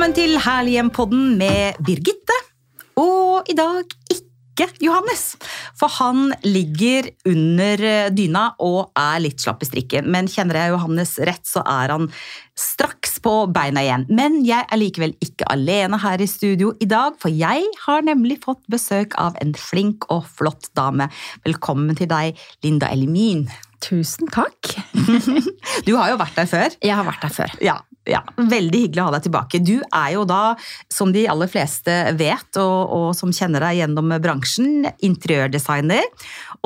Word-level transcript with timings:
Velkommen 0.00 0.16
til 0.16 0.38
Herlighjem-podden 0.40 1.24
med 1.36 1.76
Birgitte. 1.84 2.32
Og 2.96 3.50
i 3.52 3.56
dag 3.58 3.82
ikke 4.08 4.70
Johannes, 4.80 5.34
for 5.76 5.92
han 5.92 6.30
ligger 6.40 7.10
under 7.28 8.08
dyna 8.08 8.46
og 8.64 8.94
er 8.96 9.20
litt 9.20 9.44
slapp 9.44 9.60
i 9.60 9.68
strikken. 9.68 10.08
Men 10.08 10.24
kjenner 10.24 10.56
jeg 10.56 10.72
Johannes 10.72 11.12
rett, 11.28 11.44
så 11.44 11.60
er 11.68 11.92
han 11.92 12.08
straks 12.56 13.20
på 13.20 13.34
beina 13.52 13.84
igjen. 13.84 14.08
Men 14.08 14.40
jeg 14.48 14.64
er 14.64 14.80
likevel 14.80 15.12
ikke 15.20 15.50
alene 15.52 16.00
her 16.00 16.24
i 16.24 16.30
studio 16.32 16.72
i 16.80 16.88
dag, 16.88 17.20
for 17.20 17.28
jeg 17.28 17.68
har 17.84 18.08
nemlig 18.08 18.40
fått 18.46 18.64
besøk 18.72 19.18
av 19.20 19.36
en 19.44 19.52
flink 19.52 20.08
og 20.08 20.24
flott 20.24 20.72
dame. 20.80 21.12
Velkommen 21.44 21.92
til 22.00 22.08
deg, 22.08 22.40
Linda 22.64 22.88
Elimin. 22.88 23.50
Tusen 23.84 24.32
takk. 24.32 24.72
Du 25.84 25.92
har 25.96 26.08
jo 26.12 26.16
vært 26.20 26.40
der 26.40 26.48
før. 26.48 26.80
Jeg 26.80 26.96
har 26.96 27.04
vært 27.04 27.28
der 27.28 27.36
før. 27.36 27.60
Ja, 27.64 27.80
ja, 28.08 28.22
Veldig 28.36 28.80
hyggelig 28.86 29.02
å 29.02 29.08
ha 29.08 29.14
deg 29.16 29.26
tilbake. 29.26 29.60
Du 29.60 29.76
er 29.84 30.12
jo 30.14 30.24
da, 30.28 30.54
som 30.92 31.12
de 31.12 31.26
aller 31.28 31.50
fleste 31.50 31.94
vet, 32.18 32.48
og, 32.60 32.94
og 32.96 33.08
som 33.18 33.32
kjenner 33.34 33.62
deg 33.66 33.82
gjennom 33.82 34.14
bransjen, 34.24 34.88
interiørdesigner. 35.04 36.06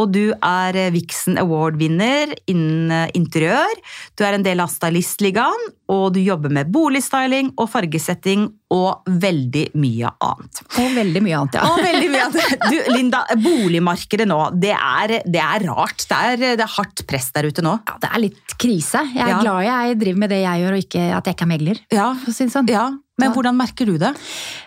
Og 0.00 0.10
du 0.10 0.32
er 0.42 0.76
Vixen 0.94 1.36
Award-vinner 1.38 2.32
innen 2.50 3.10
interiør. 3.14 3.76
Du 4.18 4.24
er 4.26 4.34
en 4.38 4.42
del 4.46 4.58
av 4.64 4.72
Stylistligaen, 4.72 5.68
og 5.92 6.14
du 6.16 6.20
jobber 6.24 6.50
med 6.50 6.70
boligstyling 6.74 7.52
og 7.60 7.68
fargesetting 7.70 8.48
og 8.74 9.06
veldig 9.23 9.68
mye 9.78 10.10
annet. 10.24 10.62
Og 10.82 10.96
veldig 10.96 11.23
mye 11.23 11.38
annet, 11.38 11.59
ja. 11.60 11.68
Og 11.70 11.82
veldig 11.84 12.09
mye 12.10 12.24
annet. 12.26 12.56
Du, 12.74 12.76
Linda, 12.96 13.20
boligmarkedet 13.45 14.26
nå, 14.26 14.38
det 14.59 14.73
er, 14.74 15.18
det 15.30 15.42
er 15.45 15.66
rart. 15.68 16.06
Det 16.10 16.18
er, 16.18 16.42
det 16.42 16.64
er, 16.64 16.73
hardt 16.74 17.04
press 17.06 17.30
der 17.36 17.46
ute 17.46 17.62
nå. 17.62 17.76
Ja, 17.86 17.98
Det 18.02 18.10
er 18.10 18.23
litt 18.26 18.56
krise. 18.58 19.04
Jeg 19.14 19.23
er 19.29 19.34
Ja. 19.36 19.40
glad 19.45 19.62
jeg 19.68 19.98
driver 20.02 20.18
med 20.24 20.30
det 20.34 20.42
jeg 20.42 20.64
gjør, 20.64 20.74
og 20.79 20.84
ikke 20.88 21.06
at 21.20 21.24
jeg 21.30 21.36
ikke 21.38 21.46
er 21.46 21.52
megler. 21.54 21.80
Ja, 21.95 22.10
For 22.18 22.32
å 22.32 22.34
si 22.34 22.48
det 22.48 22.56
sånn. 22.56 22.70
ja. 22.73 22.90
Men 23.23 23.30
hvordan 23.30 23.54
merker 23.54 23.86
du 23.86 23.95
det? 23.95 24.08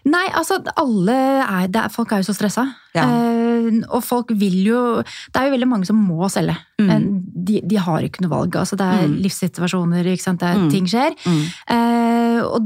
Nei, 0.08 0.23
altså, 0.31 0.62
alle 0.80 1.16
er, 1.44 1.66
det 1.67 1.81
er 1.81 1.89
Folk 1.91 2.14
er 2.16 2.22
jo 2.22 2.30
så 2.30 2.36
stressa. 2.38 2.64
Ja. 2.98 3.08
Eh, 3.08 3.81
og 3.92 4.03
folk 4.06 4.30
vil 4.38 4.59
jo 4.70 4.81
Det 5.03 5.36
er 5.40 5.48
jo 5.50 5.56
veldig 5.56 5.67
mange 5.67 5.86
som 5.90 5.98
må 6.00 6.30
selge. 6.31 6.56
Mm. 6.80 6.88
Men 6.88 7.08
de, 7.48 7.59
de 7.66 7.80
har 7.81 8.06
ikke 8.06 8.22
noe 8.23 8.31
valg. 8.31 8.56
Altså, 8.56 8.78
det 8.80 8.86
er 8.86 9.08
Mm. 9.08 9.16
livssituasjoner? 9.23 10.03
Det 10.03 10.44
er, 10.44 10.58
Mm. 10.58 10.70
ting 10.72 10.86
skjer. 10.88 11.16
Eh, 11.68 12.42
og, 12.45 12.62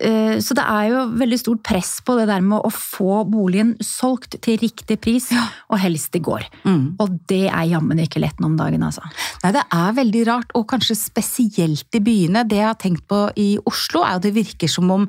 uh, 0.00 0.36
så 0.40 0.54
det 0.56 0.64
er 0.64 0.88
jo 0.90 1.00
veldig 1.20 1.38
stort 1.38 1.62
press 1.62 2.00
på 2.00 2.16
det 2.18 2.26
der 2.30 2.40
med 2.40 2.62
å 2.64 2.70
få 2.72 3.24
boligen 3.30 3.74
solgt 3.84 4.40
til 4.40 4.56
riktig 4.58 4.98
pris, 5.00 5.30
og 5.70 5.78
helst 5.78 6.14
i 6.16 6.20
går. 6.20 6.44
Mm. 6.64 6.96
Og 6.98 7.18
det 7.28 7.46
er 7.50 7.68
jammen 7.68 7.98
ikke 8.00 8.20
lett 8.20 8.40
nå 8.40 8.46
om 8.46 8.56
dagen, 8.56 8.80
altså. 8.82 9.02
Nei, 9.44 9.52
Det 9.52 9.64
er 9.72 9.92
veldig 9.92 10.26
rart, 10.26 10.50
og 10.54 10.66
kanskje 10.68 10.96
spesielt 10.96 11.94
i 11.94 12.00
byene. 12.00 12.46
Det 12.48 12.56
jeg 12.56 12.66
har 12.66 12.74
tenkt 12.80 13.06
på 13.06 13.30
i 13.36 13.58
Oslo, 13.66 14.02
er 14.02 14.16
at 14.16 14.22
det 14.22 14.34
virker 14.34 14.68
som 14.68 14.90
om 14.90 15.08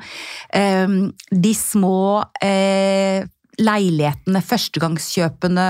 eh, 0.53 0.88
de 1.31 1.53
små 1.53 2.23
eh, 2.42 3.23
leilighetene, 3.62 4.42
førstegangskjøpene, 4.45 5.67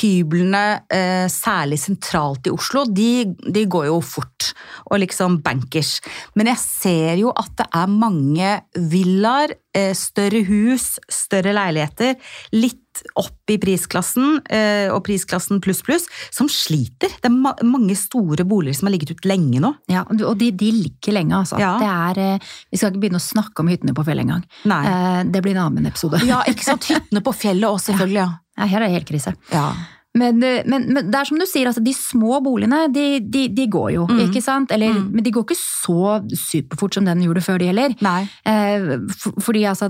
hyblene, 0.00 0.64
eh, 0.92 1.26
særlig 1.32 1.78
sentralt 1.82 2.48
i 2.48 2.54
Oslo, 2.54 2.84
de, 2.88 3.24
de 3.44 3.66
går 3.70 3.88
jo 3.90 4.00
fort. 4.04 4.52
Og 4.90 5.00
liksom 5.02 5.40
bankers. 5.44 5.98
Men 6.36 6.50
jeg 6.52 6.60
ser 6.62 7.20
jo 7.22 7.32
at 7.36 7.52
det 7.60 7.68
er 7.72 7.92
mange 7.92 8.50
villaer, 8.74 9.56
større 9.98 10.44
hus, 10.46 10.94
større 11.10 11.52
leiligheter, 11.56 12.14
litt 12.54 12.80
opp 13.18 13.50
i 13.50 13.56
prisklassen, 13.58 14.36
eh, 14.54 14.86
og 14.94 15.00
prisklassen 15.06 15.58
pluss 15.64 15.80
pluss, 15.82 16.04
som 16.30 16.46
sliter. 16.52 17.10
Det 17.18 17.26
er 17.26 17.64
mange 17.66 17.96
store 17.98 18.46
boliger 18.46 18.76
som 18.78 18.86
har 18.86 18.94
ligget 18.94 19.16
ut 19.16 19.26
lenge 19.26 19.58
nå. 19.64 19.72
Ja, 19.90 20.04
og 20.06 20.36
de, 20.38 20.52
de 20.54 20.68
ligger 20.76 21.16
lenge, 21.16 21.34
altså. 21.40 21.58
Ja. 21.58 21.72
Det 21.82 21.88
er, 21.90 22.22
eh, 22.36 22.52
vi 22.70 22.78
skal 22.78 22.92
ikke 22.92 23.02
begynne 23.08 23.18
å 23.18 23.26
snakke 23.26 23.64
om 23.64 23.72
hyttene 23.72 23.96
på 23.98 24.04
fjellet 24.06 24.28
engang. 24.28 24.46
Eh, 24.64 25.24
Det 25.34 25.42
blir 25.42 25.56
en 25.58 25.64
annen 25.66 25.90
episode. 25.90 26.22
Ja, 26.28 26.44
ikke 26.46 26.64
sant? 26.68 26.86
Hyttene 26.86 27.24
på 27.26 27.34
fjellet 27.34 27.66
òg, 27.72 27.82
selvfølgelig. 27.82 28.22
Ja. 28.22 28.30
Ja, 28.54 28.68
her 28.70 28.84
er 28.84 28.86
det 28.86 28.94
helt 29.00 29.08
krise. 29.08 29.32
ja. 29.50 29.72
Men, 30.16 30.40
eh, 30.46 30.62
men, 30.64 30.84
men 30.94 31.10
det 31.10 31.18
er 31.18 31.24
som 31.26 31.38
du 31.38 31.44
sier, 31.44 31.66
altså, 31.66 31.82
de 31.82 31.90
små 31.92 32.40
boligene, 32.40 32.84
de, 32.94 33.18
de, 33.20 33.48
de 33.50 33.66
går 33.66 33.92
jo, 33.96 34.06
Mm. 34.06 34.20
ikke 34.30 34.42
sant? 34.42 34.70
Eller, 34.70 34.92
Mm. 34.94 35.10
Men 35.10 35.24
de 35.24 35.30
går 35.34 35.42
ikke 35.44 35.58
så 35.58 36.22
superfort 36.38 36.94
som 36.94 37.04
den 37.04 37.18
gjorde 37.22 37.42
før, 37.42 37.58
de 37.58 37.66
heller. 37.66 37.94
Nei. 38.00 38.28
Eh, 38.46 38.98
for, 39.18 39.32
fordi 39.42 39.64
altså, 39.66 39.88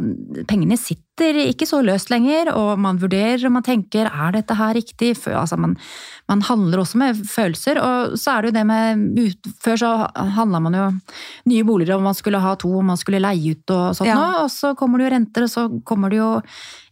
pengene 0.48 0.76
sitter 0.80 1.02
ikke 1.20 1.66
så 1.66 1.82
løst 1.84 2.10
lenger, 2.10 2.52
og 2.54 2.78
man 2.78 2.98
vurderer 2.98 3.46
og 3.46 3.52
man 3.52 3.62
tenker 3.62 4.06
er 4.10 4.32
dette 4.32 4.54
her 4.54 4.74
riktig? 4.74 5.16
For, 5.16 5.30
altså, 5.32 5.56
man, 5.56 5.76
man 6.28 6.40
handler 6.42 6.78
også 6.82 6.96
med 6.98 7.14
følelser, 7.26 7.78
og 7.78 8.18
så 8.18 8.36
er 8.38 8.42
det 8.42 8.48
jo 8.52 8.58
det 8.58 8.66
med 8.66 9.34
Før 9.62 9.76
så 9.76 10.10
handla 10.34 10.60
man 10.60 10.74
jo 10.74 10.90
nye 11.46 11.64
boliger 11.64 11.96
om 11.96 12.02
man 12.02 12.14
skulle 12.14 12.38
ha 12.40 12.54
to, 12.56 12.78
om 12.78 12.86
man 12.86 12.96
skulle 12.96 13.20
leie 13.20 13.52
ut 13.54 13.70
og 13.70 13.94
sånt 13.96 14.08
Ja. 14.08 14.14
nå, 14.14 14.44
og 14.44 14.50
så 14.50 14.74
kommer 14.76 14.98
det 14.98 15.06
jo 15.10 15.14
renter, 15.16 15.42
og 15.42 15.50
så 15.50 15.68
kommer 15.84 16.10
det 16.10 16.18
jo 16.18 16.40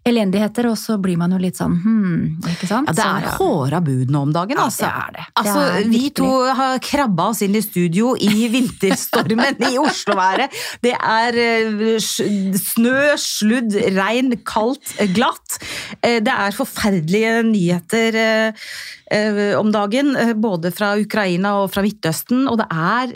elendigheter, 0.05 0.66
og 0.66 0.75
så 0.77 0.97
blir 0.99 1.16
man 1.16 1.31
jo 1.31 1.39
litt 1.39 1.54
sånn 1.54 1.77
hmm, 1.78 2.41
ikke 2.50 2.66
sant? 2.66 2.89
Ja, 2.91 2.93
det 2.93 3.04
er 3.06 3.28
Så- 3.31 3.37
håra 3.39 3.81
bud 3.81 4.10
nå 4.10 4.22
om 4.22 4.33
dagen, 4.33 4.59
altså. 4.59 4.83
Ja, 4.83 4.89
det 4.91 5.04
er 5.06 5.12
det. 5.12 5.27
Altså, 5.37 5.60
Det 5.60 5.84
er 5.84 5.89
vi 5.89 5.99
virkelig. 5.99 6.15
to 6.16 6.54
har 6.59 6.78
krabba 6.78 7.28
oss 7.31 7.43
inn 7.43 7.54
i 7.54 7.60
studio 7.62 8.16
i 8.19 8.49
vinterstormen 8.50 9.62
i 9.62 9.78
Oslo-været. 9.78 10.50
Det 10.83 10.93
er 10.99 11.39
eh, 11.39 11.99
snø, 12.03 13.15
sludd, 13.16 13.71
regn, 13.94 14.12
kaldt, 14.45 14.95
eh, 14.99 15.11
glatt. 15.12 15.59
Eh, 16.03 16.21
Det 16.23 16.33
er 16.33 16.56
forferdelige 16.56 17.43
nyheter 17.45 18.15
eh, 18.17 19.59
om 19.59 19.69
dagen, 19.69 20.15
både 20.41 20.71
fra 20.73 20.95
Ukraina 20.97 21.62
og 21.62 21.71
fra 21.75 21.83
Midtøsten. 21.83 22.49
Og 22.49 22.56
det 22.56 22.67
er 22.71 23.12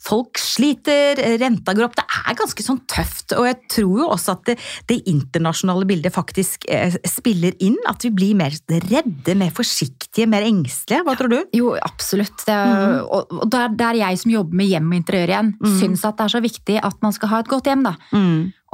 Folk 0.00 0.38
sliter, 0.38 1.20
renta 1.40 1.74
går 1.74 1.84
opp. 1.84 1.96
Det 1.96 2.04
er 2.26 2.34
ganske 2.34 2.62
sånn 2.62 2.80
tøft. 2.88 3.34
Og 3.36 3.44
jeg 3.44 3.58
tror 3.68 3.98
jo 4.00 4.08
også 4.08 4.32
at 4.32 4.44
det, 4.46 4.56
det 4.88 5.02
internasjonale 5.10 5.84
bildet 5.84 6.14
faktisk 6.14 6.64
spiller 7.04 7.52
inn. 7.60 7.76
At 7.86 8.04
vi 8.04 8.10
blir 8.10 8.34
mer 8.34 8.56
redde, 8.88 9.36
mer 9.36 9.52
forsiktige, 9.52 10.26
mer 10.26 10.46
engstelige. 10.48 11.04
Hva 11.04 11.16
tror 11.18 11.28
du? 11.28 11.38
Jo, 11.52 11.74
absolutt. 11.76 12.46
Det 12.46 12.54
mm. 12.54 13.04
Og, 13.04 13.36
og 13.44 13.50
det 13.52 13.84
er 13.84 14.00
jeg 14.00 14.20
som 14.24 14.32
jobber 14.32 14.60
med 14.62 14.72
hjem 14.72 14.90
og 14.90 14.98
interiør 15.02 15.34
igjen, 15.34 15.54
mm. 15.60 15.78
syns 15.80 16.04
at 16.08 16.16
det 16.16 16.24
er 16.24 16.36
så 16.36 16.44
viktig 16.44 16.80
at 16.80 17.00
man 17.04 17.12
skal 17.12 17.34
ha 17.34 17.44
et 17.44 17.52
godt 17.52 17.68
hjem. 17.68 17.84
da. 17.84 17.96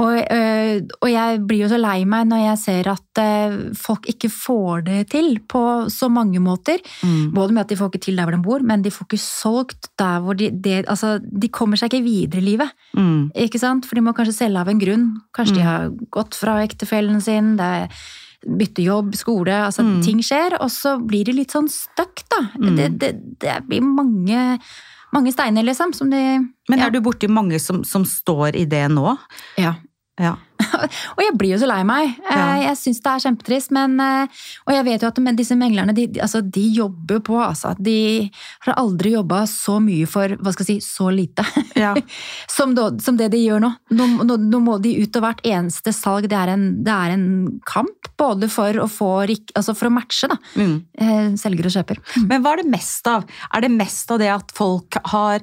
Og, 0.00 0.16
øh, 0.16 0.80
og 1.02 1.08
jeg 1.12 1.40
blir 1.44 1.64
jo 1.64 1.68
så 1.68 1.76
lei 1.80 2.04
meg 2.08 2.28
når 2.30 2.40
jeg 2.40 2.58
ser 2.62 2.88
at 2.88 3.20
øh, 3.20 3.56
folk 3.76 4.06
ikke 4.08 4.30
får 4.32 4.84
det 4.86 5.00
til 5.12 5.34
på 5.50 5.62
så 5.92 6.08
mange 6.08 6.40
måter. 6.40 6.80
Mm. 7.04 7.34
Både 7.36 7.52
med 7.52 7.64
at 7.66 7.72
de 7.72 7.76
får 7.76 7.90
ikke 7.92 8.04
til 8.06 8.16
der 8.16 8.24
hvor 8.28 8.36
de 8.36 8.42
bor, 8.46 8.64
men 8.64 8.84
de 8.84 8.92
får 8.94 9.08
ikke 9.10 9.20
solgt 9.20 9.90
der 10.00 10.22
hvor 10.24 10.38
de 10.38 10.48
det, 10.50 10.86
Altså, 10.88 11.18
de 11.20 11.48
kommer 11.52 11.76
seg 11.76 11.92
ikke 11.92 12.06
videre 12.06 12.40
i 12.40 12.48
livet. 12.48 12.72
Mm. 12.96 13.30
Ikke 13.44 13.60
sant? 13.60 13.84
For 13.86 13.98
de 13.98 14.04
må 14.06 14.14
kanskje 14.16 14.38
selge 14.38 14.62
av 14.62 14.72
en 14.72 14.80
grunn. 14.80 15.06
Kanskje 15.36 15.58
de 15.58 15.66
har 15.68 15.90
gått 16.10 16.38
fra 16.38 16.62
ektefellen 16.64 17.20
sin. 17.20 17.56
det 17.60 17.66
er 17.84 18.02
Bytte 18.40 18.80
jobb, 18.80 19.12
skole, 19.20 19.52
altså 19.52 19.82
Mm. 19.84 19.98
ting 20.02 20.20
skjer, 20.24 20.54
og 20.62 20.70
så 20.72 20.94
blir 21.04 21.26
de 21.28 21.32
litt 21.36 21.50
sånn 21.52 21.68
stuck, 21.68 22.22
da. 22.32 22.38
Mm. 22.56 22.76
Det, 22.76 22.86
det, 22.98 23.10
det 23.38 23.56
blir 23.68 23.82
mange, 23.84 24.58
mange 25.12 25.32
steiner, 25.34 25.62
liksom, 25.62 25.92
som 25.92 26.08
de 26.08 26.38
Men 26.70 26.78
ja. 26.78 26.86
er 26.86 26.90
du 26.90 27.02
borti 27.04 27.28
mange 27.28 27.58
som, 27.60 27.84
som 27.84 28.06
står 28.08 28.56
i 28.56 28.64
det 28.64 28.86
nå? 28.88 29.12
Ja. 29.60 29.74
Ja. 30.20 30.36
Og 31.16 31.20
jeg 31.24 31.32
blir 31.40 31.54
jo 31.54 31.58
så 31.62 31.68
lei 31.70 31.80
meg. 31.88 32.10
Eh, 32.28 32.36
Ja. 32.36 32.48
Jeg 32.60 32.76
syns 32.76 32.98
det 33.02 33.10
er 33.10 33.22
kjempetrist, 33.24 33.70
men 33.74 33.94
eh, 34.04 34.42
Og 34.68 34.74
jeg 34.74 34.84
vet 34.86 35.02
jo 35.04 35.08
at 35.08 35.20
disse 35.38 35.56
meglerne, 35.58 35.94
de, 35.96 36.04
de- 36.12 36.20
altså, 36.20 36.42
de 36.44 36.64
jobber 36.76 37.22
på, 37.24 37.38
altså. 37.40 37.72
De 37.80 38.28
har 38.66 38.76
aldri 38.80 39.14
jobba 39.14 39.42
så 39.48 39.78
mye 39.82 40.06
for, 40.10 40.36
hva 40.36 40.52
skal 40.52 40.68
jeg 40.68 40.82
si, 40.82 40.86
så 40.86 41.08
lite. 41.14 41.44
Ja. 41.80 41.94
som, 42.56 42.74
da, 42.76 42.90
som 43.02 43.16
det 43.16 43.30
de 43.32 43.40
gjør 43.42 43.64
nå. 43.64 43.72
Nå, 43.96 44.08
nå. 44.28 44.36
nå 44.50 44.60
må 44.62 44.76
de 44.84 44.94
ut, 45.00 45.16
og 45.16 45.24
hvert 45.24 45.42
eneste 45.48 45.94
salg, 45.96 46.28
det 46.30 46.36
er 46.38 46.52
en, 46.54 46.68
det 46.84 46.92
er 46.94 47.16
en 47.16 47.26
kamp. 47.68 48.10
Både 48.20 48.50
for 48.52 48.76
å 48.84 48.88
få 48.90 49.10
altså 49.24 49.72
for 49.76 49.88
å 49.88 49.94
matche, 49.94 50.28
da. 50.30 50.36
Mm. 50.60 50.76
eh, 51.00 51.26
Selger 51.40 51.66
og 51.70 51.74
kjøper. 51.78 52.00
Men 52.28 52.44
hva 52.44 52.54
er 52.54 52.62
det 52.62 52.70
mest 52.76 53.08
av? 53.10 53.24
Er 53.56 53.64
det 53.64 53.72
mest 53.74 54.12
av 54.12 54.20
det 54.22 54.28
at 54.32 54.52
folk 54.56 55.00
har 55.12 55.40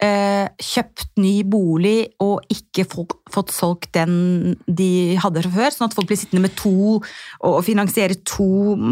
kjøpt 0.00 1.10
ny 1.20 1.42
bolig 1.44 2.06
og 2.24 2.40
ikke 2.52 2.86
fått, 2.88 3.12
fått 3.30 3.50
solgt 3.52 3.90
den 3.92 4.54
de 4.64 5.16
hadde 5.20 5.42
fra 5.44 5.52
før? 5.58 5.74
Sånn 5.74 5.88
at 5.90 5.96
folk 5.96 6.08
blir 6.08 6.16
sittende 6.20 6.44
med 6.46 6.54
to 6.56 6.72
og 7.44 7.58
finansiere 7.66 8.16
to 8.24 8.46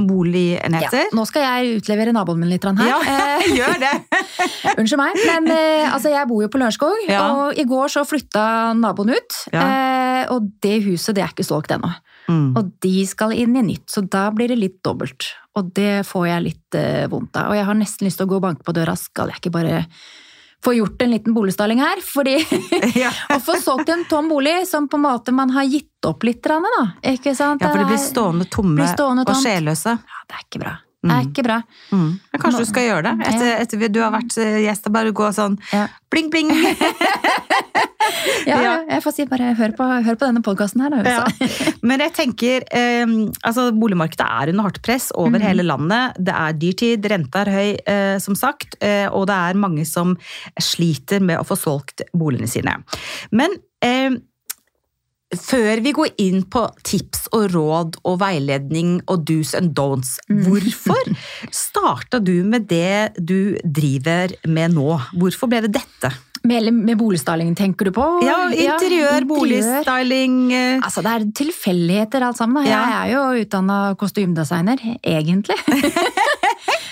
boligenheter? 0.09 1.07
Ja, 1.09 1.15
nå 1.17 1.25
skal 1.29 1.47
jeg 1.47 1.79
utlevere 1.81 2.13
naboen 2.17 2.43
min 2.43 2.53
litt 2.53 2.67
her. 2.69 2.85
Ja, 2.89 2.99
Eh, 3.39 3.49
gjør 3.57 3.79
det! 3.81 3.93
Unnskyld 4.79 5.01
meg, 5.01 5.17
men 5.27 5.49
eh, 5.53 5.89
altså, 5.93 6.11
jeg 6.13 6.29
bor 6.31 6.43
jo 6.45 6.51
på 6.53 6.61
Lørenskog, 6.61 7.07
Ja. 7.09 7.23
og 7.33 7.59
i 7.59 7.65
går 7.69 7.91
så 7.93 8.05
flytta 8.09 8.45
naboen 8.79 9.15
ut. 9.15 9.39
Ja. 9.55 9.65
Eh, 9.65 10.23
og 10.35 10.51
det 10.65 10.79
huset 10.87 11.17
det 11.17 11.25
er 11.25 11.33
ikke 11.33 11.47
solgt 11.47 11.73
ennå. 11.75 11.91
Mm. 12.29 12.51
Og 12.59 12.73
de 12.85 12.95
skal 13.09 13.33
inn 13.33 13.57
i 13.57 13.65
nytt, 13.65 13.87
så 13.93 14.03
da 14.05 14.27
blir 14.35 14.53
det 14.53 14.59
litt 14.61 14.79
dobbelt. 14.85 15.31
Og 15.57 15.71
det 15.77 16.03
får 16.07 16.27
jeg 16.29 16.45
litt 16.45 16.79
eh, 16.79 17.07
vondt 17.11 17.39
av. 17.41 17.53
Og 17.53 17.57
jeg 17.59 17.67
har 17.71 17.79
nesten 17.79 18.09
lyst 18.09 18.21
til 18.21 18.29
å 18.29 18.33
gå 18.35 18.39
og 18.41 18.45
banke 18.45 18.67
på 18.67 18.75
døra. 18.77 18.95
Skal 19.01 19.33
jeg 19.33 19.41
ikke 19.41 19.55
bare 19.57 19.85
få 20.65 20.75
gjort 20.75 21.03
en 21.03 21.11
liten 21.15 21.35
boligstalling 21.37 21.79
her? 21.83 22.01
Fordi 22.03 22.37
Ja. 23.03 23.13
å 23.37 23.39
få 23.45 23.59
solgt 23.63 23.89
en 23.95 24.05
tom 24.11 24.29
bolig 24.33 24.67
som 24.69 24.89
på 24.89 24.99
en 24.99 25.07
måte 25.07 25.33
man 25.35 25.51
har 25.55 25.69
gitt 25.71 26.07
opp 26.07 26.23
litt, 26.27 26.43
da. 26.43 26.85
Ikke 27.13 27.35
sant? 27.39 27.63
ja, 27.63 27.71
for 27.71 27.79
de 27.83 27.89
blir 27.93 28.03
stående 28.03 28.45
tomme 28.51 28.77
blir 28.83 28.93
stående 28.95 29.25
og 29.27 29.41
sjelløse. 29.43 29.97
Ja, 29.99 30.21
det 30.29 30.39
er 30.41 30.45
ikke 30.49 30.63
bra. 30.67 30.77
Det 30.99 31.13
er 31.15 31.21
Mm. 31.23 31.29
ikke 31.31 31.43
bra. 31.47 31.57
Mm. 31.95 32.07
Men 32.33 32.41
kanskje 32.43 32.59
du 32.65 32.67
skal 32.67 32.83
gjøre 32.89 33.03
det? 33.07 33.27
Etter, 33.29 33.51
etter 33.63 33.89
du 33.95 34.01
har 34.03 34.11
vært 34.11 34.35
eh, 34.43 34.57
gjest, 34.65 34.89
bare 34.91 35.13
gå 35.15 35.29
sånn 35.33 35.55
Ja. 35.73 35.85
bling, 36.11 36.27
bling! 36.33 36.51
Ja, 38.49 38.59
jeg 38.89 39.03
får 39.05 39.15
si 39.17 39.25
bare 39.29 39.51
hør 39.59 39.73
på, 39.77 39.87
hør 40.07 40.17
på 40.19 40.27
denne 40.29 40.43
podkasten 40.45 40.81
her, 40.85 40.91
da. 40.95 41.03
Ja. 41.05 41.49
Men 41.89 42.01
jeg 42.01 42.15
tenker, 42.17 42.65
eh, 42.71 43.05
altså 43.45 43.69
boligmarkedet 43.77 44.27
er 44.29 44.53
under 44.55 44.69
hardt 44.69 44.81
press 44.87 45.11
over 45.15 45.37
Mhm. 45.39 45.45
hele 45.47 45.67
landet. 45.67 46.17
Det 46.19 46.35
er 46.35 46.53
dyrtid, 46.63 47.11
renta 47.13 47.45
er 47.45 47.53
høy, 47.53 47.77
eh, 47.87 48.19
som 48.25 48.35
sagt, 48.39 48.77
eh, 48.81 49.07
og 49.13 49.27
det 49.29 49.37
er 49.37 49.55
mange 49.61 49.85
som 49.87 50.17
sliter 50.61 51.21
med 51.21 51.39
å 51.39 51.47
få 51.47 51.57
solgt 51.59 52.03
boligene 52.17 52.49
sine. 52.49 52.79
Men 53.33 53.51
eh, 53.83 54.17
før 55.37 55.83
vi 55.85 55.93
går 55.93 56.15
inn 56.25 56.43
på 56.49 56.63
tips 56.89 57.27
og 57.37 57.51
råd 57.53 57.99
og 58.09 58.15
veiledning 58.23 58.95
og 59.13 59.27
do's 59.29 59.51
and 59.59 59.75
don'ts, 59.77 60.15
Mhm. 60.31 60.47
hvorfor 60.47 61.17
starta 61.53 62.23
du 62.25 62.43
med 62.45 62.67
det 62.71 63.13
du 63.21 63.59
driver 63.63 64.33
med 64.49 64.73
nå? 64.73 64.97
Hvorfor 65.21 65.51
ble 65.53 65.61
det 65.67 65.73
dette? 65.77 66.15
Med, 66.45 66.69
med 66.75 66.97
boligstyling 67.01 67.55
tenker 67.59 67.89
du 67.89 67.93
på? 67.97 68.05
Ja, 68.23 68.37
interiør, 68.53 69.19
ja, 69.21 69.27
boligstyling 69.27 70.37
eh, 70.55 70.79
Altså, 70.85 71.03
det 71.03 71.15
er 71.17 71.25
tilfeldigheter 71.43 72.23
alt 72.29 72.37
sammen. 72.39 72.63
da. 72.63 72.69
Jeg 72.71 72.79
Ja. 72.79 73.03
er 73.03 73.13
jo 73.13 73.43
utdanna 73.45 73.79
kostymedesigner, 73.99 74.79
egentlig. 75.03 75.57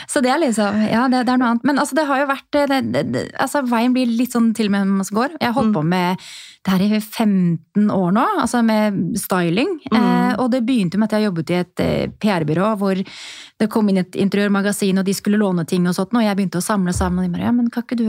Så 0.09 0.21
det 0.23 0.31
er 0.33 0.39
liksom 0.41 0.77
Ja, 0.89 1.07
det, 1.13 1.25
det 1.27 1.33
er 1.35 1.39
noe 1.41 1.49
annet. 1.55 1.65
Men 1.67 1.79
altså, 1.83 1.97
det 1.99 2.07
har 2.09 2.21
jo 2.23 2.27
vært 2.31 2.47
det, 2.55 2.67
det, 2.93 3.03
det, 3.13 3.25
altså, 3.43 3.63
Veien 3.69 3.93
blir 3.95 4.07
litt 4.09 4.33
sånn 4.33 4.53
til 4.57 4.71
med 4.73 4.87
mens 4.89 5.11
går. 5.15 5.35
Jeg 5.41 5.51
har 5.51 5.57
holdt 5.59 5.75
på 5.77 5.83
med 5.85 6.23
det 6.67 6.73
her 6.73 6.83
i 6.83 6.99
15 7.01 7.91
år 7.95 8.15
nå, 8.17 8.23
altså 8.43 8.59
med 8.67 9.19
styling. 9.21 9.77
Eh, 9.93 10.33
og 10.41 10.49
det 10.55 10.65
begynte 10.67 10.99
med 10.99 11.07
at 11.11 11.19
jeg 11.21 11.29
jobbet 11.29 11.53
i 11.53 11.59
et 11.61 11.83
eh, 11.85 12.07
PR-byrå 12.23 12.73
hvor 12.81 12.99
det 12.99 13.69
kom 13.71 13.89
inn 13.93 14.01
et 14.03 14.17
interiørmagasin, 14.19 14.99
og 14.99 15.07
de 15.07 15.15
skulle 15.15 15.39
låne 15.39 15.67
ting 15.69 15.87
og 15.87 15.95
sånt, 15.95 16.15
og 16.17 16.25
jeg 16.27 16.35
begynte 16.39 16.59
å 16.59 16.67
samle 16.67 16.95
sammen. 16.97 17.23
Og 17.23 17.29
de 17.29 17.35
bare, 17.37 17.47
ja, 17.47 17.53
men 17.55 17.71
kan 17.71 17.87
ikke 17.87 18.01
du 18.01 18.09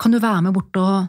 Kan 0.00 0.14
du 0.14 0.18
være 0.22 0.42
med 0.42 0.52
bort 0.56 0.76
og, 0.80 1.06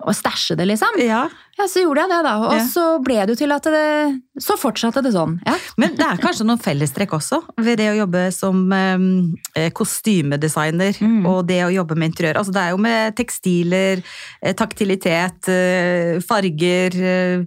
og 0.00 0.16
stæsje 0.16 0.56
det, 0.56 0.66
liksom? 0.70 1.00
Ja. 1.00 1.26
Ja, 1.60 1.66
så 1.68 1.82
gjorde 1.84 2.00
jeg 2.06 2.08
det, 2.14 2.20
da. 2.24 2.34
Og 2.40 2.52
Ja. 2.56 2.64
så 2.64 2.84
ble 3.04 3.18
det 3.26 3.34
jo 3.34 3.40
til 3.44 3.52
at 3.52 3.62
det 3.68 4.22
Så 4.40 4.56
fortsatte 4.56 5.02
det 5.04 5.12
sånn. 5.12 5.34
Ja. 5.44 5.56
Men 5.76 5.94
det 5.98 6.06
er 6.06 6.16
kanskje 6.22 6.46
noen 6.48 6.58
fellestrekk 6.62 7.12
også 7.12 7.42
ved 7.60 7.76
det 7.82 7.90
å 7.92 7.96
jobbe 8.06 8.22
som 8.32 8.62
eh, 8.72 9.68
kostymedesigner 9.76 10.96
Mm. 11.00 11.26
og 11.28 11.46
det 11.46 11.60
å 11.66 11.72
jobbe 11.74 11.96
med 11.96 12.10
interiør. 12.14 12.38
Altså 12.40 12.52
det 12.54 12.62
er 12.62 12.70
jo 12.70 12.78
med 12.78 13.16
tekstiler, 13.16 14.02
eh, 14.42 14.54
taktilitet, 14.56 15.48
eh, 15.52 16.20
farger, 16.24 17.46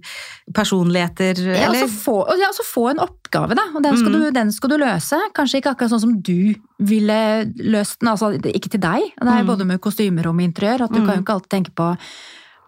personligheter 0.54 1.34
Ja, 1.40 1.66
eller 1.68 1.82
altså 1.82 1.88
få, 2.04 2.16
og 2.28 2.38
ja, 2.38 2.46
altså 2.52 2.64
få 2.68 2.90
en 2.92 2.98
oppgave, 3.02 3.54
da. 3.58 3.62
Og 3.74 3.82
den 3.82 3.96
skal, 3.96 4.12
Mm. 4.12 4.20
du, 4.20 4.30
den 4.30 4.52
skal 4.52 4.68
du 4.70 4.76
løse. 4.78 5.18
Kanskje 5.34 5.60
ikke 5.60 5.74
akkurat 5.74 5.90
sånn 5.90 6.00
som 6.00 6.20
du 6.20 6.54
ville 6.78 7.44
løst 7.56 7.98
den. 8.00 8.08
Altså 8.08 8.32
ikke 8.38 8.70
til 8.70 8.80
deg. 8.80 9.02
Det 9.18 9.26
er 9.28 9.42
Mm. 9.42 9.46
både 9.46 9.66
med 9.66 9.80
kostymer 9.80 10.26
og 10.26 10.34
med 10.36 10.52
interiør. 10.54 10.82
At 10.84 10.92
du 10.92 11.00
Mm. 11.00 11.06
kan 11.06 11.16
jo 11.16 11.22
ikke 11.22 11.34
alltid 11.34 11.50
tenke 11.50 11.70
på 11.74 11.96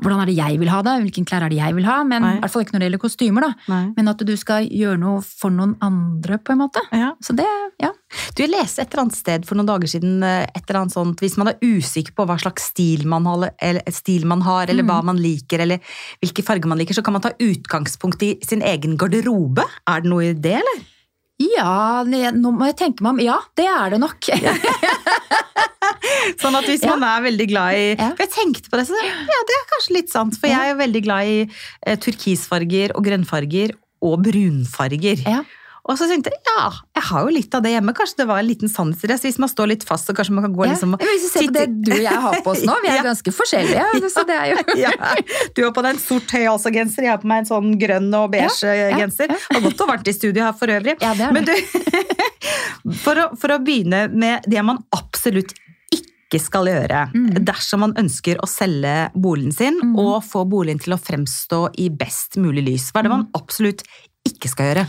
hvordan 0.02 0.20
er 0.22 0.28
det 0.28 0.36
jeg 0.36 0.58
vil 0.60 0.68
ha 0.68 0.82
det, 0.84 0.94
hvilken 1.06 1.24
klær 1.28 1.46
er 1.46 1.52
det 1.52 1.58
jeg 1.58 1.74
vil 1.76 1.86
ha. 1.88 1.96
Men 2.04 2.22
Nei. 2.22 2.32
i 2.36 2.40
hvert 2.42 2.52
fall 2.52 2.64
ikke 2.66 2.74
når 2.76 2.82
det 2.82 2.88
gjelder 2.90 3.02
kostymer, 3.04 3.46
da. 3.46 3.52
Nei. 3.72 3.82
Men 3.96 4.10
at 4.12 4.24
du 4.28 4.32
skal 4.36 4.66
gjøre 4.68 4.98
noe 5.00 5.22
for 5.24 5.54
noen 5.54 5.76
andre, 5.84 6.38
på 6.42 6.52
en 6.52 6.60
måte. 6.64 6.82
Ja. 6.92 7.12
Så 7.24 7.36
det, 7.38 7.46
ja. 7.82 7.92
Du 8.36 8.42
jeg 8.44 8.52
leste 8.52 8.82
et 8.84 8.92
eller 8.92 9.06
annet 9.06 9.16
sted 9.18 9.46
for 9.48 9.56
noen 9.58 9.70
dager 9.70 9.90
siden 9.90 10.18
eh, 10.26 10.44
et 10.50 10.62
eller 10.66 10.82
annet 10.82 10.96
sånt, 10.96 11.22
hvis 11.24 11.38
man 11.40 11.48
er 11.52 11.60
usikker 11.64 12.14
på 12.16 12.26
hva 12.28 12.36
slags 12.40 12.68
stil 12.72 13.06
man 13.08 13.24
har, 13.30 13.48
eller, 13.58 13.82
stil 13.94 14.26
man 14.28 14.44
har, 14.46 14.68
eller 14.68 14.84
Mm. 14.86 14.90
hva 14.92 14.98
man 15.08 15.16
liker, 15.18 15.62
eller 15.64 15.80
hvilke 16.22 16.44
farger 16.44 16.68
man 16.68 16.78
liker, 16.78 16.94
så 16.94 17.02
kan 17.02 17.16
man 17.16 17.24
ta 17.24 17.32
utgangspunkt 17.40 18.22
i 18.22 18.34
sin 18.44 18.60
egen 18.62 18.96
garderobe. 19.00 19.64
Er 19.88 20.04
det 20.04 20.10
noe 20.12 20.28
i 20.28 20.34
det, 20.34 20.58
eller? 20.60 20.84
Ja, 21.42 22.02
nå 22.06 22.52
må 22.56 22.64
jeg 22.70 22.76
tenke 22.78 23.04
meg 23.04 23.10
om. 23.16 23.18
Ja, 23.20 23.38
det 23.56 23.66
er 23.68 23.90
det 23.92 23.98
nok. 24.00 24.28
Sånn 26.40 26.56
at 26.58 26.64
hvis 26.68 26.82
Ja. 26.82 26.96
man 26.96 27.04
er 27.08 27.26
veldig 27.30 27.48
glad 27.48 27.74
i 27.74 27.84
Ja. 27.98 28.10
For 28.16 28.24
jeg 28.26 28.32
tenkte 28.34 28.68
på 28.70 28.76
det, 28.80 28.86
så 28.88 28.94
ja, 29.02 29.42
det 29.50 29.58
er 29.60 29.68
kanskje 29.74 29.94
litt 30.00 30.10
sant. 30.10 30.36
For 30.40 30.46
Ja. 30.48 30.58
jeg 30.64 30.74
er 30.76 30.80
veldig 30.86 31.02
glad 31.04 31.24
i 31.26 31.50
eh, 31.86 31.96
turkisfarger 31.96 32.96
og 32.96 33.04
grønnfarger 33.04 33.76
og 34.02 34.22
brunfarger. 34.26 35.22
Ja. 35.26 35.42
Og 35.88 35.94
så 35.94 36.08
tenkte 36.10 36.32
jeg 36.34 36.40
ja, 36.50 36.62
jeg 36.96 37.02
har 37.06 37.20
jo 37.22 37.28
litt 37.30 37.52
av 37.54 37.62
det 37.62 37.70
hjemme. 37.70 37.92
Kanskje 37.94 38.16
det 38.18 38.24
var 38.26 38.38
en 38.40 38.48
liten 38.48 38.66
sannhet 38.68 39.04
i 39.04 39.06
det. 39.06 39.20
Så 39.20 39.28
hvis 39.28 39.38
man 39.38 39.48
står 39.48 39.68
litt 39.70 39.84
fast, 39.86 40.08
så 40.08 40.12
kanskje 40.18 40.34
man 40.34 40.42
kan 40.42 40.52
gå 40.56 40.64
Ja. 40.66 40.72
liksom 40.72 40.94
og 40.94 40.98
Hvis 41.00 41.22
du 41.22 41.28
ser 41.30 41.46
på 41.46 41.52
det 41.54 41.66
du 41.86 41.92
og 41.92 42.00
jeg 42.02 42.20
har 42.24 42.34
på 42.42 42.50
oss 42.50 42.62
nå, 42.66 42.74
vi 42.82 42.88
er 42.90 42.96
Ja. 42.98 43.02
ganske 43.06 43.30
forskjellige. 43.30 44.10
Så 44.16 44.26
det 44.26 44.34
er 44.34 44.46
jo 44.50 44.56
ja, 44.82 44.90
Du 45.54 45.62
har 45.62 45.70
på 45.70 45.82
deg 45.86 45.94
en 45.94 45.98
sort 46.02 46.26
høyhalsa 46.26 46.72
genser, 46.74 47.02
jeg 47.06 47.10
har 47.14 47.18
på 47.22 47.28
meg 47.30 47.38
en 47.44 47.50
sånn 47.52 47.78
grønn 47.78 48.10
og 48.18 48.32
beige 48.32 48.50
Ja, 48.66 48.74
ja, 48.90 48.98
genser. 48.98 49.30
ja. 49.30 49.36
Og 49.56 49.62
godt 49.62 49.80
og 49.80 49.88
varmt 49.94 50.08
i 50.08 50.12
studio 50.12 50.42
her 50.42 50.52
for 50.58 50.66
øvrig. 50.66 50.96
Ja, 51.00 51.14
det 51.14 51.20
er 51.28 51.32
Men 51.32 51.44
det. 51.44 51.54
du, 51.62 52.92
for 53.04 53.14
å, 53.14 53.28
for 53.38 53.54
å 53.54 53.58
begynne 53.62 54.08
med 54.12 54.42
det 54.50 54.64
man 54.66 54.82
absolutt 54.92 55.54
ikke 56.26 56.40
skal 56.42 56.66
gjøre 56.66 57.00
Mm. 57.14 57.44
dersom 57.44 57.80
man 57.80 57.94
ønsker 57.94 58.36
å 58.42 58.48
selge 58.50 59.10
boligen 59.14 59.52
sin 59.54 59.78
Mm. 59.80 59.96
og 59.98 60.22
få 60.24 60.44
boligen 60.48 60.78
til 60.82 60.94
å 60.94 60.98
fremstå 61.00 61.70
i 61.78 61.88
best 61.88 62.36
mulig 62.36 62.64
lys. 62.66 62.90
Hva 62.92 63.00
er 63.00 63.02
det 63.04 63.10
man 63.10 63.28
absolutt 63.34 63.82
ikke 64.26 64.48
skal 64.48 64.74
gjøre? 64.74 64.86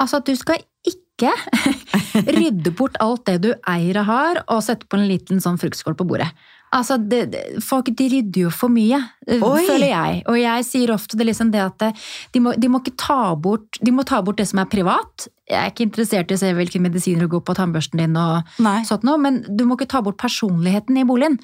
Altså 0.00 0.16
at 0.16 0.24
du 0.26 0.34
skal 0.36 0.58
ikke 0.84 1.30
rydde 2.34 2.74
bort 2.74 2.96
alt 3.00 3.24
det 3.26 3.40
du 3.42 3.54
eier 3.70 4.00
og 4.00 4.06
har, 4.06 4.44
og 4.48 4.62
sette 4.62 4.86
på 4.88 4.98
en 4.98 5.06
liten 5.08 5.40
sånn 5.40 5.58
fruktskål 5.60 5.94
på 5.96 6.06
bordet. 6.06 6.30
Altså, 6.74 6.96
det, 6.98 7.20
det, 7.32 7.42
Folk 7.62 7.86
de 7.96 8.06
rydder 8.10 8.46
jo 8.46 8.50
for 8.50 8.72
mye, 8.74 8.98
eh, 9.28 9.42
Oi. 9.46 9.62
føler 9.68 9.88
jeg. 9.92 10.22
Og 10.30 10.38
jeg 10.40 10.64
sier 10.66 10.92
ofte 10.94 11.16
det, 11.20 11.26
liksom 11.28 11.52
det 11.54 11.60
at 11.62 11.84
eh, 11.86 12.00
de 12.34 12.40
må, 12.42 12.54
de 12.58 12.70
må 12.72 12.80
ta 12.98 13.20
bort 13.38 13.78
De 13.84 13.92
må 13.94 14.02
ta 14.08 14.18
bort 14.26 14.40
det 14.42 14.48
som 14.50 14.58
er 14.64 14.70
privat. 14.72 15.28
Jeg 15.50 15.60
er 15.60 15.70
ikke 15.70 15.86
interessert 15.86 16.32
i 16.32 16.38
å 16.38 16.40
se 16.40 16.50
hvilke 16.56 16.80
medisiner 16.82 17.26
du 17.26 17.32
går 17.36 17.44
på 17.46 17.54
tannbørsten 17.58 18.00
din, 18.02 18.16
og 18.18 18.42
Nei. 18.64 18.80
sånt 18.88 19.04
noe, 19.06 19.20
men 19.20 19.42
du 19.48 19.62
må 19.68 19.76
ikke 19.78 19.90
ta 19.94 20.00
bort 20.02 20.18
personligheten 20.22 20.96
i 20.98 21.04
boligen. 21.06 21.38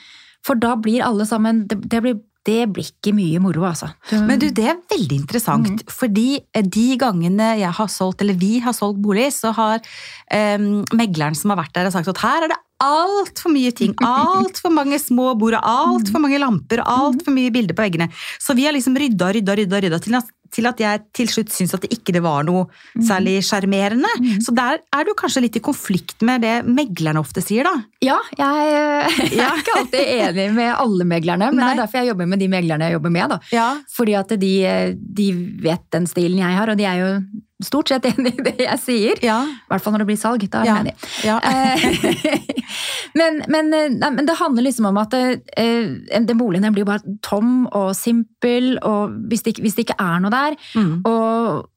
For 0.47 0.57
da 0.57 0.75
blir 0.81 1.03
alle 1.05 1.27
sammen 1.29 1.67
Det, 1.69 1.77
det, 1.93 2.01
blir, 2.03 2.15
det 2.49 2.63
blir 2.73 2.87
ikke 2.89 3.13
mye 3.13 3.39
moro, 3.45 3.67
altså. 3.69 3.91
Men 4.25 4.41
du, 4.41 4.47
det 4.57 4.65
er 4.73 4.79
veldig 4.91 5.19
interessant, 5.21 5.69
Mm. 5.69 5.93
fordi 5.93 6.29
eh, 6.57 6.65
de 6.65 6.97
gangene 6.99 7.53
jeg 7.61 7.71
har 7.77 7.91
solgt, 7.93 8.25
eller 8.25 8.35
vi 8.41 8.59
har 8.65 8.73
solgt 8.73 8.99
bolig, 9.05 9.29
så 9.37 9.53
har 9.53 9.85
um, 10.59 10.81
megleren 10.97 11.37
som 11.37 11.53
har 11.53 11.61
vært 11.61 11.77
der, 11.77 11.91
sagt 11.93 12.09
at 12.09 12.23
her 12.25 12.47
er 12.49 12.55
det 12.55 12.59
altfor 12.81 13.53
mye 13.55 13.73
ting. 13.77 13.95
Altfor 14.05 14.73
mange 14.75 14.99
små 15.03 15.35
bord, 15.39 15.59
altfor 15.61 16.23
mange 16.23 16.41
lamper, 16.41 16.83
altfor 16.85 17.35
mye 17.37 17.53
bilder 17.55 17.77
på 17.77 17.85
veggene. 17.87 18.11
Så 18.41 18.57
vi 18.59 18.67
har 18.67 18.77
liksom 18.77 18.97
rydda, 18.99 19.33
rydda, 19.37 19.57
rydda, 19.61 19.83
rydda 19.85 20.01
til 20.05 20.19
at, 20.21 20.31
til 20.55 20.67
at 20.71 20.81
jeg 20.83 21.03
til 21.17 21.29
slutt 21.31 21.53
syns 21.55 21.75
at 21.77 21.85
det 21.87 21.91
ikke 21.97 22.13
det 22.17 22.23
var 22.25 22.45
noe 22.49 22.67
særlig 23.07 23.39
sjarmerende. 23.47 24.11
Mm. 24.21 24.39
Så 24.45 24.55
der 24.57 24.79
er 24.97 25.05
du 25.09 25.13
kanskje 25.19 25.43
litt 25.47 25.59
i 25.61 25.63
konflikt 25.65 26.23
med 26.27 26.43
det 26.47 26.57
meglerne 26.69 27.21
ofte 27.23 27.43
sier, 27.45 27.65
da. 27.69 27.75
Ja, 28.05 28.17
jeg, 28.39 28.73
eh, 28.77 29.21
jeg 29.39 29.45
er 29.47 29.61
ikke 29.63 29.77
alltid 29.81 30.15
enig 30.17 30.49
med 30.57 30.73
alle 30.75 31.05
meglerne, 31.09 31.51
men 31.53 31.63
Nei. 31.63 31.71
det 31.75 31.79
er 31.79 31.83
derfor 31.85 32.03
jeg 32.03 32.13
jobber 32.15 32.31
med 32.33 32.43
de 32.43 32.49
meglerne 32.53 32.89
jeg 32.91 32.99
jobber 32.99 33.15
med. 33.19 33.29
da. 33.37 33.41
Ja. 33.55 33.69
Fordi 33.97 34.17
at 34.21 34.35
de, 34.41 34.53
de 35.21 35.29
vet 35.67 35.87
den 35.95 36.07
stilen 36.11 36.39
jeg 36.43 36.57
har, 36.59 36.73
og 36.75 36.79
de 36.81 36.89
er 36.89 37.01
jo 37.05 37.13
stort 37.61 37.91
sett 37.93 38.07
enig 38.11 38.31
i 38.39 38.45
det 38.47 38.55
jeg 38.65 38.81
sier. 38.81 39.19
Ja. 39.21 39.43
I 39.45 39.69
hvert 39.69 39.83
fall 39.85 39.93
når 39.93 40.05
det 40.07 40.09
blir 40.09 40.21
salg. 40.21 40.47
Da 40.49 40.63
er 40.63 40.71
Ja. 40.71 40.77
enig. 40.81 40.95
ja. 41.29 41.37
Eh, 41.45 42.41
men, 43.21 43.43
men, 43.53 43.69
eh, 43.77 43.91
nei, 43.93 44.11
men 44.17 44.25
det 44.29 44.39
handler 44.41 44.65
liksom 44.65 44.87
om 44.89 44.97
at 45.03 45.13
eh, 45.13 45.91
den 46.25 46.39
boligen 46.41 46.65
den 46.65 46.73
blir 46.77 46.87
bare 46.89 47.05
tom 47.27 47.67
og 47.69 47.91
simpel, 47.99 48.79
og 48.81 49.13
hvis 49.29 49.45
det, 49.45 49.59
hvis 49.61 49.77
det 49.77 49.85
ikke 49.89 49.99
er 50.01 50.23
noe 50.25 50.33
der 50.33 50.40
Mm. 50.75 51.03
og, 51.07 51.69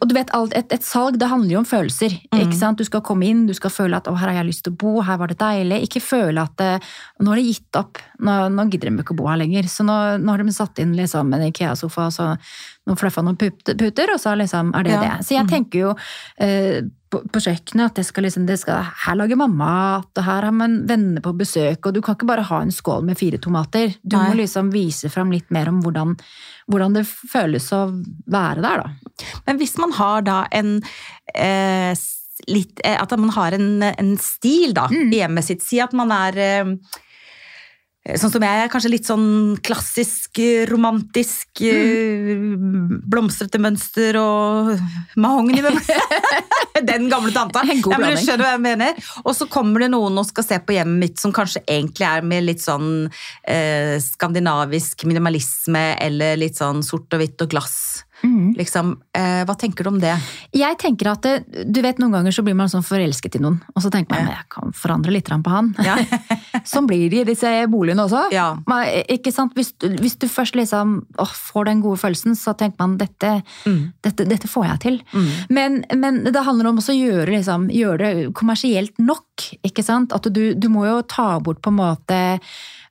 og 0.00 0.04
du 0.08 0.14
vet, 0.16 0.30
alt, 0.36 0.54
et, 0.58 0.72
et 0.72 0.84
salg 0.86 1.18
det 1.20 1.28
handler 1.30 1.56
jo 1.56 1.60
om 1.62 1.68
følelser. 1.68 2.14
Mm. 2.34 2.52
Du 2.78 2.84
skal 2.86 3.02
komme 3.06 3.26
inn, 3.28 3.44
du 3.46 3.54
skal 3.56 3.70
føle 3.74 3.96
at 3.98 4.08
å, 4.10 4.14
her 4.18 4.30
har 4.32 4.40
jeg 4.42 4.48
lyst 4.50 4.64
til 4.66 4.72
å 4.74 4.78
bo, 4.80 4.94
her 5.04 5.18
var 5.20 5.28
det 5.32 5.38
deilig. 5.42 5.82
Ikke 5.88 6.00
føle 6.04 6.42
at 6.46 6.64
nå 7.20 7.30
har 7.32 7.40
de 7.40 7.46
gitt 7.50 7.76
opp, 7.80 7.98
nå, 8.24 8.36
nå 8.54 8.68
gidder 8.72 8.90
de 8.90 9.02
ikke 9.04 9.14
å 9.16 9.20
bo 9.22 9.28
her 9.30 9.40
lenger. 9.42 9.68
Så 9.70 9.84
nå, 9.86 9.98
nå 10.22 10.34
har 10.34 10.42
de 10.44 10.54
satt 10.56 10.78
inn 10.82 10.94
liksom, 10.98 11.32
en 11.34 11.46
Ikea-sofa 11.50 12.08
og 12.08 12.16
så 12.16 12.30
noen 12.86 13.00
fluffa 13.00 13.22
noen 13.24 13.38
puter, 13.40 14.10
og 14.14 14.20
så 14.20 14.34
liksom 14.36 14.74
er 14.76 14.82
det 14.84 14.92
Ja. 14.94 15.00
det. 15.00 15.12
Så 15.26 15.34
jeg 15.38 15.44
Mm. 15.44 15.50
tenker 15.50 15.78
jo 15.78 15.94
eh, 16.38 16.82
på, 17.14 17.20
på 17.30 17.42
kjøkkenet 17.46 17.84
at 17.92 17.98
det 18.00 18.04
skal 18.08 18.26
liksom, 18.26 18.46
det 18.48 18.56
skal, 18.60 18.88
her 19.04 19.18
lager 19.20 19.38
man 19.40 19.54
mat, 19.58 20.10
og 20.18 20.26
her 20.26 20.46
har 20.48 20.54
man 20.54 20.80
venner 20.90 21.22
på 21.24 21.32
besøk, 21.38 21.86
og 21.86 21.94
du 21.96 22.00
kan 22.04 22.18
ikke 22.18 22.28
bare 22.28 22.46
ha 22.50 22.58
en 22.64 22.74
skål 22.74 23.06
med 23.06 23.18
fire 23.20 23.38
tomater. 23.42 23.94
Du 24.02 24.16
Nei. 24.18 24.26
må 24.28 24.38
liksom 24.42 24.72
vise 24.74 25.10
fram 25.14 25.30
litt 25.34 25.48
mer 25.54 25.70
om 25.70 25.78
hvordan, 25.84 26.16
hvordan 26.70 26.98
det 26.98 27.06
føles 27.08 27.70
å 27.76 27.84
være 28.34 28.64
der, 28.66 28.82
da. 28.84 29.22
Men 29.46 29.62
hvis 29.62 29.76
man 29.80 29.94
har 30.00 30.26
da 30.26 30.40
en 30.58 30.76
eh, 31.34 31.94
litt, 32.50 32.80
eh, 32.84 32.98
At 33.00 33.14
man 33.16 33.30
har 33.36 33.54
en, 33.56 33.82
en 33.86 34.14
stil 34.20 34.74
da, 34.74 34.88
Mm. 34.90 35.12
i 35.14 35.20
hjemmet 35.22 35.46
sitt. 35.46 35.62
Si 35.62 35.78
at 35.80 35.92
man 35.96 36.10
er 36.12 36.36
eh, 36.42 36.74
Sånn 38.04 38.28
som 38.34 38.42
jeg 38.44 38.60
er, 38.60 38.68
kanskje 38.68 38.90
litt 38.92 39.06
sånn 39.08 39.56
klassisk, 39.64 40.36
eh, 40.36 40.66
romantisk, 40.68 41.48
Mm. 41.64 43.00
blomstrete 43.08 43.56
mønster 43.62 44.18
og 44.20 44.74
mahogni. 45.16 45.62
Den 46.90 47.08
gamle 47.08 47.32
tanta. 47.32 47.62
En 47.64 47.80
god 47.80 47.94
ja, 47.94 47.98
men 48.02 48.12
du 48.12 48.20
skjønner 48.20 48.44
hva 48.44 48.52
jeg 48.56 48.62
mener. 48.66 48.98
Og 49.24 49.32
så 49.38 49.48
kommer 49.48 49.80
det 49.80 49.90
noen 49.94 50.18
og 50.20 50.26
skal 50.28 50.44
se 50.44 50.58
på 50.60 50.76
hjemmet 50.76 51.00
mitt 51.00 51.22
som 51.22 51.32
kanskje 51.32 51.62
egentlig 51.64 52.04
er 52.10 52.26
med 52.26 52.44
litt 52.44 52.60
sånn 52.60 53.06
eh, 53.48 53.96
skandinavisk 54.04 55.06
minimalisme 55.08 55.96
eller 56.04 56.36
litt 56.36 56.60
sånn 56.60 56.82
sort 56.84 57.08
og 57.14 57.22
hvitt 57.22 57.40
og 57.40 57.54
glass. 57.54 58.04
Mhm. 58.24 58.56
Liksom, 58.56 58.96
eh, 59.14 59.44
hva 59.44 59.54
tenker 59.58 59.84
du 59.84 59.90
om 59.90 59.98
det? 60.00 60.14
Jeg 60.52 60.78
tenker 60.78 61.10
at 61.12 61.22
Du 61.72 61.80
vet, 61.82 61.98
Noen 61.98 62.12
ganger 62.12 62.32
så 62.32 62.42
blir 62.42 62.54
man 62.56 62.68
sånn 62.68 62.82
forelsket 62.84 63.36
i 63.36 63.40
noen, 63.44 63.60
og 63.76 63.82
så 63.82 63.90
tenker 63.90 64.10
man 64.16 64.26
Ja. 64.26 64.36
jeg 64.38 64.48
kan 64.48 64.72
forandre 64.72 65.12
litt 65.12 65.26
på 65.28 65.50
han. 65.50 65.74
Ja. 65.84 65.96
sånn 66.64 66.86
blir 66.86 67.10
det 67.10 67.20
i 67.20 67.24
disse 67.34 67.66
boligene 67.68 68.04
også. 68.08 68.32
Ja. 68.32 68.56
Man, 68.66 68.86
ikke 69.08 69.32
sant? 69.32 69.54
Hvis, 69.54 69.72
du- 69.78 69.96
hvis 70.00 70.16
du 70.18 70.26
først 70.26 70.54
liksom, 70.56 71.04
åh, 71.18 71.26
får 71.52 71.66
den 71.66 71.82
gode 71.82 71.98
følelsen, 72.00 72.32
så 72.34 72.56
tenker 72.56 72.76
man 72.78 72.96
dette, 72.98 73.42
Mm. 73.66 73.92
dette, 74.02 74.24
dette 74.28 74.48
får 74.48 74.64
jeg 74.70 74.80
til. 74.80 75.02
Mm. 75.12 75.28
Men, 75.50 75.84
men 75.94 76.24
det 76.24 76.44
handler 76.44 76.66
om 76.68 76.78
også 76.78 76.94
å 76.94 77.00
gjøre, 77.10 77.28
liksom, 77.36 77.68
gjøre 77.70 77.98
det 77.98 78.34
kommersielt 78.34 78.98
nok. 78.98 79.20
ikke 79.64 79.82
sant? 79.84 80.12
At 80.12 80.22
du, 80.32 80.54
du 80.54 80.68
må 80.68 80.86
jo 80.86 81.02
ta 81.02 81.38
bort 81.40 81.60
på 81.60 81.68
en 81.68 81.76
måte 81.76 82.40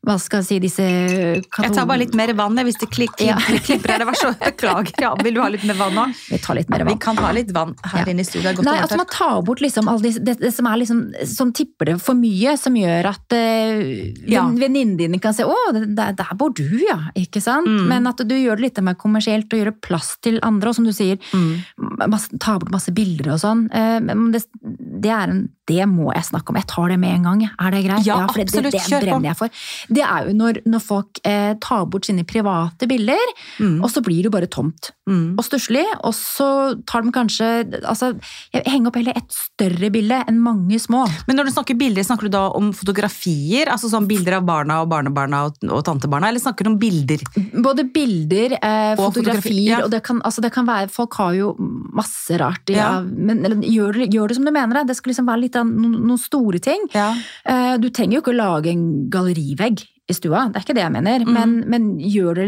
hva 0.03 0.17
skal 0.19 0.41
jeg 0.41 0.48
si, 0.50 0.55
disse 0.60 0.83
Jeg 0.83 1.72
tar 1.74 1.86
bare 1.88 2.01
litt 2.01 2.15
mer 2.17 2.33
vann 2.36 2.57
hvis 2.60 2.75
det 2.81 2.89
klik, 2.91 3.13
klik, 3.15 3.29
Ja. 3.29 3.38
klipper 3.67 3.93
her. 3.93 4.01
Det 4.03 4.07
var 4.10 4.17
så 4.19 4.31
Beklager. 4.43 4.91
Ja, 5.00 5.13
vil 5.24 5.38
du 5.38 5.41
ha 5.41 5.48
litt 5.53 5.63
mer 5.63 5.77
vann 5.79 5.95
nå? 5.95 6.05
Vi 6.29 6.39
tar 6.43 6.57
litt 6.60 6.69
mer 6.69 6.83
vann. 6.83 6.91
Vi 6.93 7.00
kan 7.00 7.17
ha 7.24 7.31
litt 7.36 7.51
vann 7.55 7.72
her 7.88 8.03
Ja. 8.03 8.12
inne 8.12 8.25
i 8.25 8.27
studio. 8.27 8.51
Det 8.57 8.65
Nei, 8.67 8.75
å 8.81 8.83
altså, 8.83 8.98
man 9.00 9.10
tar 9.13 9.41
bort 9.48 9.63
liksom 9.63 9.88
disse, 10.03 10.19
det, 10.24 10.36
det 10.41 10.51
som 10.55 10.67
liksom, 10.67 11.00
som 11.29 11.53
tipper 11.55 11.93
det 11.93 11.95
for 12.03 12.19
mye, 12.19 12.57
som 12.60 12.75
gjør 12.75 13.10
at 13.13 13.38
uh, 13.38 13.83
Ja. 14.27 14.43
venninnene 14.50 14.98
dine 15.00 15.19
kan 15.24 15.33
se 15.33 15.43
'å, 15.48 15.55
det- 15.74 15.95
der, 15.95 16.12
der 16.19 16.36
bor 16.36 16.51
du, 16.53 16.67
ja'. 16.83 17.12
ikke 17.15 17.41
sant? 17.41 17.67
Mm. 17.67 17.88
Men 17.88 18.07
at 18.12 18.17
du 18.27 18.36
gjør 18.36 18.60
det 18.60 18.67
litt 18.67 18.83
mer 18.83 18.95
kommersielt 19.00 19.48
og 19.53 19.60
gjør 19.60 19.72
det 19.72 19.81
plass 19.81 20.17
til 20.22 20.39
andre, 20.43 20.69
og 20.69 20.75
som 20.75 20.86
du 20.86 20.91
sier, 20.91 21.17
Mm. 21.33 21.63
masse, 22.10 22.27
ta 22.39 22.57
bort 22.60 22.72
masse 22.72 22.91
bilder 22.93 23.33
og 23.33 23.39
sånn. 23.39 23.65
Uh, 23.72 24.00
Men 24.03 24.31
det, 24.31 24.43
det, 24.62 25.10
er 25.10 25.29
en, 25.31 25.50
det 25.67 25.86
må 25.88 26.12
jeg 26.13 26.25
snakke 26.27 26.50
om. 26.51 26.58
Jeg 26.60 26.67
tar 26.67 26.89
det 26.91 27.00
med 27.00 27.13
en 27.15 27.24
gang. 27.24 27.43
Er 27.60 27.72
det 27.72 27.84
greit? 27.86 28.05
Ja, 28.05 28.17
for 28.27 28.39
det, 28.41 28.48
absolutt. 28.50 28.74
det, 28.74 28.82
det 28.89 29.01
brenner 29.05 29.29
jeg 29.32 29.38
for. 29.39 29.50
Det 29.89 30.03
er 30.03 30.27
jo 30.27 30.34
når, 30.36 30.62
når 30.67 30.82
folk 30.84 31.22
eh, 31.24 31.53
tar 31.63 31.86
bort 31.88 32.05
sine 32.10 32.24
private 32.27 32.88
bilder, 32.89 33.29
Mm. 33.60 33.84
og 33.84 33.89
så 33.91 34.01
blir 34.01 34.17
det 34.24 34.25
jo 34.32 34.34
bare 34.34 34.48
tomt 34.50 34.91
Mm. 35.08 35.36
og 35.38 35.43
stusslig, 35.43 35.84
og 36.03 36.13
så 36.15 36.79
tar 36.88 37.01
de 37.03 37.12
kanskje 37.12 37.48
altså, 37.84 38.13
Jeg 38.53 38.63
henger 38.72 38.88
opp 38.88 38.96
heller 38.96 39.17
et 39.20 39.36
større 39.36 39.89
bilde 39.91 40.15
enn 40.29 40.38
mange 40.39 40.79
små. 40.79 41.01
Men 41.27 41.36
når 41.36 41.50
du 41.50 41.51
snakker 41.51 41.75
bilder, 41.77 42.03
snakker 42.08 42.29
du 42.29 42.29
da 42.38 42.46
om 42.55 42.72
fotografier? 42.72 43.67
Altså 43.72 43.89
sånn 43.91 44.08
bilder 44.08 44.38
av 44.39 44.46
barna 44.48 44.77
og 44.84 44.89
barnebarna 44.93 45.41
og, 45.50 45.58
og 45.67 45.84
tantebarna, 45.88 46.29
eller 46.32 46.39
snakker 46.43 46.63
du 46.67 46.72
om 46.74 46.77
bilder? 46.79 47.20
Både 47.63 47.84
bilder, 47.93 48.55
eh, 48.62 48.93
Og 48.98 49.10
fotografier, 49.13 49.74
ja. 49.77 49.82
og 49.84 49.91
det 49.91 50.03
kan, 50.08 50.22
altså 50.24 50.41
det 50.46 50.53
kan 50.55 50.65
være 50.67 50.89
Folk 50.93 51.13
har 51.20 51.34
jo 51.36 51.53
masse 51.60 52.38
rart. 52.39 52.70
Ja, 52.72 52.77
Ja. 52.84 53.01
men 53.03 53.43
eller, 53.46 53.58
gjør, 53.63 54.01
gjør 54.12 54.27
det 54.32 54.36
som 54.38 54.46
du 54.46 54.51
mener 54.51 54.79
det. 54.82 54.88
Det 54.88 54.96
skal 54.98 55.12
liksom 55.13 55.27
være 55.27 55.41
litt 55.46 55.52
av 55.60 55.69
noen, 55.69 56.17
store 56.22 56.60
ting. 56.63 56.86
Ja. 56.93 57.12
Eh, 57.45 57.75
du 57.81 57.89
trenger 57.89 58.17
jo 58.17 58.24
ikke 58.24 58.36
å 58.36 58.41
lage 58.41 58.72
en 58.72 59.10
gallerivegg 59.13 59.86
i 60.12 60.15
stua, 60.15 60.50
det 60.51 60.60
er 60.60 60.65
ikke 60.65 60.75
det 60.75 60.83
jeg 60.83 60.91
mener. 60.91 61.24
Mm. 61.24 61.36
Men, 61.38 61.51
men 61.72 61.86
gjør 62.12 62.39
det, 62.41 62.48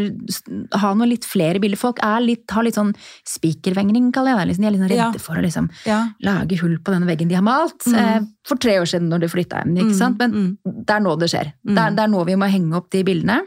ha 0.76 0.90
noe 0.96 1.08
litt 1.08 1.24
flere 1.24 1.60
bilder. 1.62 1.80
Folk 1.80 2.02
er 2.04 2.20
litt, 2.20 2.44
har 2.52 2.66
litt 2.66 2.76
sånn 2.76 2.92
spikervengring, 3.28 4.10
kaller 4.12 4.34
jeg 4.34 4.40
det. 4.40 4.46
Liksom. 4.50 4.66
De 4.66 4.68
er 4.68 4.74
litt 4.74 4.82
sånn 4.82 4.92
redde 4.92 5.20
Ja. 5.20 5.24
for 5.24 5.40
å 5.40 5.44
liksom 5.44 5.70
Ja. 5.88 6.00
lage 6.20 6.60
hull 6.60 6.76
på 6.78 6.92
denne 6.92 7.08
veggen 7.08 7.32
de 7.32 7.38
har 7.38 7.46
malt. 7.46 7.80
Mm. 7.88 7.96
Eh, 7.96 8.20
for 8.44 8.60
tre 8.60 8.76
år 8.76 8.88
siden 8.90 9.08
når 9.08 9.24
de 9.24 9.32
flytta 9.32 9.62
hjem. 9.62 9.74
Mm, 9.88 9.94
sant? 9.96 10.18
Men 10.18 10.32
mm. 10.32 10.84
det 10.84 10.96
er 10.98 11.00
nå 11.00 11.16
det 11.18 11.30
skjer. 11.32 11.52
Mm. 11.64 11.74
Det, 11.74 11.82
er, 11.82 11.96
det 11.96 12.04
er 12.04 12.12
nå 12.12 12.24
vi 12.28 12.36
må 12.36 12.50
henge 12.52 12.76
opp 12.76 12.90
de 12.90 13.02
bildene. 13.08 13.40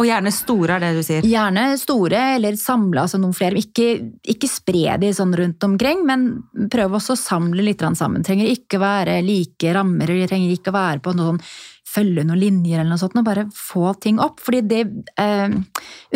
Og 0.00 0.06
gjerne 0.08 0.32
store, 0.32 0.76
er 0.78 0.84
det 0.84 0.90
du 0.96 1.04
sier? 1.04 1.26
Gjerne 1.28 1.64
store, 1.80 2.20
eller 2.38 2.56
samle 2.56 3.02
altså 3.04 3.20
noen 3.20 3.36
flere. 3.36 3.60
Ikke, 3.60 3.90
ikke 4.32 4.48
spre 4.48 4.96
de 5.02 5.10
sånn 5.16 5.34
rundt 5.36 5.66
omkring, 5.66 6.06
men 6.08 6.30
prøv 6.72 6.96
også 6.96 7.16
å 7.16 7.20
samle 7.20 7.64
litt 7.66 7.84
sammen. 7.98 8.24
Trenger 8.24 8.48
ikke 8.48 8.80
være 8.80 9.18
like 9.26 9.74
rammer, 9.76 10.08
eller 10.08 10.30
trenger 10.30 10.56
ikke 10.56 10.74
være 10.74 11.04
på 11.04 11.14
noe 11.16 11.34
sånn 11.34 11.44
følge 11.90 12.24
noen 12.26 12.38
linjer 12.38 12.80
eller 12.80 12.92
noe 12.92 13.02
sånt. 13.02 13.18
og 13.18 13.26
Bare 13.26 13.48
få 13.56 13.94
ting 14.02 14.20
opp. 14.22 14.40
Fordi 14.44 14.62
det 14.70 14.82
eh, 15.20 15.56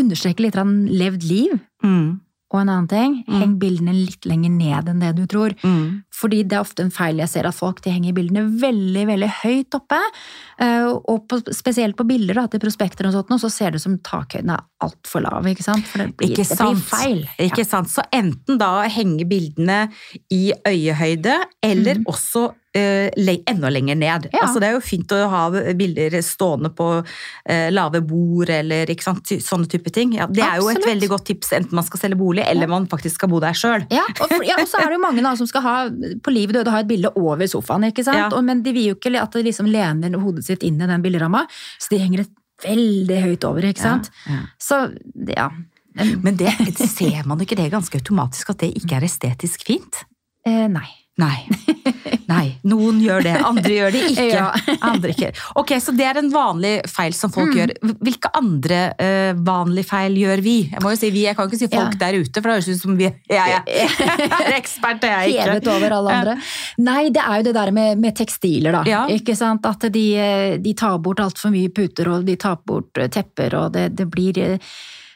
understreker 0.01 0.47
litt 0.47 0.59
levd 1.03 1.27
liv. 1.29 1.57
Mm. 1.85 2.21
Og 2.53 2.61
en 2.61 2.69
annen 2.69 2.87
ting, 2.89 3.25
Mm. 3.27 3.39
heng 3.41 3.59
bildene 3.59 3.93
litt 3.95 4.25
lenger 4.25 4.51
ned 4.51 4.89
enn 4.89 5.01
det 5.01 5.17
du 5.17 5.27
tror. 5.27 5.51
Mm. 5.65 6.05
Fordi 6.13 6.43
det 6.47 6.53
er 6.53 6.61
ofte 6.63 6.85
en 6.85 6.91
feil 6.91 7.17
jeg 7.19 7.29
ser 7.29 7.47
at 7.47 7.55
folk 7.55 7.81
de 7.83 7.91
henger 7.91 8.13
bildene 8.15 8.45
veldig 8.61 9.07
veldig 9.07 9.31
høyt 9.43 9.71
oppe. 9.75 9.99
eh, 10.61 10.85
Og 10.87 11.27
på, 11.29 11.41
spesielt 11.53 11.97
på 11.97 12.07
bilder 12.07 12.35
da, 12.35 12.47
til 12.47 12.61
prospekter 12.61 13.07
og 13.07 13.13
sånt, 13.13 13.41
så 13.41 13.51
ser 13.51 13.71
det 13.73 13.77
ut 13.77 13.83
som 13.83 13.99
takhøyden 13.99 14.51
er 14.53 14.61
altfor 14.81 15.23
lav. 15.23 15.43
ikke 15.47 15.65
sant? 15.65 15.85
For 15.87 15.99
det 15.99 16.17
blir, 16.17 16.31
Ikke 16.31 16.47
det 16.49 16.59
blir 16.59 16.77
feil. 16.77 17.29
Ikke 17.41 17.67
sant? 17.67 17.89
Så 17.89 18.03
enten 18.13 18.59
da 18.59 18.87
henge 18.89 19.27
bildene 19.27 19.91
i 20.31 20.53
øyehøyde, 20.65 21.43
eller 21.63 21.95
Mm. 21.95 22.05
også 22.07 22.55
enda 22.75 23.71
lenger 23.71 23.95
ned. 23.95 24.29
Ja. 24.33 24.43
Altså, 24.43 24.61
det 24.61 24.69
er 24.69 24.77
jo 24.77 24.83
fint 24.85 25.13
å 25.15 25.21
ha 25.31 25.43
bilder 25.79 26.17
stående 26.27 26.71
på 26.75 26.89
eh, 27.01 27.71
lave 27.73 28.01
bord, 28.03 28.51
eller? 28.51 28.91
Sånne 29.05 29.69
type 29.71 29.93
ting. 29.95 30.15
Ja, 30.19 30.27
det 30.27 30.43
er 30.43 30.63
jo 30.63 30.71
et 30.73 30.85
veldig 30.85 31.11
godt 31.13 31.27
tips, 31.31 31.53
enten 31.59 31.79
man 31.79 31.87
skal 31.87 32.03
selge 32.03 32.19
bolig, 32.19 32.45
eller 32.47 32.71
man 32.71 32.89
faktisk 32.91 33.21
skal 33.21 33.31
bo 33.33 33.41
der 33.43 33.57
sjøl. 33.59 33.87
Ja, 33.95 34.07
og, 34.21 34.35
ja, 34.47 34.59
så 34.69 34.83
er 34.83 34.91
det 34.91 34.99
jo 34.99 35.05
mange 35.05 35.25
da, 35.25 35.35
som 35.39 35.51
skal 35.51 35.65
ha 35.67 35.75
på 36.25 36.35
livet 36.35 36.59
døde 36.59 36.73
ha 36.75 36.83
et 36.83 36.91
bilde 36.91 37.13
over 37.21 37.47
sofaen. 37.51 37.87
ikke 37.91 38.07
sant? 38.07 38.19
Ja. 38.19 38.31
Og, 38.33 38.43
men 38.47 38.65
de 38.65 38.75
vil 38.75 38.91
jo 38.93 38.99
ikke 38.99 39.15
at 39.21 39.37
de 39.37 39.45
liksom 39.47 39.69
lener 39.71 40.19
hodet 40.21 40.47
sitt 40.47 40.67
inn 40.67 40.81
i 40.81 40.89
den 40.91 41.05
bilderamma, 41.05 41.45
så 41.79 41.95
de 41.95 42.03
henger 42.03 42.25
et 42.25 42.35
veldig 42.65 43.21
høyt 43.29 43.47
over. 43.49 43.69
ikke 43.71 43.85
sant? 43.85 44.11
Så 44.63 44.87
ja. 45.31 45.51
Men 45.95 46.35
det, 46.35 46.51
ser 46.91 47.23
man 47.29 47.39
ikke 47.43 47.59
det 47.59 47.71
ganske 47.71 48.01
automatisk, 48.01 48.51
at 48.51 48.65
det 48.65 48.73
ikke 48.81 48.99
er 48.99 49.09
estetisk 49.11 49.67
fint? 49.69 50.03
Eh, 50.45 50.67
nei. 50.69 50.91
Nei. 51.21 51.45
Nei. 52.33 52.57
Noen 52.67 52.97
gjør 53.05 53.23
det, 53.23 53.33
andre 53.47 53.71
gjør 53.77 53.93
det 53.95 54.01
ikke. 54.09 54.25
Ja. 54.33 54.47
Andre 54.89 55.13
ikke. 55.13 55.29
Ok, 55.61 55.75
Så 55.85 55.93
det 55.95 56.07
er 56.09 56.19
en 56.19 56.31
vanlig 56.33 56.73
feil 56.91 57.13
som 57.15 57.31
folk 57.31 57.53
Mm. 57.53 57.59
gjør. 57.61 57.73
Hvilke 58.09 58.31
andre 58.35 58.79
uh, 58.99 59.43
vanlige 59.47 59.87
feil 59.91 60.17
gjør 60.19 60.43
vi? 60.43 60.55
Jeg 60.73 60.83
må 60.83 60.91
jo 60.95 60.99
si 60.99 61.11
vi, 61.15 61.23
jeg 61.29 61.37
kan 61.39 61.47
ikke 61.51 61.61
si 61.61 61.69
folk 61.71 61.93
Ja. 61.95 62.01
der 62.01 62.19
ute, 62.19 62.33
for 62.41 62.49
det 62.49 62.57
høres 62.57 62.71
ut 62.73 62.81
som 62.83 62.97
vi 62.99 63.05
jeg, 63.05 63.21
jeg 63.69 63.93
er 64.41 64.57
ekspert, 64.57 65.03
det 65.05 65.11
er 65.13 65.29
jeg 65.29 65.39
Hevet 65.45 65.63
ikke. 65.63 65.77
over 65.77 65.97
alle 66.01 66.17
andre. 66.19 66.37
Nei, 66.89 67.05
det 67.15 67.23
er 67.23 67.37
jo 67.43 67.47
det 67.51 67.55
der 67.61 67.71
med, 67.79 68.01
med 68.03 68.17
tekstiler, 68.19 68.73
da. 68.81 68.83
Ja. 68.89 69.05
Ikke 69.13 69.37
sant? 69.39 69.69
At 69.71 69.87
de, 69.95 70.05
eh, 70.19 70.57
de 70.65 70.75
tar 70.75 70.99
bort 71.05 71.21
altfor 71.23 71.53
mye 71.55 71.71
puter, 71.71 72.09
og 72.17 72.25
de 72.27 72.35
tar 72.41 72.59
bort 72.67 72.97
eh, 72.99 73.07
tepper, 73.13 73.55
og 73.61 73.73
det, 73.77 73.91
det 74.01 74.09
blir 74.11 74.41
eh, 74.43 74.59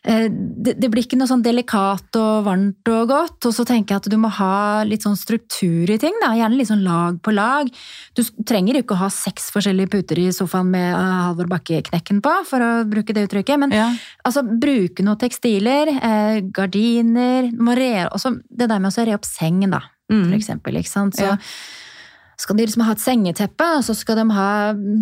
det, 0.09 0.73
det 0.81 0.89
blir 0.89 1.05
ikke 1.05 1.19
noe 1.21 1.29
sånn 1.29 1.43
delikat 1.45 2.17
og 2.17 2.45
varmt 2.47 2.89
og 2.89 3.09
godt. 3.11 3.45
Og 3.45 3.53
så 3.53 3.65
tenker 3.69 3.93
jeg 3.95 4.01
at 4.03 4.09
du 4.09 4.17
må 4.17 4.31
ha 4.39 4.83
litt 4.89 5.05
sånn 5.05 5.19
struktur 5.21 5.91
i 5.93 5.99
ting. 6.01 6.15
Da. 6.23 6.31
Gjerne 6.39 6.57
litt 6.57 6.71
sånn 6.71 6.85
lag 6.87 7.19
på 7.21 7.35
lag. 7.37 7.69
Du 8.17 8.23
trenger 8.49 8.81
ikke 8.81 8.97
å 8.97 9.03
ha 9.03 9.11
seks 9.13 9.51
forskjellige 9.53 9.93
puter 9.93 10.19
i 10.23 10.29
sofaen 10.33 10.71
med 10.73 10.89
eh, 10.95 11.19
Halvor 11.29 11.51
Bakke-knekken 11.53 12.23
på, 12.25 12.33
for 12.49 12.65
å 12.65 12.71
bruke 12.89 13.13
det 13.13 13.27
uttrykket. 13.29 13.61
Men 13.67 13.75
Ja. 13.77 13.91
Altså, 14.25 14.43
bruke 14.43 15.05
noen 15.05 15.21
tekstiler, 15.21 15.93
eh, 15.93 16.41
gardiner 16.57 17.51
må 17.57 17.77
re, 17.77 18.09
også 18.09 18.39
Det 18.49 18.69
der 18.69 18.79
med 18.81 18.93
å 18.97 19.05
re 19.07 19.15
opp 19.15 19.29
sengen, 19.29 19.71
da, 19.77 19.81
for 20.09 20.15
Mm. 20.17 20.33
eksempel. 20.39 20.77
Ikke 20.81 20.89
sant? 20.89 21.15
Så 21.17 21.27
Ja. 21.29 21.37
Skal 22.39 22.57
de 22.59 22.67
liksom 22.69 22.85
ha 22.87 22.93
et 22.95 23.03
sengeteppe, 23.03 23.67
og 23.79 23.83
så 23.87 23.97
skal 23.99 24.21
de 24.21 24.27
ha 24.37 24.51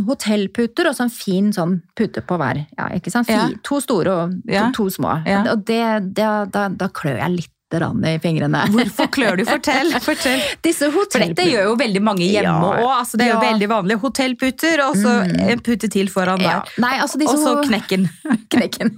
hotellputer 0.09 0.89
og 0.89 0.97
så 0.97 1.05
en 1.05 1.13
fin 1.13 1.51
sånn 1.53 1.81
pute 1.99 2.23
på 2.25 2.39
hver. 2.41 2.63
Ja, 2.79 2.89
ikke 2.97 3.13
sant? 3.13 3.29
Fy, 3.29 3.37
Ja. 3.37 3.49
To 3.69 3.81
store 3.85 4.15
og 4.15 4.39
to, 4.49 4.63
to 4.79 4.89
små. 4.95 5.19
Ja. 5.29 5.43
Og 5.53 5.67
det, 5.69 5.83
det, 6.17 6.31
da, 6.55 6.69
da 6.73 6.89
klør 6.89 7.21
jeg 7.21 7.35
litt 7.37 7.53
i 7.75 8.19
fingrene. 8.23 8.61
Hvorfor 8.71 9.09
klør 9.11 9.37
du? 9.41 9.45
Fortell! 9.51 9.91
fortell. 10.01 10.39
Disse 10.63 10.87
For 10.93 11.19
dette 11.19 11.43
gjør 11.51 11.65
jo 11.73 11.75
veldig 11.81 12.03
mange 12.03 12.23
hjemme 12.23 12.47
Ja. 12.79 13.01
Altså, 13.01 13.17
det 13.19 13.27
er 13.27 13.33
jo 13.35 13.41
Ja. 13.43 13.51
veldig 13.53 13.69
vanlig. 13.69 13.97
Hotellputer, 14.01 14.83
og 14.87 14.95
så 14.97 15.17
Mm. 15.27 15.51
en 15.51 15.59
pute 15.61 15.89
til 15.91 16.07
foran 16.09 16.39
ja. 16.41 16.61
der. 16.63 16.71
Nei, 16.79 16.99
altså 17.03 17.19
disse 17.19 17.35
Og 17.35 17.43
så 17.43 17.65
knekken. 17.67 18.09
knekken. 18.55 18.95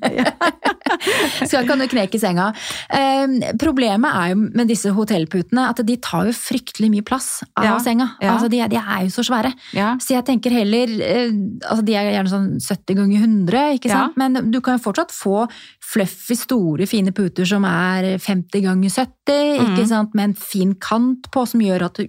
så 1.48 1.62
kan 1.66 1.78
du 1.80 1.87
kneke 1.88 2.18
senga. 2.20 2.50
Eh, 2.92 3.52
problemet 3.58 4.12
er 4.14 4.28
jo 4.34 4.37
med 4.52 4.68
disse 4.68 4.92
hotellputene 4.92 5.68
at 5.70 5.80
de 5.87 5.96
tar 5.96 6.26
jo 6.28 6.32
fryktelig 6.37 6.90
mye 6.92 7.04
plass 7.08 7.42
av 7.56 7.64
Ja, 7.64 7.78
senga. 7.78 8.10
ja. 8.20 8.34
Altså, 8.34 8.50
de, 8.52 8.60
de 8.68 8.76
er 8.76 9.06
jo 9.06 9.08
så 9.16 9.25
svære. 9.25 9.54
Ja. 9.72 9.94
Så 9.96 10.12
jeg 10.16 10.25
tenker 10.28 10.50
heller 10.52 10.92
eh, 11.00 11.32
altså 11.70 11.84
De 11.84 11.94
er 11.94 12.12
gjerne 12.12 12.28
sånn 12.32 12.48
70 12.60 12.94
ganger 13.00 13.25
100, 13.25 13.78
ikke 13.78 13.88
Ja. 13.88 14.04
sant? 14.04 14.16
men 14.18 14.50
du 14.50 14.60
kan 14.60 14.76
jo 14.78 14.84
fortsatt 14.90 15.10
få 15.14 15.48
fluffy, 15.88 16.37
store, 16.37 16.85
fine 16.87 17.12
puter 17.16 17.47
som 17.49 17.64
er 17.64 18.18
50 18.21 18.61
ganger 18.66 18.90
70, 18.92 19.57
ikke 19.57 19.83
Mhm. 19.85 19.88
sant? 19.88 20.14
med 20.14 20.25
en 20.25 20.35
fin 20.35 20.75
kant 20.75 21.30
på 21.33 21.47
som 21.49 21.61
gjør 21.61 21.87
at 21.87 22.00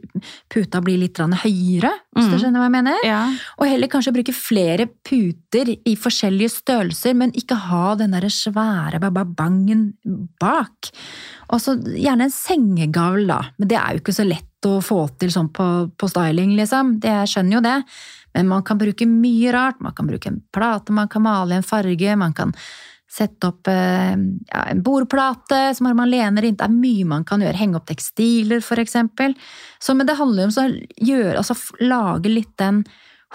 puta 0.49 0.81
blir 0.83 0.97
litt 0.99 1.15
høyere, 1.15 1.91
hvis 2.15 2.27
du 2.27 2.35
Mhm. 2.35 2.39
skjønner 2.39 2.59
hva 2.59 2.67
jeg 2.67 2.71
mener? 2.71 2.97
Ja. 3.05 3.33
Og 3.57 3.67
heller 3.67 3.87
kanskje 3.87 4.13
bruke 4.13 4.33
flere 4.35 4.85
puter 5.03 5.77
i 5.85 5.95
forskjellige 5.95 6.49
størrelser, 6.61 7.15
men 7.15 7.31
ikke 7.31 7.55
ha 7.55 7.95
den 7.95 8.11
der 8.11 8.27
svære 8.27 8.99
babangen 8.99 9.93
bak. 10.39 10.91
Og 11.49 11.59
så 11.59 11.77
gjerne 11.81 12.23
en 12.23 12.29
sengegavl, 12.29 13.27
da. 13.27 13.41
Men 13.57 13.67
det 13.67 13.77
er 13.77 13.93
jo 13.93 13.99
ikke 14.01 14.13
så 14.13 14.27
lett 14.27 14.43
å 14.65 14.81
få 14.83 15.17
til 15.17 15.29
sånn 15.29 15.51
på, 15.53 15.91
på 15.97 16.09
styling, 16.09 16.55
liksom. 16.57 16.99
Det, 16.99 17.07
jeg 17.09 17.27
skjønner 17.27 17.53
jo 17.53 17.61
det. 17.61 17.83
Men 18.35 18.47
man 18.47 18.61
kan 18.61 18.77
bruke 18.77 19.07
mye 19.07 19.51
rart. 19.53 19.79
Man 19.81 19.93
kan 19.93 20.05
bruke 20.07 20.27
en 20.27 20.41
plate, 20.53 20.91
man 20.91 21.07
kan 21.07 21.23
male 21.23 21.53
en 21.55 21.63
farge, 21.63 22.15
man 22.17 22.33
kan 22.33 22.53
sette 23.09 23.49
opp 23.49 23.69
eh, 23.71 24.13
ja, 24.13 24.63
en 24.69 24.83
bordplate 24.85 25.73
som 25.77 25.89
man 25.97 26.11
lener 26.11 26.45
inn. 26.45 26.57
Det 26.59 26.67
er 26.67 26.73
mye 26.73 27.07
man 27.09 27.25
kan 27.27 27.41
gjøre. 27.41 27.57
Henge 27.57 27.79
opp 27.79 27.89
tekstiler, 27.89 28.61
for. 28.61 28.81
Så, 29.81 29.95
men 29.97 30.09
det 30.09 30.19
handler 30.19 30.49
om 30.49 30.53
å 30.53 30.67
altså, 31.41 31.57
lage 31.81 32.31
litt 32.31 32.53
den 32.61 32.83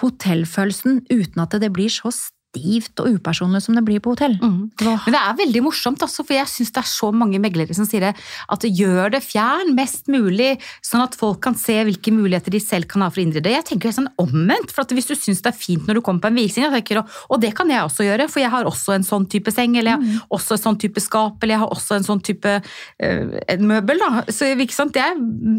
hotellfølelsen 0.02 1.04
uten 1.10 1.42
at 1.42 1.54
det 1.62 1.70
blir 1.74 1.92
så 1.92 2.10
stivt 2.54 3.00
og 3.02 3.16
upersonlig 3.18 3.60
som 3.64 3.74
det 3.76 3.82
blir 3.86 4.00
på 4.02 4.14
hotell. 4.14 4.36
Mm. 4.40 4.70
Men 4.78 5.14
det 5.14 5.20
er 5.20 5.36
veldig 5.38 5.62
morsomt, 5.66 6.02
også, 6.04 6.24
for 6.26 6.36
jeg 6.36 6.46
syns 6.50 6.72
det 6.74 6.82
er 6.82 6.88
så 6.90 7.10
mange 7.14 7.40
meglere 7.42 7.74
som 7.74 7.86
sier 7.88 8.06
det, 8.08 8.12
at 8.54 8.66
gjør 8.68 9.10
det 9.16 9.22
fjern 9.24 9.74
mest 9.76 10.08
mulig, 10.12 10.54
sånn 10.84 11.02
at 11.04 11.16
folk 11.18 11.40
kan 11.44 11.56
se 11.58 11.76
hvilke 11.86 12.12
muligheter 12.14 12.54
de 12.54 12.60
selv 12.62 12.88
kan 12.90 13.02
ha 13.04 13.10
for 13.10 13.20
å 13.22 13.24
innrede. 13.26 13.52
Jeg 13.52 13.66
tenker 13.68 13.90
helt 13.90 13.98
sånn 13.98 14.10
omvendt, 14.22 14.72
for 14.74 14.84
at 14.84 14.94
hvis 14.94 15.10
du 15.10 15.14
syns 15.18 15.42
det 15.44 15.52
er 15.52 15.58
fint 15.58 15.86
når 15.88 15.98
du 15.98 16.04
kommer 16.06 16.24
på 16.26 16.30
en 16.32 16.38
visning, 16.38 16.66
jeg 16.68 16.76
tenker, 16.78 17.02
og 17.04 17.42
det 17.42 17.52
kan 17.58 17.70
jeg 17.72 17.82
også 17.88 18.06
gjøre, 18.06 18.28
for 18.30 18.44
jeg 18.44 18.52
har 18.54 18.68
også 18.70 18.96
en 18.98 19.06
sånn 19.06 19.26
type 19.32 19.52
seng, 19.54 19.76
eller 19.80 19.96
jeg 19.96 20.14
har 20.20 20.36
også 20.38 20.58
en 20.58 20.64
sånn 20.68 20.80
type 20.84 21.02
skap, 21.02 21.42
eller 21.42 21.56
jeg 21.56 21.64
har 21.64 21.74
også 21.74 21.98
en 21.98 22.06
sånn 22.06 22.22
type 22.24 22.54
øh, 22.60 23.34
en 23.54 23.66
møbel, 23.70 24.00
da. 24.02 24.24
Så 24.32 24.52
ikke 24.54 24.76
sant, 24.76 24.94
det, 24.94 25.04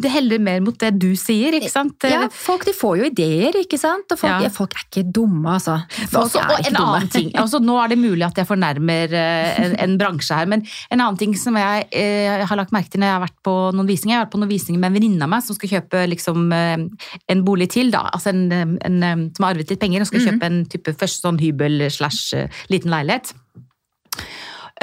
det 0.04 0.12
heller 0.14 0.42
mer 0.44 0.64
mot 0.66 0.78
det 0.82 0.94
du 1.02 1.12
sier, 1.20 1.56
ikke 1.60 1.72
sant? 1.72 2.08
Ja, 2.10 2.26
folk 2.32 2.66
de 2.68 2.74
får 2.76 3.00
jo 3.02 3.10
ideer, 3.12 3.60
ikke 3.62 3.80
sant? 3.82 4.08
Og 4.14 4.22
folk, 4.22 4.46
Ja. 4.46 4.50
folk 4.54 4.76
er 4.76 4.86
ikke 4.88 5.06
dumme, 5.16 5.56
altså. 5.58 5.78
Folk 6.12 6.26
Også, 6.28 6.42
er 6.44 6.62
ikke 6.64 6.76
dumme. 6.76 6.85
Annen 6.86 7.12
ting, 7.12 7.32
altså 7.40 7.62
Nå 7.64 7.78
er 7.82 7.92
det 7.92 8.00
mulig 8.00 8.26
at 8.28 8.40
jeg 8.40 8.48
fornærmer 8.50 9.16
eh, 9.16 9.60
en, 9.64 9.76
en 9.86 9.96
bransje 10.00 10.38
her, 10.38 10.50
men 10.52 10.64
en 10.66 11.02
annen 11.02 11.20
ting 11.20 11.36
som 11.40 11.58
jeg 11.60 11.88
eh, 11.96 12.44
har 12.46 12.60
lagt 12.60 12.74
merke 12.76 12.94
til 12.94 13.04
når 13.04 13.12
jeg 13.12 13.18
har 13.18 13.26
vært 13.26 13.40
på 13.46 13.56
noen 13.76 13.90
visninger, 13.90 14.16
jeg 14.16 14.22
har 14.22 14.28
vært 14.28 14.36
på 14.36 14.44
noen 14.44 14.54
visninger 14.54 14.82
med 14.82 14.92
en 14.92 15.00
venninne 15.00 15.28
av 15.28 15.34
meg 15.36 15.46
som 15.46 15.58
skal 15.58 15.74
kjøpe 15.76 16.04
liksom, 16.12 16.46
eh, 16.56 17.08
en 17.36 17.46
bolig 17.48 17.70
til, 17.76 17.94
da, 17.96 18.06
altså 18.12 18.34
en, 18.34 18.46
en, 18.52 19.00
eh, 19.04 19.26
som 19.36 19.48
har 19.48 19.56
arvet 19.56 19.74
litt 19.74 19.82
penger 19.82 20.06
og 20.06 20.12
skal 20.12 20.28
kjøpe 20.30 20.52
en 20.52 20.62
type 20.72 20.96
først 21.00 21.26
sånn 21.26 21.42
hybel 21.42 21.88
slash 21.94 22.48
liten 22.72 22.94
leilighet. 22.94 23.34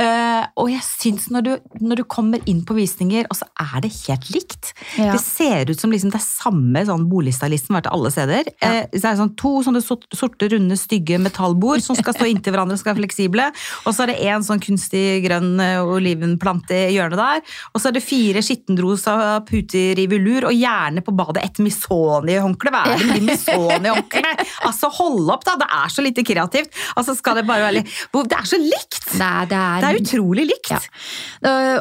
Eh, 0.00 0.44
og 0.56 0.70
jeg 0.72 0.84
syns 0.86 1.26
når 1.32 1.44
du, 1.44 1.50
når 1.84 2.00
du 2.00 2.04
kommer 2.08 2.40
inn 2.48 2.62
på 2.64 2.76
visninger, 2.76 3.26
og 3.28 3.36
så 3.36 3.48
er 3.60 3.82
det 3.84 3.92
helt 4.06 4.28
likt. 4.32 4.72
Ja. 4.96 5.12
Det 5.12 5.20
ser 5.20 5.68
ut 5.68 5.80
som 5.80 5.92
liksom 5.92 6.12
det 6.12 6.20
er 6.20 6.24
samme 6.24 6.84
sånn 6.88 7.08
har 7.12 7.80
vært 7.80 7.86
til 7.88 7.96
alle 7.96 8.12
steder. 8.12 8.48
Eh, 8.64 8.78
det 8.92 9.02
er 9.04 9.18
sånn 9.18 9.34
to 9.38 9.52
sånne 9.64 9.82
sorte, 9.84 10.48
runde, 10.52 10.76
stygge 10.80 11.18
metallbord 11.22 11.82
som 11.84 11.98
skal 11.98 12.16
stå 12.16 12.28
inntil 12.30 12.54
hverandre 12.54 12.76
og 12.76 12.80
skal 12.80 12.94
være 12.94 13.02
fleksible. 13.02 13.48
Og 13.84 13.94
så 13.94 14.04
er 14.04 14.12
det 14.12 14.18
en 14.32 14.46
sånn 14.46 14.62
kunstig 14.62 15.22
grønn 15.26 15.60
eh, 15.62 15.80
olivenplante 15.82 16.78
i 16.88 16.96
hjørnet 16.96 17.20
der. 17.20 17.44
Og 17.72 17.82
så 17.82 17.90
er 17.90 17.98
det 17.98 18.04
fire 18.04 18.42
skittendrosa 18.44 19.16
puter 19.48 20.00
i 20.00 20.08
velur, 20.10 20.48
og 20.48 20.56
gjerne 20.56 21.04
på 21.04 21.14
badet 21.16 21.44
et 21.44 21.62
Misoni-håndkle. 21.62 22.72
Hva 22.72 22.84
er 22.86 23.02
det 23.02 23.10
med 23.10 23.20
de 23.20 23.26
Missoni-håndklene? 23.28 24.34
Altså, 24.68 24.90
hold 24.98 25.30
opp, 25.32 25.46
da! 25.48 25.58
Det 25.62 25.68
er 25.82 25.92
så 25.92 26.04
lite 26.04 26.24
kreativt. 26.26 26.72
Altså, 26.96 27.16
skal 27.18 27.40
det 27.40 27.46
bare 27.48 27.68
være 27.68 27.84
Det 27.84 28.38
er 28.38 28.48
så 28.48 28.58
likt! 28.60 29.00
Det 29.12 29.26
er, 29.26 29.48
det 29.50 29.58
er, 29.58 29.81
Det 29.82 29.90
er 29.90 30.00
utrolig 30.00 30.46
likt. 30.48 30.72
Ja. 30.72 30.80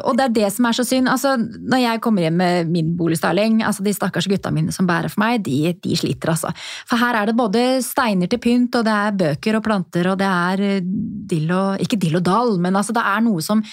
Og 0.03 0.17
det 0.17 0.25
er 0.25 0.35
det 0.35 0.49
som 0.55 0.67
er 0.67 0.77
så 0.77 0.85
synd. 0.87 1.09
Altså, 1.11 1.35
når 1.37 1.83
jeg 1.83 2.01
kommer 2.03 2.25
hjem 2.25 2.39
med 2.41 2.71
min 2.71 2.91
boligstyling, 2.97 3.61
altså 3.67 3.85
de 3.85 3.93
stakkars 3.95 4.27
gutta 4.31 4.51
mine 4.53 4.73
som 4.75 4.89
bærer 4.89 5.11
for 5.11 5.23
meg, 5.23 5.43
de, 5.45 5.75
de 5.83 5.97
sliter, 5.97 6.33
altså. 6.33 6.51
For 6.89 7.01
her 7.01 7.21
er 7.21 7.29
det 7.29 7.37
både 7.37 7.63
steiner 7.85 8.31
til 8.31 8.41
pynt, 8.41 8.75
og 8.79 8.85
det 8.87 8.97
er 8.97 9.17
bøker 9.23 9.59
og 9.59 9.65
planter, 9.65 10.11
og 10.11 10.19
det 10.21 10.27
er 10.27 10.67
øh, 10.67 10.91
dill 11.31 11.51
og 11.55 11.81
Ikke 11.81 11.99
dill 11.99 12.19
og 12.19 12.25
dall, 12.25 12.57
men 12.61 12.75
altså, 12.75 12.95
det 12.95 13.03
er 13.05 13.25
noe 13.25 13.43
som 13.45 13.63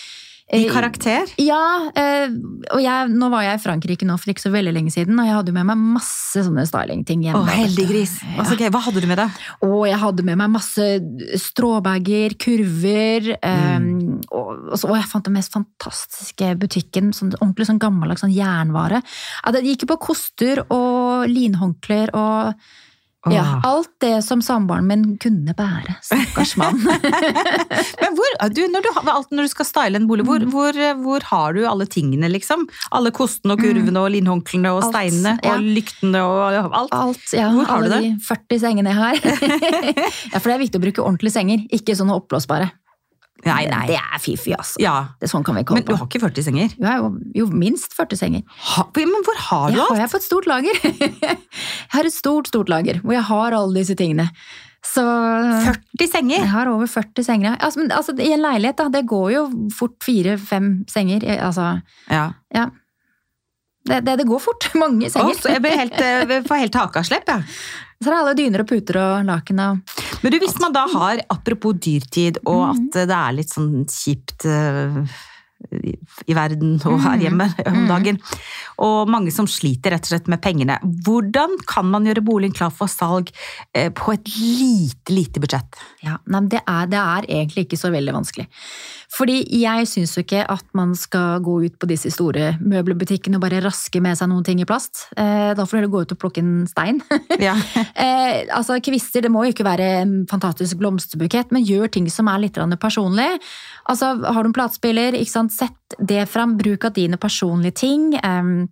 I 0.48 0.62
eh, 0.64 0.72
karakter. 0.72 1.28
Ja, 1.36 1.90
eh, 1.92 2.30
og 2.72 2.80
jeg, 2.80 3.10
nå 3.12 3.28
var 3.28 3.44
jeg 3.44 3.58
i 3.58 3.60
Frankrike 3.60 4.06
nå 4.08 4.14
for 4.16 4.32
ikke 4.32 4.46
så 4.46 4.52
veldig 4.54 4.72
lenge 4.72 4.92
siden, 4.94 5.18
og 5.20 5.28
jeg 5.28 5.36
hadde 5.36 5.52
med 5.52 5.68
meg 5.68 5.82
masse 5.98 6.44
sånne 6.46 6.64
stylingting 6.68 7.26
hjemme. 7.26 7.42
Å, 7.42 7.48
vet 7.48 7.76
Ja. 7.76 8.38
Altså, 8.38 8.56
okay, 8.56 8.72
hva 8.72 8.80
hadde 8.86 9.02
du 9.04 9.08
med 9.10 9.20
deg? 9.20 9.36
Og 9.66 9.84
jeg 9.90 10.00
hadde 10.00 10.24
med 10.24 10.40
meg 10.40 10.52
masse 10.54 10.88
stråbager, 11.42 12.38
kurver. 12.40 13.30
Mm. 13.44 13.76
Um, 13.76 14.18
og, 14.32 14.50
og, 14.70 14.74
så, 14.80 14.88
og 14.88 14.96
jeg 14.96 15.10
fant 15.12 15.28
den 15.28 15.36
mest 15.36 15.52
fantastiske 15.52 16.52
butikken. 16.64 17.12
Sånn, 17.16 17.34
ordentlig 17.42 17.68
sånn 17.68 17.82
gammeldags 17.82 18.24
sånn 18.24 18.32
jernvare. 18.32 19.02
Ja, 19.44 19.52
det 19.52 19.66
gikk 19.68 19.84
jo 19.84 19.92
på 19.92 20.00
koster 20.08 20.64
og 20.64 21.28
linhåndklær 21.28 22.16
og 22.16 22.68
ja, 23.26 23.60
alt 23.66 23.90
det 24.00 24.22
som 24.22 24.40
samboeren 24.44 24.86
min 24.86 25.04
kunne 25.20 25.54
bære. 25.56 25.96
Stakkars 26.06 26.52
mann. 26.60 26.78
Men 28.02 28.14
hvor, 28.14 28.36
du, 28.54 28.60
når, 28.70 28.86
du, 28.86 29.00
når 29.34 29.48
du 29.48 29.50
skal 29.50 29.66
style 29.66 29.98
en 29.98 30.06
bolig, 30.08 30.24
hvor, 30.28 30.38
Mm. 30.38 30.52
hvor, 30.54 30.78
hvor 31.02 31.24
har 31.32 31.52
du 31.56 31.64
alle 31.66 31.86
tingene, 31.90 32.30
liksom? 32.30 32.68
Alle 32.94 33.10
kostene 33.10 33.56
og 33.56 33.62
kurvene 33.64 33.98
og 33.98 34.12
linhåndklærne 34.14 34.70
og 34.70 34.84
Alt, 34.84 34.94
steinene 34.94 35.34
ja. 35.42 35.56
og 35.56 35.66
lyktene 35.66 36.22
og 36.22 36.58
alt? 36.70 36.94
Alt, 36.94 37.32
ja, 37.34 37.50
Hvor 37.52 37.66
har 37.66 37.82
du 37.82 37.90
alle 37.90 38.02
de 38.06 38.12
40 38.22 38.62
sengene 38.62 38.94
jeg 38.94 39.00
har. 39.02 39.18
ja, 40.32 40.38
for 40.38 40.46
det 40.46 40.54
er 40.54 40.62
viktig 40.62 40.78
å 40.78 40.84
bruke 40.86 41.02
ordentlige 41.02 41.34
senger, 41.40 41.66
ikke 41.74 41.98
sånne 41.98 42.14
oppblåsbare. 42.22 42.70
Nei, 43.46 43.68
nei. 43.70 43.84
Det 43.86 43.98
er 43.98 44.18
fiffig, 44.18 44.54
altså. 44.56 44.80
Ja. 44.82 44.94
Det 45.20 45.28
er 45.28 45.30
sånn 45.30 45.44
kan 45.46 45.54
vi 45.54 45.62
Men 45.70 45.84
du 45.86 45.92
har 45.94 46.08
ikke 46.08 46.20
40 46.24 46.46
senger? 46.48 46.72
Jo, 46.82 47.10
jo, 47.38 47.46
minst 47.54 47.94
40 47.94 48.18
senger. 48.18 48.42
Ha, 48.74 48.86
men 48.98 49.22
hvor 49.26 49.38
har 49.38 49.70
du 49.70 49.78
alt? 49.78 49.84
alt? 49.84 49.92
har 49.92 50.00
jeg 50.00 50.06
har 50.08 50.10
fått 50.10 50.26
stort 50.26 50.48
lager. 50.50 50.80
Har 51.98 52.08
et 52.08 52.14
stort, 52.16 52.48
stort 52.50 52.68
lager 52.72 53.00
hvor 53.04 53.14
jeg 53.16 53.26
har 53.28 53.56
alle 53.58 53.78
disse 53.82 53.96
tingene. 53.98 54.28
Så 54.88 55.02
40 55.02 56.06
senger? 56.08 56.38
jeg 56.38 56.48
har 56.52 56.68
over 56.70 56.86
40 56.88 57.24
senger. 57.26 57.56
Altså, 57.58 57.80
men, 57.82 57.90
altså, 57.92 58.14
I 58.22 58.30
en 58.36 58.44
leilighet, 58.44 58.78
da, 58.78 58.86
det 58.94 59.02
går 59.10 59.30
jo 59.34 59.42
fort 59.74 59.96
fire-fem 60.06 60.68
senger. 60.88 61.26
Altså, 61.42 61.80
Ja. 62.10 62.28
ja. 62.54 62.68
Det, 63.88 64.02
det, 64.04 64.16
det 64.20 64.26
går 64.28 64.40
fort. 64.42 64.66
Mange 64.82 65.08
Å, 65.08 65.22
Oh, 65.24 65.32
så 65.34 65.48
jeg 65.54 65.62
helt, 65.64 65.94
eh, 66.02 66.24
jeg 66.28 66.44
får 66.48 66.62
helt 66.64 66.74
hakaslepp, 66.82 67.28
jeg. 67.34 67.44
Så 67.98 68.06
er 68.06 68.14
det 68.14 68.18
alle 68.22 68.34
dyner 68.38 68.62
og 68.62 68.68
puter 68.70 68.94
og 69.02 69.24
laken 69.26 69.58
og 69.58 69.94
Men 70.22 70.30
du, 70.30 70.36
hvis 70.38 70.54
man 70.62 70.70
da 70.76 70.84
har, 70.92 71.18
apropos 71.34 71.74
dyrtid, 71.82 72.38
og 72.46 72.60
Mhm. 72.68 72.84
at 72.92 72.98
det 73.10 73.16
er 73.16 73.32
litt 73.34 73.50
sånn 73.50 73.72
kjipt 73.90 74.44
eh, 74.46 75.00
i- 75.72 76.34
verden 76.34 76.76
og 76.86 77.00
her 77.02 77.16
Mhm. 77.16 77.20
hjemme 77.20 77.46
om 77.66 77.74
Mhm. 77.74 77.88
dagen, 77.88 78.18
og 78.78 79.08
mange 79.08 79.32
som 79.32 79.46
sliter 79.46 79.90
rett 79.90 80.02
og 80.06 80.12
slett 80.12 80.28
med 80.28 80.40
pengene, 80.40 80.78
hvordan 81.02 81.56
kan 81.66 81.84
man 81.90 82.04
gjøre 82.06 82.22
boligen 82.24 82.54
klar 82.54 82.70
for 82.70 82.86
salg 82.86 83.30
eh, 83.74 83.88
på 83.90 84.12
et 84.14 84.24
lite, 84.38 85.10
lite 85.10 85.40
budsjett? 85.40 85.74
Ja, 86.02 86.16
nei, 86.26 86.40
det, 86.46 86.62
er, 86.66 86.86
det 86.86 86.98
er 86.98 87.22
egentlig 87.28 87.66
ikke 87.66 87.76
så 87.78 87.90
veldig 87.90 88.12
vanskelig. 88.14 88.46
Fordi 89.10 89.38
jeg 89.60 89.86
syns 89.88 90.14
jo 90.16 90.22
ikke 90.22 90.44
at 90.48 90.64
man 90.74 90.94
skal 90.94 91.40
gå 91.40 91.64
ut 91.64 91.78
på 91.80 91.88
disse 91.88 92.10
store 92.12 92.58
møbelbutikkene 92.60 93.36
og 93.36 93.40
bare 93.40 93.62
raske 93.64 94.00
med 94.00 94.16
seg 94.18 94.28
noen 94.28 94.44
ting 94.44 94.60
i 94.60 94.64
plast. 94.68 95.06
Eh, 95.16 95.54
da 95.54 95.64
får 95.64 95.70
du 95.70 95.76
heller 95.80 95.88
gå 95.94 96.02
ut 96.02 96.12
og 96.12 96.18
plukke 96.18 96.38
en 96.38 96.66
stein. 96.66 97.02
Ja. 97.40 97.54
eh, 97.96 98.44
altså 98.54 98.78
Kvister 98.82 99.22
det 99.22 99.30
må 99.32 99.44
jo 99.46 99.52
ikke 99.52 99.64
være 99.66 100.02
en 100.02 100.26
fantastisk 100.26 100.76
blomsterbukett, 100.78 101.50
men 101.52 101.64
gjør 101.64 101.90
ting 101.90 102.08
som 102.10 102.28
er 102.28 102.38
litt 102.38 102.54
personlig. 102.78 103.38
Altså, 103.88 104.14
Har 104.24 104.42
du 104.42 104.48
en 104.48 104.52
platespiller, 104.52 105.12
ikke 105.14 105.30
sant? 105.30 105.47
Sett 105.52 105.98
det 105.98 106.26
fram. 106.30 106.56
Bruk 106.58 106.84
av 106.88 106.96
dine 106.96 107.20
personlige 107.20 107.80
ting. 107.84 108.12
Um, 108.24 108.68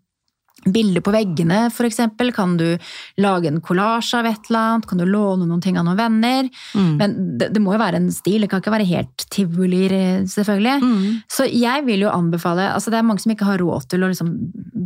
Bilder 0.67 1.03
på 1.05 1.13
veggene, 1.15 1.69
eksempel. 1.71 2.33
Kan 2.35 2.57
du 2.57 2.79
lage 3.23 3.47
en 3.49 3.61
kollasj 3.63 4.17
av 4.19 4.27
et 4.27 4.49
eller 4.49 4.59
annet? 4.59 4.87
Kan 4.91 4.99
du 4.99 5.05
låne 5.07 5.47
noen 5.47 5.63
ting 5.63 5.79
av 5.79 5.85
noen 5.87 5.99
venner? 5.99 6.49
Mm. 6.75 6.95
Men 6.99 7.15
det, 7.39 7.53
det 7.55 7.63
må 7.63 7.77
jo 7.77 7.83
være 7.83 8.01
en 8.01 8.11
stil, 8.11 8.43
det 8.43 8.51
kan 8.51 8.65
ikke 8.65 8.75
være 8.75 8.89
helt 8.89 9.27
tivoli, 9.31 9.85
selvfølgelig. 10.27 10.77
Mm. 10.83 11.21
Så 11.31 11.47
jeg 11.53 11.87
vil 11.87 12.07
jo 12.07 12.11
anbefale 12.13 12.71
altså 12.73 12.91
Det 12.91 12.99
er 12.99 13.07
mange 13.07 13.23
som 13.23 13.35
ikke 13.35 13.47
har 13.47 13.63
råd 13.63 13.87
til 13.93 14.03
å 14.03 14.11
liksom 14.11 14.33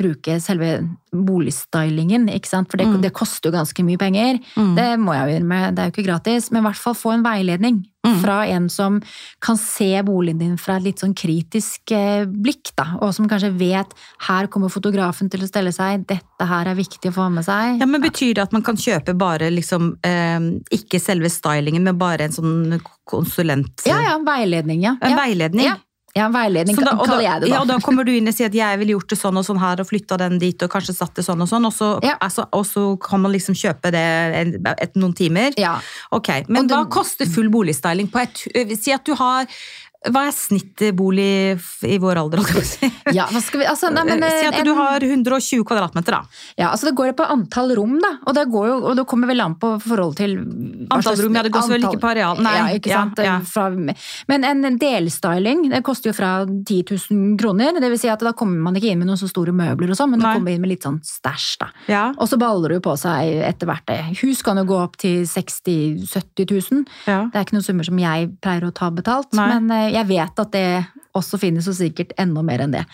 bruke 0.00 0.36
selve 0.42 0.74
boligstylingen, 1.12 2.28
ikke 2.32 2.48
sant? 2.48 2.70
for 2.70 2.76
det, 2.78 2.86
Mm. 2.86 3.00
det 3.02 3.12
koster 3.12 3.50
jo 3.50 3.56
ganske 3.58 3.84
mye 3.84 3.98
penger. 3.98 4.38
Mm. 4.56 4.74
Det 4.76 4.98
må 5.00 5.14
jeg 5.14 5.28
jo 5.28 5.38
innrømme, 5.40 5.74
det 5.74 5.78
er 5.78 5.90
jo 5.90 5.94
ikke 5.94 6.06
gratis, 6.08 6.50
men 6.50 6.62
i 6.62 6.66
hvert 6.68 6.76
fall 6.80 6.94
få 6.94 7.14
en 7.14 7.22
veiledning 7.24 7.86
Mm. 8.06 8.22
fra 8.22 8.46
en 8.48 8.68
som 8.70 9.02
kan 9.42 9.56
se 9.58 10.00
boligen 10.02 10.38
din 10.38 10.56
fra 10.56 10.76
et 10.76 10.82
litt 10.84 10.98
sånn 11.02 11.14
kritisk 11.14 11.92
eh, 11.92 12.24
blikk, 12.24 12.70
da, 12.74 12.96
og 13.02 13.12
som 13.12 13.28
kanskje 13.28 13.50
vet 13.58 13.92
her 14.26 14.46
kommer 14.46 14.70
fotografen 14.70 15.28
til 15.30 15.40
å 15.40 15.46
stelle 15.48 15.70
seg, 15.70 16.06
dette 16.06 16.46
her 16.46 16.66
er 16.66 16.74
viktig 16.74 17.10
å 17.10 17.12
få 17.12 17.30
med 17.30 17.44
seg. 17.44 17.78
Ja, 17.78 17.86
men 17.86 18.00
Betyr 18.00 18.34
det 18.34 18.42
at 18.42 18.52
man 18.52 18.62
kan 18.62 18.76
kjøpe 18.76 19.12
bare 19.18 19.50
liksom, 19.50 19.98
eh, 20.02 20.40
ikke 20.72 20.98
selve 20.98 21.28
stylingen, 21.28 21.82
men 21.82 21.98
bare 21.98 22.22
en 22.24 22.32
sånn 22.32 22.80
konsulent... 23.06 23.84
ja, 23.84 24.00
ja, 24.00 24.18
veiledning, 24.24 24.80
ja. 24.82 24.96
En 25.02 25.10
ja. 25.10 25.16
veiledning? 25.20 25.66
Ja. 25.66 25.76
Ja, 26.16 26.26
veiledning 26.34 26.74
da, 26.74 26.96
kaller 26.98 27.22
jeg 27.22 27.40
det 27.44 27.48
da. 27.50 27.54
ja, 27.54 27.60
og 27.62 27.68
da 27.70 27.76
kommer 27.78 28.04
du 28.04 28.10
inn 28.16 28.26
og 28.26 28.34
sier 28.34 28.48
at 28.50 28.54
jeg 28.58 28.78
ville 28.80 28.96
gjort 28.96 29.12
det 29.12 29.18
sånn 29.20 29.36
og 29.38 29.44
sånn 29.46 29.60
her, 29.62 29.78
og 29.78 29.86
flytta 29.86 30.16
den 30.18 30.38
dit, 30.42 30.62
og 30.66 30.70
kanskje 30.72 30.94
satt 30.96 31.14
det 31.14 31.22
sånn 31.22 31.40
og 31.44 31.48
sånn, 31.48 31.66
og 31.68 31.72
så, 31.76 31.90
Ja. 32.02 32.16
altså, 32.20 32.48
og 32.52 32.64
så 32.66 32.98
kan 33.00 33.20
man 33.22 33.30
liksom 33.32 33.54
kjøpe 33.54 33.92
det 33.94 34.66
etter 34.66 34.98
noen 34.98 35.14
timer. 35.14 35.54
Ja. 35.56 35.78
Ok, 36.10 36.48
Men 36.48 36.66
du- 36.66 36.74
hva 36.74 36.88
koster 36.90 37.26
full 37.30 37.48
boligstyling 37.48 38.10
på 38.10 38.22
et 38.22 38.80
Si 38.82 38.90
at 38.92 39.04
du 39.04 39.14
har 39.14 39.46
Hva 40.08 40.22
er 40.30 40.32
snittbolig 40.32 41.58
i 41.84 41.98
vår 42.00 42.16
alder? 42.22 42.40
Ja, 43.10 43.24
hva 43.26 43.40
skal 43.42 43.60
vi, 43.60 43.66
altså, 43.66 43.88
nei, 43.92 44.04
men, 44.06 44.22
si 44.22 44.46
at 44.46 44.54
en- 44.60 44.64
du 44.64 44.70
har 44.78 45.02
120 45.02 45.64
kvadratmeter, 45.66 46.14
da. 46.14 46.20
Ja, 46.56 46.68
altså 46.70 46.86
det 46.88 46.94
går 46.96 47.10
på 47.18 47.24
antall 47.26 47.72
rom, 47.76 47.96
da. 48.00 48.12
Og 48.28 48.36
det, 48.36 48.44
går 48.52 48.68
jo, 48.70 48.76
og 48.86 48.94
det 48.96 49.04
kommer 49.10 49.26
vel 49.28 49.40
an 49.42 49.56
på 49.60 49.72
forhold 49.82 50.14
til 50.20 50.36
Antall 50.90 51.18
rom, 51.24 51.34
ja, 51.36 51.42
det 51.42 51.50
går 51.52 51.64
antall- 51.66 51.84
ikke 51.90 52.00
på 52.04 52.10
areal. 52.12 52.40
Nei, 52.44 52.54
ja, 52.56 52.66
ikke 52.78 52.92
sant? 52.94 53.18
ja. 53.26 53.34
Fra, 53.50 53.66
men 54.30 54.46
en 54.46 54.78
delstyling 54.80 55.66
det 55.72 55.82
koster 55.86 56.10
jo 56.12 56.16
fra 56.16 56.30
10 56.46 56.78
000 57.10 57.36
kroner. 57.40 57.76
Det 57.82 57.90
vil 57.92 58.00
si 58.00 58.08
at 58.12 58.22
da 58.24 58.32
kommer 58.36 58.62
man 58.70 58.78
ikke 58.78 58.92
inn 58.94 59.00
med 59.02 59.10
noen 59.10 59.18
så 59.20 59.28
store 59.30 59.52
møbler 59.56 59.90
og 59.92 59.98
sånn, 59.98 60.12
men 60.14 60.22
du 60.22 60.26
Nei. 60.28 60.34
kommer 60.38 60.54
inn 60.54 60.62
med 60.64 60.70
litt 60.72 60.86
sånn 60.86 61.00
stæsj, 61.04 61.48
da. 61.64 61.70
Ja. 61.90 62.04
Og 62.16 62.30
så 62.30 62.38
baller 62.40 62.72
det 62.72 62.80
jo 62.80 62.86
på 62.88 62.96
seg 63.00 63.42
etter 63.50 63.68
hvert. 63.70 63.84
det. 63.90 63.98
Hus 64.22 64.42
kan 64.46 64.56
jo 64.60 64.64
gå 64.70 64.78
opp 64.80 64.96
til 65.02 65.26
60 65.26 66.06
000-70 66.06 66.54
000. 66.72 66.84
ja. 67.10 67.20
Det 67.30 67.38
er 67.40 67.46
ikke 67.46 67.58
noen 67.58 67.66
summer 67.66 67.86
som 67.90 67.98
jeg 68.00 68.30
pleier 68.42 68.66
å 68.68 68.72
ta 68.74 68.90
betalt, 68.94 69.32
Nei. 69.36 69.48
men 69.58 69.70
eh, 69.74 69.89
jeg 69.92 70.08
vet 70.10 70.42
at 70.44 70.52
det 70.54 70.66
også 71.16 71.40
finnes 71.42 71.66
jo 71.66 71.74
sikkert 71.74 72.12
enda 72.20 72.42
mer 72.46 72.62
enn 72.62 72.74
det. 72.74 72.84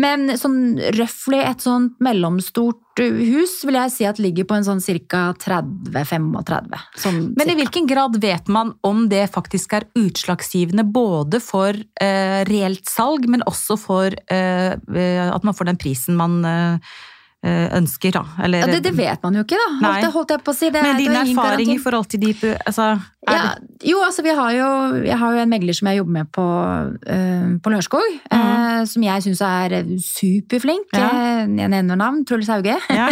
Men 0.00 0.32
sånn 0.40 0.78
røftlig 0.96 1.42
et 1.44 1.64
sånt 1.64 1.98
mellomstort 2.02 3.00
hus 3.00 3.58
vil 3.66 3.76
jeg 3.78 3.92
si 3.94 4.06
at 4.08 4.20
ligger 4.20 4.46
på 4.48 4.56
en 4.56 4.66
sånn 4.66 4.80
ca. 5.10 5.22
30-35. 5.40 6.80
Sånn 7.00 7.20
Men 7.36 7.52
i 7.52 7.58
hvilken 7.60 7.88
grad 7.90 8.16
vet 8.22 8.48
man 8.52 8.74
om 8.86 9.06
det 9.12 9.26
faktisk 9.34 9.76
er 9.76 9.88
utslagsgivende 9.98 10.86
både 10.88 11.42
for 11.44 11.76
eh, 11.76 12.40
reelt 12.48 12.88
salg, 12.88 13.28
men 13.28 13.44
også 13.48 13.76
for 13.80 14.16
eh, 14.32 14.72
eh, 14.74 15.28
at 15.28 15.46
man 15.46 15.56
får 15.56 15.72
den 15.72 15.80
prisen 15.80 16.18
man 16.20 16.40
eh, 16.48 16.98
ønsker, 17.40 18.12
da? 18.12 18.20
Eller, 18.44 18.66
ja, 18.66 18.68
det, 18.68 18.82
det 18.84 18.92
vet 18.98 19.22
man 19.24 19.38
jo 19.38 19.44
ikke, 19.46 19.56
da. 19.56 19.68
Holdt 19.80 20.04
jeg, 20.04 20.12
holdt 20.16 20.34
jeg 20.34 20.42
på 20.44 20.52
å 20.52 20.56
si. 20.58 20.68
Det, 20.74 20.82
men 20.84 20.98
din 21.00 21.14
er 21.14 21.22
erfaring 21.24 21.72
i 21.72 21.78
forhold 21.80 22.10
til 22.12 22.20
de 22.20 22.34
altså, 22.52 22.90
Ja, 23.24 23.54
jo, 23.86 24.02
altså 24.04 24.24
vi 24.26 24.34
har 24.36 24.50
jo, 24.56 24.66
jeg 25.06 25.16
har 25.22 25.36
jo 25.36 25.40
en 25.40 25.52
megler 25.52 25.76
som 25.76 25.88
jeg 25.88 26.00
jobber 26.00 26.16
med 26.18 26.30
på, 26.36 26.44
uh, 26.44 27.46
på 27.64 27.72
Lørenskog, 27.72 28.18
eh, 28.28 28.82
som 28.90 29.06
jeg 29.06 29.24
syns 29.24 29.42
er 29.46 29.76
superflink. 30.04 30.92
Ja. 30.92 31.08
Eh, 31.08 31.42
jeg 31.62 31.72
nevner 31.72 32.00
navn, 32.00 32.26
Truls 32.28 32.50
Hauge. 32.52 32.76
ja. 33.00 33.08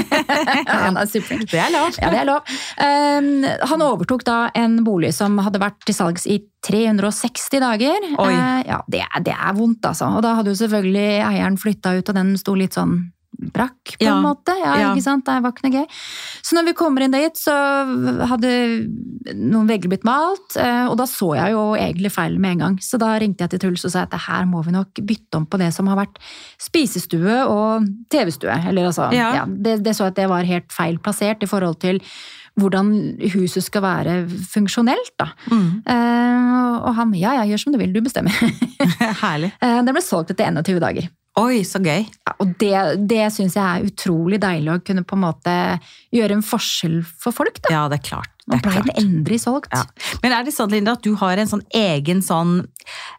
Han 0.69 1.01
er 1.01 1.09
superflink. 1.09 1.49
Det 1.53 1.63
er 1.65 1.73
lov. 1.73 1.97
Ja, 1.97 2.13
det 2.13 2.23
er 2.23 2.29
lov. 2.29 2.55
Uh, 2.77 3.49
han 3.73 3.89
overtok 3.89 4.27
da 4.29 4.39
en 4.59 4.83
bolig 4.85 5.15
som 5.17 5.41
hadde 5.45 5.63
vært 5.63 5.81
til 5.89 5.97
salgs 5.97 6.29
i 6.29 6.41
360 6.67 7.61
dager. 7.63 8.09
Eh, 8.13 8.63
ja, 8.69 8.81
det 8.91 9.05
er, 9.05 9.21
det 9.25 9.35
er 9.35 9.55
vondt, 9.57 9.85
altså. 9.87 10.11
Og 10.19 10.25
da 10.25 10.35
hadde 10.39 10.53
jo 10.53 10.59
selvfølgelig 10.59 11.23
eieren 11.29 11.59
flytta 11.61 11.95
ut, 11.99 12.11
og 12.11 12.19
den 12.19 12.35
sto 12.41 12.57
litt 12.59 12.77
sånn 12.77 12.99
brakk, 13.39 13.95
på 13.99 14.03
Ja. 14.05 14.17
en 14.17 14.25
måte. 14.25 14.55
Ja, 14.59 14.75
Ja. 14.79 14.95
ikke 14.95 15.03
sant? 15.03 15.25
Det 15.25 15.43
var 15.43 15.53
ikke 15.53 15.69
noe 15.71 15.81
gøy. 15.81 15.87
Så 16.43 16.55
når 16.57 16.65
vi 16.67 16.73
kommer 16.75 17.03
inn 17.03 17.13
dit, 17.15 17.35
så 17.39 17.55
hadde 18.27 18.51
noen 19.35 19.69
vegger 19.69 19.89
blitt 19.89 20.05
malt, 20.05 20.57
eh, 20.57 20.87
og 20.89 20.97
da 20.99 21.05
så 21.07 21.35
jeg 21.37 21.53
jo 21.53 21.75
egentlig 21.79 22.11
feil 22.13 22.39
med 22.39 22.53
en 22.53 22.59
gang. 22.59 22.77
Så 22.83 22.99
da 22.99 23.17
ringte 23.19 23.47
jeg 23.47 23.51
til 23.51 23.59
Truls 23.61 23.85
og 23.85 23.93
sa 23.93 24.03
at 24.03 24.13
her 24.27 24.45
må 24.45 24.65
vi 24.65 24.73
nok 24.73 24.93
bytte 24.95 25.37
om 25.37 25.47
på 25.47 25.59
det 25.59 25.73
som 25.75 25.87
har 25.87 25.97
vært 25.97 26.19
spisestue 26.59 27.47
og 27.49 27.87
TV-stue. 28.11 28.51
Eller 28.69 28.87
altså, 28.91 29.13
Ja. 29.13 29.33
ja. 29.35 29.45
det, 29.47 29.83
det 29.85 29.95
så 29.97 30.07
at 30.09 30.15
det 30.17 30.29
var 30.29 30.43
helt 30.45 30.73
feil 30.73 30.99
plassert 30.99 31.43
i 31.43 31.47
forhold 31.47 31.79
til 31.81 32.01
hvordan 32.59 33.21
huset 33.31 33.63
skal 33.63 33.83
være 33.83 34.15
funksjonelt, 34.51 35.13
da. 35.21 35.29
Mm. 35.47 35.83
Uh, 35.87 36.89
og 36.89 36.95
han 36.97 37.13
ja, 37.15 37.37
ja, 37.39 37.45
gjør 37.47 37.61
som 37.63 37.73
du 37.73 37.79
vil, 37.79 37.93
du 37.95 38.01
bestemmer. 38.03 38.35
Herlig. 39.23 39.53
Uh, 39.63 39.79
det 39.87 39.95
ble 39.95 40.03
solgt 40.03 40.33
etter 40.35 40.51
21 40.51 40.81
dager. 40.83 41.07
Oi, 41.39 41.61
så 41.67 41.79
gøy. 41.79 42.03
Ja, 42.03 42.35
og 42.43 42.55
det, 42.59 42.75
det 43.11 43.29
syns 43.35 43.55
jeg 43.59 43.63
er 43.63 43.87
utrolig 43.87 44.41
deilig 44.43 44.73
å 44.73 44.83
kunne 44.83 45.05
på 45.07 45.15
en 45.15 45.23
måte 45.23 45.55
gjøre 46.15 46.33
en 46.39 46.43
forskjell 46.43 47.05
for 47.05 47.33
folk, 47.33 47.61
da. 47.63 47.69
Ja, 47.75 47.89
det 47.89 48.01
er 48.01 48.09
klart. 48.09 48.31
Det 48.49 48.55
Nå 48.55 48.57
er 48.57 48.63
ble 48.65 48.73
klart. 48.73 48.87
den 48.97 49.05
endelig 49.05 49.41
solgt. 49.43 49.69
Ja. 49.75 49.83
Men 50.23 50.33
er 50.33 50.43
det 50.45 50.55
sånn, 50.55 50.71
Linda, 50.73 50.93
at 50.97 51.03
du 51.05 51.15
har 51.21 51.37
en 51.37 51.47
sånn 51.51 51.63
egen 51.77 52.23
sånn 52.25 52.67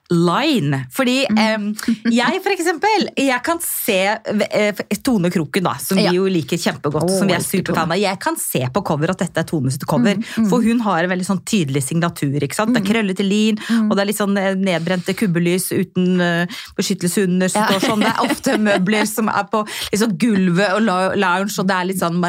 line? 0.10 0.88
Fordi 0.91 1.25
Mm. 1.30 1.38
eh, 1.38 2.12
jeg, 2.12 2.41
for 2.41 2.49
eksempel, 2.56 3.10
jeg 3.15 3.43
kan 3.45 3.60
se 3.62 4.17
eh, 4.49 4.73
Tone 5.04 5.30
Kroken, 5.30 5.63
da, 5.63 5.75
som 5.78 5.99
Ja. 5.99 6.10
vi 6.10 6.17
jo 6.17 6.25
liker 6.25 6.58
kjempegodt, 6.58 7.04
oh, 7.04 7.19
som 7.19 7.28
vi 7.28 7.34
er 7.34 7.39
supertanna, 7.45 7.62
superfan 7.62 7.91
av. 7.91 7.97
Jeg 7.99 8.19
kan 8.19 8.36
se 8.38 8.60
på 8.73 8.84
cover 8.84 9.12
at 9.12 9.19
dette 9.19 9.38
er 9.38 9.43
Tones 9.43 9.78
cover, 9.86 10.15
Mm, 10.15 10.49
for 10.49 10.62
hun 10.63 10.80
har 10.80 11.04
en 11.04 11.10
veldig 11.12 11.25
sånn 11.28 11.43
tydelig 11.45 11.84
signatur. 11.84 12.39
ikke 12.41 12.56
sant? 12.56 12.73
Det 12.73 12.82
er 12.82 12.91
krøllete 12.93 13.23
lin, 13.28 13.58
Mm. 13.69 13.91
og 13.91 13.97
det 13.97 14.02
er 14.02 14.06
litt 14.08 14.17
sånn 14.17 14.36
eh, 14.38 14.56
nedbrente 14.56 15.13
kubbelys 15.15 15.69
uten 15.71 16.19
uh, 16.19 16.45
beskyttelse 16.75 17.23
under. 17.28 17.47
som 17.49 17.62
Ja. 17.62 17.67
står 17.78 17.89
sånn. 17.89 17.99
Det 17.99 18.08
er 18.08 18.30
ofte 18.30 18.58
møbler 18.58 19.06
som 19.08 19.30
er 19.30 19.43
på 19.43 19.67
liksom 19.93 20.17
gulvet 20.17 20.73
og 20.73 20.82
lounge, 20.82 21.60
og 21.60 21.67
det 21.67 21.75
er 21.75 21.86
litt 21.86 21.99
sånn 21.99 22.19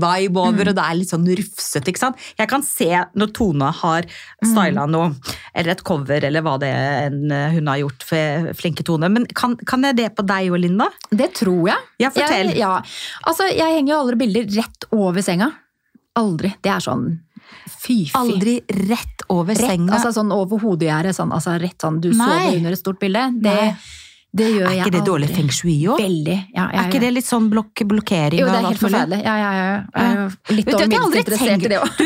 Marrakech-vibe 0.00 0.36
over, 0.36 0.64
Mm. 0.64 0.68
og 0.68 0.74
det 0.74 0.84
er 0.84 0.94
litt 0.94 1.08
sånn 1.10 1.26
rufsete. 1.36 1.88
ikke 1.88 1.98
sant? 1.98 2.16
Jeg 2.38 2.48
kan 2.48 2.62
se 2.62 2.88
når 3.14 3.32
Tone 3.32 3.72
har 3.72 4.02
styla 4.44 4.86
Mm. 4.86 4.90
noe, 4.90 5.14
eller 5.54 5.70
et 5.72 5.84
cover, 5.84 6.24
eller 6.24 6.42
hva 6.42 6.58
det 6.58 6.68
er 6.68 7.06
eh, 7.06 7.50
hun 7.52 7.66
har 7.66 7.78
gjort 7.78 8.02
for 8.02 8.52
flinke 8.54 8.84
Tone. 8.84 9.08
Men 9.10 9.26
kan, 9.26 9.56
kan 9.56 9.82
jeg 9.82 9.96
det 9.96 10.14
på 10.16 10.26
deg 10.26 10.50
og 10.52 10.58
Linda? 10.60 10.88
Det 11.10 11.34
tror 11.34 11.66
jeg. 11.68 11.78
Ja, 11.98 12.10
fortell. 12.10 12.48
Jeg, 12.54 12.56
ja. 12.58 12.82
Altså, 13.26 13.48
jeg 13.54 13.66
henger 13.76 13.94
jo 13.94 14.00
aldri 14.04 14.16
bilder 14.16 14.56
rett 14.56 14.84
over 14.92 15.20
senga. 15.22 15.52
Aldri. 16.16 16.54
Det 16.62 16.70
er 16.72 16.80
sånn 16.80 17.20
fy-fy. 17.68 18.12
Aldri 18.14 18.60
rett 18.88 19.22
over 19.28 19.54
Rett, 19.54 19.66
senga. 19.70 19.92
altså 19.92 20.12
sånn 20.14 20.32
over 20.32 20.58
hodegjerdet. 20.58 21.14
Sånn, 21.14 21.30
altså 21.32 21.60
rett 21.60 21.78
sånn, 21.78 22.00
du 22.00 22.10
Nei. 22.12 22.24
sover 22.26 22.56
under 22.56 22.72
et 22.72 22.78
stort 22.78 22.98
bilde. 22.98 23.40
Det, 23.42 23.52
Nei. 23.54 23.76
Det 24.36 24.48
gjør 24.52 24.66
er 24.68 24.80
ikke 24.80 24.94
det 24.96 25.02
dårlig 25.06 25.28
feng 25.32 25.50
shui 25.54 25.76
òg? 25.86 26.00
Veldig. 26.02 26.36
Ja, 26.54 26.66
ja, 26.68 26.82
Er 26.82 26.90
ikke 26.90 27.02
det 27.02 27.12
litt 27.16 27.28
sånn 27.28 27.48
blok 27.52 27.82
blokkering? 27.88 28.40
Jo, 28.40 28.48
det 28.50 28.58
er 28.60 28.66
helt 28.68 28.82
forferdelig. 28.82 29.20
Ja, 29.24 29.36
ja, 29.40 29.50
ja. 29.56 29.66
Jeg 29.96 30.06
er 30.06 30.18
jo 30.20 30.56
litt 30.56 30.72
aldri 30.76 31.22
interessert 31.22 31.66
i 31.66 31.70
det 31.72 31.80
òg. 31.80 32.02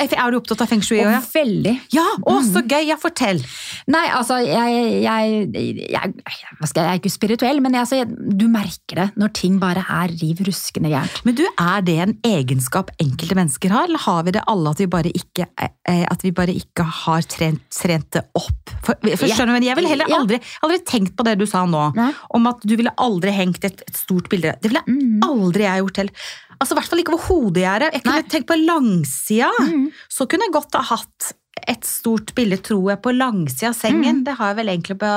er, 0.00 0.14
er 0.24 0.34
du 0.34 0.38
opptatt 0.40 0.64
av 0.64 0.70
feng 0.70 0.82
shui 0.84 0.98
òg, 1.00 1.10
ja? 1.14 1.20
Veldig. 1.34 1.74
Ja, 1.94 2.06
å, 2.24 2.40
Mm. 2.40 2.48
så 2.54 2.62
gøy! 2.64 2.86
Ja, 2.90 2.96
fortell. 3.00 3.42
Nei, 3.90 4.06
altså, 4.16 4.38
jeg, 4.42 5.02
jeg, 5.04 5.34
jeg, 5.54 5.82
jeg, 5.92 6.70
er 6.80 6.98
ikke 6.98 7.12
spirituell, 7.12 7.60
men 7.62 7.76
altså, 7.78 8.02
du 8.08 8.46
merker 8.50 9.02
det 9.02 9.08
når 9.20 9.34
ting 9.36 9.58
bare 9.62 9.84
er 9.84 10.14
riv 10.20 10.42
ruskende 10.46 10.90
gærent. 10.92 11.22
Men 11.28 11.38
du, 11.38 11.44
Er 11.60 11.84
det 11.86 11.96
en 12.02 12.16
egenskap 12.26 12.90
enkelte 13.02 13.36
mennesker 13.38 13.72
har, 13.74 13.88
eller 13.90 14.02
har 14.06 14.24
vi 14.26 14.34
det 14.38 14.44
alle 14.50 14.72
at 14.74 14.80
vi 14.80 14.88
bare 14.90 15.12
ikke, 15.14 15.46
eh, 15.60 16.04
at 16.10 16.24
vi 16.24 16.32
bare 16.34 16.54
ikke 16.56 16.86
har 17.04 17.26
trent, 17.30 17.62
trent 17.74 18.10
det 18.16 18.24
opp? 18.38 18.74
For, 18.82 18.96
for 18.96 19.26
skjønner 19.28 19.52
du, 19.52 19.58
men 19.58 19.68
Jeg 19.68 19.78
ville 19.78 19.92
heller 19.92 20.14
aldri, 20.16 20.40
aldri 20.64 20.80
tenkt 20.88 21.16
på 21.18 21.26
det 21.26 21.36
du 21.40 21.46
sa 21.48 21.59
nå, 21.68 21.94
Nei. 21.96 22.12
om 22.36 22.46
at 22.46 22.60
du 22.64 22.76
ville 22.76 22.92
aldri 22.96 23.30
hengt 23.36 23.64
et, 23.64 23.82
et 23.88 23.96
stort 23.96 24.28
bilde. 24.32 24.54
Det 24.62 24.70
ville 24.72 24.82
Mm. 24.86 25.20
aldri 25.26 25.62
jeg 25.66 25.82
gjort 25.84 25.96
heller. 25.96 26.12
Altså, 26.60 26.72
I 26.72 26.78
hvert 26.80 26.88
fall 26.90 26.98
ikke 27.02 27.12
over 27.14 27.26
hodegjerdet. 27.28 27.92
Jeg 27.92 28.02
kunne 28.04 28.20
Nei. 28.20 28.28
tenkt 28.28 28.48
på 28.48 28.58
langsida. 28.66 29.50
Mm. 29.60 29.86
Så 30.08 30.26
kunne 30.28 30.44
jeg 30.48 30.52
godt 30.52 30.74
ha 30.74 30.82
hatt 30.96 31.32
et 31.68 31.84
stort 31.84 32.34
bilde, 32.34 32.56
tror 32.62 32.90
jeg, 32.90 33.02
på 33.02 33.12
langsida 33.16 33.68
av 33.72 33.74
sengen. 33.78 34.20
Mm. 34.20 34.24
Det 34.24 34.34
har 34.38 34.52
jeg 34.54 34.56
vel 34.62 34.68
egentlig 34.74 34.98
på 35.00 35.14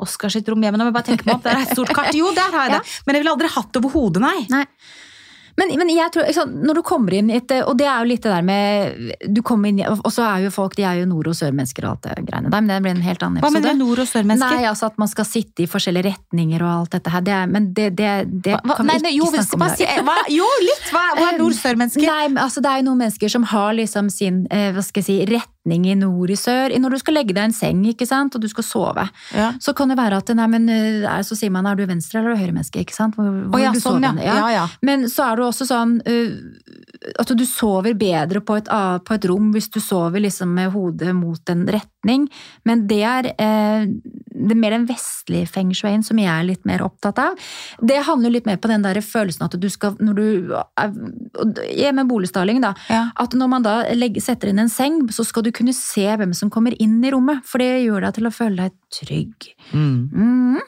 Oskar 0.00 0.30
sitt 0.32 0.46
rom 0.48 0.62
hjemme. 0.64 0.78
Når 0.80 0.86
jeg 0.88 0.94
bare 0.96 1.04
tenker 1.10 1.26
meg 1.28 1.34
opp, 1.34 1.42
der 1.44 1.58
er 1.58 1.66
et 1.66 1.74
stort 1.76 1.90
kart. 1.92 2.14
Jo, 2.16 2.30
der 2.32 2.50
har 2.54 2.68
jeg 2.70 2.72
det. 2.78 2.92
Men 3.06 3.14
jeg 3.18 3.22
ville 3.24 3.34
aldri 3.34 3.48
hatt 3.52 3.72
det 3.74 3.82
over 3.82 3.92
hodet, 3.92 4.22
nei. 4.24 4.46
Nei. 4.48 4.64
Men, 5.60 5.72
men 5.80 5.90
jeg 5.92 6.12
tror, 6.14 6.28
når 6.50 6.78
du 6.78 6.82
kommer 6.86 7.14
inn 7.18 7.28
i 7.30 7.36
et 7.36 7.52
Og 7.60 7.74
det 7.78 7.84
er 7.86 7.98
jo 8.00 8.08
litt 8.08 8.22
det 8.24 8.32
der 8.32 8.44
med 8.46 9.12
du 9.36 9.42
kommer 9.46 9.68
inn, 9.70 9.80
Og 9.84 10.08
så 10.14 10.24
er 10.24 10.46
jo 10.46 10.50
folk 10.54 10.74
de 10.78 10.86
er 10.88 11.00
jo 11.02 11.08
nord- 11.10 11.28
og 11.30 11.36
sørmennesker 11.36 11.84
og 11.84 11.90
alt 11.98 12.06
det 12.08 12.24
greiene 12.30 12.48
der, 12.50 12.60
men 12.64 12.70
det 12.72 12.78
blir 12.86 12.94
en 12.96 13.02
helt 13.04 13.22
annen 13.26 13.40
episode. 13.42 13.60
Hva 13.60 13.60
mener 13.60 13.78
du, 13.78 13.84
nord- 13.84 14.02
og 14.04 14.08
sørmennesker? 14.08 14.56
Nei, 14.56 14.68
altså 14.70 14.88
at 14.90 14.96
man 15.02 15.10
skal 15.12 15.28
sitte 15.28 15.64
i 15.64 15.68
forskjellige 15.70 16.06
retninger 16.14 16.64
og 16.64 16.70
alt 16.78 16.96
dette 16.96 17.12
her. 17.14 17.24
Det 17.26 17.34
er, 17.36 17.46
men 17.52 17.68
det, 17.76 17.88
det, 18.00 18.10
det 18.48 18.56
Hva- 18.64 18.76
kan 18.80 18.88
vi 18.90 18.96
ikke 18.96 19.06
nei, 19.08 19.14
jo, 19.18 19.28
snakke 19.34 19.54
om 19.58 19.64
hva 19.64 19.68
i 19.68 19.76
dag. 19.76 19.78
sier- 19.82 20.04
hva- 20.08 20.28
jo, 20.38 20.48
litt! 20.64 20.88
Hva, 20.94 21.04
hva 21.20 21.28
er 21.34 21.38
nord-sør-mennesker? 21.42 22.06
Nei, 22.10 22.26
altså 22.46 22.64
Det 22.64 22.70
er 22.72 22.82
jo 22.82 22.88
noen 22.90 23.02
mennesker 23.04 23.28
som 23.36 23.42
har 23.52 23.74
liksom 23.78 24.10
sin 24.10 24.46
eh, 24.50 24.70
hva 24.72 24.82
skal 24.86 25.02
jeg 25.04 25.08
si, 25.10 25.18
retning 25.60 25.86
i 25.90 25.94
nord 25.94 26.30
i 26.30 26.36
sør. 26.36 26.72
Når 26.78 26.90
du 26.90 26.98
skal 26.98 27.14
legge 27.14 27.34
deg 27.34 27.42
i 27.42 27.48
en 27.50 27.52
seng 27.52 27.84
ikke 27.86 28.06
sant, 28.06 28.34
og 28.34 28.40
du 28.40 28.48
skal 28.48 28.64
sove, 28.64 29.08
Ja. 29.34 29.52
så 29.60 29.74
kan 29.74 29.88
det 29.88 29.96
være 29.98 30.16
at 30.16 30.28
nei, 30.34 30.46
men, 30.46 30.68
eh, 30.68 31.22
så 31.22 31.36
sier 31.36 31.50
man 31.50 31.66
er 31.66 31.74
du 31.76 31.86
venstre- 31.86 32.20
eller 32.20 32.36
høyremenneske. 32.36 32.80
ikke 32.80 32.94
sant? 32.94 33.14
Hvor, 33.14 33.24
hvor 33.24 33.54
oh, 33.58 33.62
ja, 33.62 33.72
du 33.72 33.78
sånn, 33.78 34.02
sover 34.02 34.22
ja. 34.24 34.34
ja, 34.34 34.48
ja. 34.50 34.68
Men 34.82 35.04
så 35.04 35.32
er 35.32 35.36
det 35.36 35.44
også 35.44 35.66
sånn 35.66 36.00
uh, 36.06 36.89
at 37.00 37.30
du 37.32 37.44
sover 37.48 37.94
bedre 37.96 38.42
på 38.44 38.58
et, 38.60 38.66
på 38.68 39.14
et 39.16 39.26
rom 39.30 39.48
hvis 39.54 39.70
du 39.72 39.78
sover 39.80 40.20
liksom 40.20 40.52
med 40.52 40.72
hodet 40.74 41.14
mot 41.16 41.52
en 41.52 41.62
retning. 41.72 42.26
Men 42.68 42.84
det 42.90 43.00
er, 43.08 43.28
eh, 43.40 43.86
det 43.88 44.52
er 44.52 44.60
mer 44.60 44.76
den 44.76 44.86
vestlige 44.88 45.48
feng 45.48 45.72
shuien 45.76 46.04
som 46.04 46.20
jeg 46.20 46.28
er 46.28 46.44
litt 46.44 46.66
mer 46.68 46.84
opptatt 46.84 47.22
av. 47.22 47.38
Det 47.80 48.02
handler 48.04 48.34
litt 48.34 48.48
mer 48.48 48.60
på 48.60 48.68
den 48.68 48.84
der 48.84 49.00
følelsen 49.04 49.46
at 49.46 49.56
du 49.60 49.68
skal 49.72 49.96
når 50.00 50.16
du 50.16 50.26
Jeg 51.70 51.88
er 51.88 51.96
med 51.96 52.08
boligstaling, 52.08 52.60
da. 52.60 52.74
Ja. 52.90 53.06
At 53.20 53.32
når 53.36 53.48
man 53.48 53.64
da 53.64 53.74
legger, 53.96 54.20
setter 54.24 54.50
inn 54.50 54.60
en 54.60 54.72
seng, 54.72 55.00
så 55.08 55.24
skal 55.24 55.46
du 55.46 55.52
kunne 55.52 55.74
se 55.76 56.04
hvem 56.04 56.34
som 56.36 56.50
kommer 56.52 56.76
inn 56.80 57.00
i 57.04 57.12
rommet. 57.12 57.44
For 57.48 57.62
det 57.62 57.84
gjør 57.86 58.06
deg 58.06 58.18
til 58.18 58.28
å 58.28 58.34
føle 58.34 58.68
deg 58.68 58.76
trygg. 59.00 59.50
Mm. 59.72 60.10
Mm. 60.12 60.60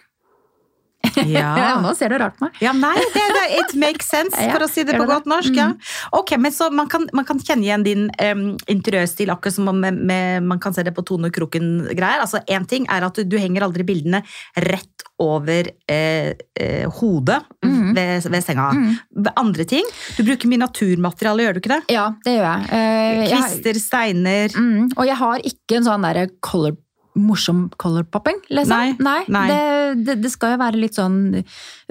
Ja. 1.27 1.81
Nå 1.85 1.95
ser 1.99 2.09
du 2.13 2.19
rart 2.23 2.37
på 2.39 2.47
meg. 2.47 2.57
Ja, 2.63 2.73
nei, 2.73 2.95
det, 3.15 3.25
det, 3.37 3.45
it 3.61 3.75
makes 3.79 4.09
sense, 4.09 4.37
Ja, 4.43 4.53
for 4.55 4.65
å 4.67 4.69
si 4.71 4.85
det 4.87 4.95
på 4.97 5.03
det 5.05 5.11
godt 5.11 5.27
norsk. 5.31 5.55
Ja. 5.59 5.71
Ok, 6.17 6.35
men 6.41 6.53
så 6.55 6.71
man 6.73 6.89
kan, 6.93 7.09
man 7.13 7.27
kan 7.29 7.41
kjenne 7.43 7.67
igjen 7.67 7.85
din 7.87 8.05
um, 8.23 8.45
interiørstil, 8.71 9.33
akkurat 9.35 9.57
som 9.59 9.69
med, 9.81 9.99
med, 9.99 10.43
man 10.49 10.61
kan 10.63 10.75
se 10.77 10.85
det 10.87 10.95
på 10.97 11.05
Tone 11.09 11.31
Kroken-greier. 11.35 12.23
Altså, 12.25 12.41
Én 12.49 12.67
ting 12.71 12.87
er 12.93 13.05
at 13.07 13.19
du, 13.19 13.25
du 13.29 13.37
henger 13.41 13.67
aldri 13.67 13.85
bildene 13.89 14.23
rett 14.57 15.05
over 15.23 15.69
eh, 15.91 16.33
eh, 16.59 16.87
hodet 17.01 17.43
Mhm. 17.63 17.93
ved, 17.95 18.25
ved 18.33 18.43
senga. 18.45 18.71
Mm. 18.75 19.29
Andre 19.39 19.65
ting, 19.69 19.87
du 20.17 20.23
bruker 20.27 20.49
mye 20.51 20.59
naturmateriale, 20.65 21.45
gjør 21.45 21.55
du 21.55 21.61
ikke 21.61 21.71
det? 21.77 21.95
Ja, 21.95 22.09
det 22.25 22.33
gjør 22.35 22.47
jeg. 22.49 22.65
Eh, 22.75 23.21
jeg 23.29 23.37
har- 23.37 23.53
Kvister, 23.53 23.79
steiner 23.83 24.57
Mm, 24.59 24.89
og 24.97 25.07
jeg 25.07 25.17
har 25.21 25.39
ikke 25.47 25.77
en 25.79 25.87
sånn 25.87 26.03
derre 26.07 26.25
color, 26.43 26.75
morsom 27.15 27.67
color 27.77 28.05
popping, 28.09 28.39
liksom. 28.49 28.97
Nei, 29.05 29.25
nei. 29.29 29.47
Det, 29.51 30.05
det, 30.07 30.15
det 30.25 30.31
skal 30.33 30.55
jo 30.55 30.61
være 30.63 30.79
litt 30.81 30.97
sånn 30.97 31.17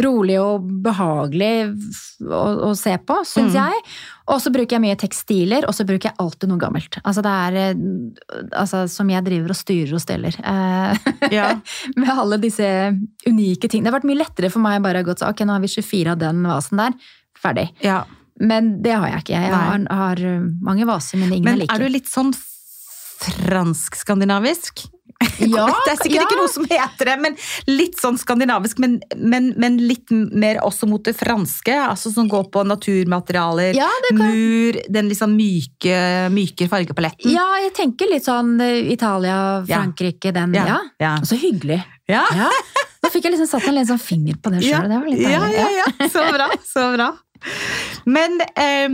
rolig 0.01 0.39
og 0.41 0.63
behagelig 0.81 1.51
å, 2.25 2.39
å 2.69 2.71
se 2.77 2.95
på, 3.05 3.19
syns 3.29 3.53
Mm. 3.53 3.59
jeg. 3.59 3.83
Og 4.31 4.39
så 4.41 4.49
bruker 4.53 4.77
jeg 4.77 4.81
mye 4.85 4.95
tekstiler, 4.97 5.65
og 5.67 5.75
så 5.77 5.83
bruker 5.85 6.09
jeg 6.09 6.17
alltid 6.23 6.49
noe 6.49 6.61
gammelt. 6.61 6.97
Altså 7.03 7.21
det 7.25 7.33
er 7.45 7.57
eh, 7.61 7.83
altså, 8.57 8.85
som 8.89 9.09
jeg 9.11 9.25
driver 9.27 9.53
og 9.53 9.59
styrer 9.59 9.93
og 9.97 10.01
steller. 10.01 10.37
Eh, 10.41 11.11
Ja. 11.35 11.51
med 12.01 12.09
alle 12.15 12.39
disse 12.41 12.65
unike 13.27 13.67
tingene. 13.69 13.89
Det 13.89 13.93
har 13.93 13.99
vært 13.99 14.09
mye 14.09 14.21
lettere 14.23 14.49
for 14.53 14.63
meg 14.63 14.81
bare 14.85 15.03
å 15.03 15.07
gå 15.11 15.17
til 15.19 15.27
ok, 15.29 15.45
nå 15.45 15.53
har 15.57 15.61
vi 15.65 15.69
24 15.75 16.15
av 16.15 16.21
den 16.23 16.41
vasen 16.49 16.81
der. 16.81 16.97
Ferdig. 17.41 17.69
ja. 17.85 18.01
Men 18.41 18.79
det 18.81 18.95
har 18.97 19.05
jeg 19.11 19.19
ikke. 19.21 19.37
Jeg 19.37 19.51
har, 19.53 19.83
har 19.93 20.19
mange 20.65 20.85
vaser, 20.89 21.19
men 21.21 21.29
ingen 21.35 21.43
Men 21.45 21.59
jeg 21.59 21.67
liker. 21.67 21.75
er 21.75 21.83
du 21.91 21.93
litt 21.93 22.07
sånn 22.09 22.31
fransk-skandinavisk? 23.61 24.85
Ja, 25.41 25.67
det 25.85 25.93
er 25.93 25.99
sikkert 25.99 26.17
ja. 26.17 26.25
ikke 26.27 26.39
noe 26.39 26.51
som 26.51 26.67
heter 26.69 27.11
det, 27.11 27.15
men 27.21 27.37
litt 27.69 27.99
sånn 28.01 28.17
skandinavisk. 28.19 28.81
Men, 28.81 28.99
men, 29.17 29.51
men 29.61 29.77
litt 29.81 30.11
mer 30.11 30.61
også 30.65 30.89
mot 30.89 31.03
det 31.05 31.15
franske, 31.17 31.75
altså 31.85 32.11
som 32.13 32.29
går 32.31 32.49
på 32.53 32.65
naturmaterialer, 32.67 33.77
Ja, 33.77 33.89
mur, 34.17 34.79
den 34.89 35.09
litt 35.11 35.21
sånn 35.21 35.35
myke, 35.37 35.97
myke 36.33 36.69
fargepaletten. 36.71 37.33
Ja, 37.33 37.47
jeg 37.65 37.73
tenker 37.77 38.09
litt 38.11 38.27
sånn 38.27 38.55
eh, 38.63 38.91
Italia. 38.93 39.61
Frankrike, 39.67 40.33
den 40.35 40.55
Ja, 40.57 40.67
Ja. 40.71 40.79
ja. 41.01 41.15
Så 41.25 41.39
hyggelig. 41.39 41.81
Ja. 42.11 42.25
Ja. 42.35 42.49
Nå 43.01 43.09
fikk 43.09 43.25
jeg 43.25 43.35
liksom 43.35 43.49
satt 43.49 43.67
en 43.71 43.87
sånn 43.87 44.01
finger 44.01 44.37
på 44.41 44.53
det 44.53 44.63
sjøl. 44.65 44.89
Ja, 44.91 45.01
var 45.01 45.09
ja, 45.09 45.45
ja, 45.55 45.69
ja. 45.81 46.09
Så 46.11 46.25
bra, 46.33 46.49
så 46.67 46.91
bra. 46.95 47.11
Men 48.05 48.39
eh, 48.55 48.89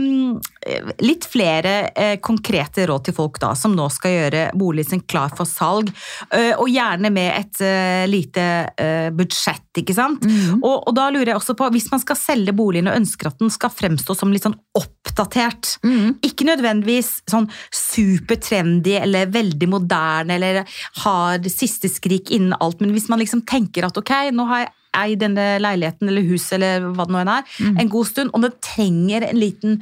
litt 1.04 1.26
flere 1.28 1.74
eh, 1.94 2.16
konkrete 2.24 2.86
råd 2.88 3.06
til 3.08 3.16
folk 3.16 3.38
da, 3.42 3.54
som 3.56 3.74
nå 3.76 3.86
skal 3.92 4.14
gjøre 4.14 4.42
boligen 4.58 4.90
sin 4.90 5.04
klar 5.08 5.32
for 5.36 5.48
salg, 5.48 5.90
eh, 6.34 6.52
og 6.58 6.68
gjerne 6.72 7.10
med 7.14 7.30
et 7.38 7.62
eh, 7.64 8.04
lite 8.10 8.46
eh, 8.76 9.08
budsjett, 9.16 9.68
ikke 9.82 9.96
sant? 9.96 10.24
Mhm. 10.28 10.60
Og, 10.62 10.88
og 10.88 10.96
da 10.96 11.08
lurer 11.14 11.32
jeg 11.32 11.40
også 11.40 11.56
på, 11.58 11.70
hvis 11.74 11.90
man 11.92 12.02
skal 12.02 12.18
selge 12.20 12.54
boligen 12.56 12.90
og 12.90 12.98
ønsker 13.00 13.30
at 13.30 13.38
den 13.40 13.52
skal 13.54 13.72
fremstå 13.72 14.16
som 14.18 14.32
litt 14.34 14.46
sånn 14.46 14.58
oppdatert, 14.78 15.76
Mhm. 15.84 16.18
ikke 16.26 16.46
nødvendigvis 16.48 17.08
sånn 17.30 17.48
supertrendy 17.74 18.96
eller 18.98 19.30
veldig 19.32 19.68
moderne 19.70 20.36
eller 20.36 20.64
har 21.04 21.48
siste 21.50 21.90
skrik 21.90 22.30
innen 22.34 22.56
alt, 22.60 22.80
men 22.80 22.92
hvis 22.94 23.08
man 23.10 23.20
liksom 23.22 23.44
tenker 23.48 23.86
at 23.88 23.96
ok, 23.98 24.12
nå 24.34 24.46
har 24.50 24.64
jeg 24.64 24.72
eid 25.04 25.22
denne 25.22 25.46
leiligheten 25.62 26.08
eller 26.10 26.26
huset 26.28 26.58
eller 26.58 26.88
hva 26.92 27.06
det 27.08 27.14
nå 27.16 27.22
enn 27.24 27.34
er, 27.38 27.44
Mm. 27.58 27.78
en 27.80 27.88
god 27.92 28.06
stund, 28.10 28.30
og 28.34 28.42
det 28.44 28.52
trenger 28.64 29.28
en 29.30 29.38
liten 29.40 29.78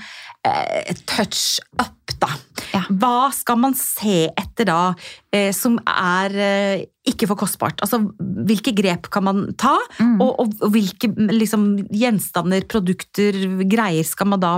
eh, 0.47 0.95
touch 1.07 1.59
up 1.81 1.93
da. 2.23 2.29
Ja. 2.73 2.81
Hva 2.89 3.31
skal 3.35 3.59
man 3.61 3.75
se 3.77 4.29
etter 4.39 4.65
da 4.69 4.95
eh, 5.35 5.51
som 5.53 5.77
er 5.87 6.37
eh, 6.41 6.85
ikke 7.07 7.27
for 7.29 7.37
kostbart? 7.37 7.83
Altså, 7.85 7.99
hvilke 8.47 8.73
grep 8.79 9.11
kan 9.13 9.25
man 9.27 9.43
ta, 9.59 9.75
Mm. 10.01 10.21
og, 10.21 10.31
og, 10.41 10.55
og 10.63 10.71
hvilke 10.73 11.11
liksom, 11.33 11.67
gjenstander, 11.93 12.65
produkter, 12.69 13.37
greier 13.69 14.05
skal 14.07 14.27
man 14.33 14.41
da 14.41 14.55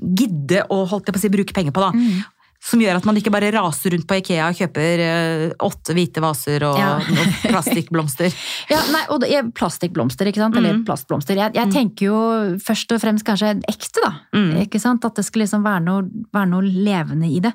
gidde 0.00 0.64
å 0.72 0.82
holdt 0.88 1.08
jeg 1.10 1.16
på 1.16 1.20
å 1.20 1.24
si, 1.26 1.32
bruke 1.36 1.54
penger 1.56 1.74
på 1.76 1.84
da? 1.84 1.90
Mm. 1.96 2.24
Som 2.66 2.80
gjør 2.82 2.98
at 2.98 3.04
man 3.06 3.14
ikke 3.20 3.30
bare 3.30 3.52
raser 3.54 3.92
rundt 3.94 4.08
på 4.10 4.16
Ikea 4.18 4.48
og 4.50 4.56
kjøper 4.58 5.02
eh, 5.04 5.42
åtte 5.62 5.94
hvite 5.94 6.22
vaser 6.24 6.64
og 6.66 6.78
Ja. 6.80 6.96
noen 7.16 7.34
plastikkblomster. 7.46 8.34
Ja, 8.72 8.80
nei, 8.90 9.04
og 9.14 9.20
det 9.22 9.28
er 9.38 9.46
plastikkblomster, 9.54 10.26
ikke 10.32 10.42
sant? 10.42 10.56
Eller 10.58 10.74
Mm. 10.74 10.82
plastblomster. 10.88 11.38
Jeg, 11.38 11.54
jeg 11.54 11.70
tenker 11.70 12.08
jo 12.08 12.16
først 12.58 12.90
og 12.96 12.98
fremst 13.04 13.24
kanskje 13.28 13.52
ekte, 13.70 14.02
da. 14.02 14.10
Mm. 14.34 14.50
Ikke 14.64 14.80
sant? 14.82 15.04
At 15.06 15.14
det 15.20 15.24
skal 15.28 15.44
liksom 15.44 15.62
være 15.62 15.84
noe, 15.86 16.02
være 16.34 16.50
noe 16.50 16.66
levende 16.66 17.30
i 17.30 17.38
det. 17.44 17.52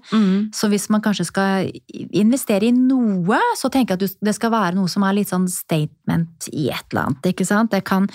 Så 0.55 0.69
hvis 0.71 0.87
man 0.93 1.03
kanskje 1.03 1.25
skal 1.27 1.67
investere 2.15 2.69
i 2.69 2.71
noe, 2.71 3.37
så 3.59 3.69
tenker 3.73 3.97
jeg 3.99 4.11
at 4.13 4.23
det 4.31 4.35
skal 4.37 4.53
være 4.55 4.77
noe 4.79 4.87
som 4.91 5.03
er 5.03 5.17
litt 5.19 5.29
sånn 5.33 5.49
statement 5.51 6.47
i 6.55 6.69
et 6.71 6.87
eller 6.93 7.09
annet, 7.11 7.29
ikke 7.33 7.45
sant? 7.51 7.71
Det 7.75 7.83
kan, 7.87 8.07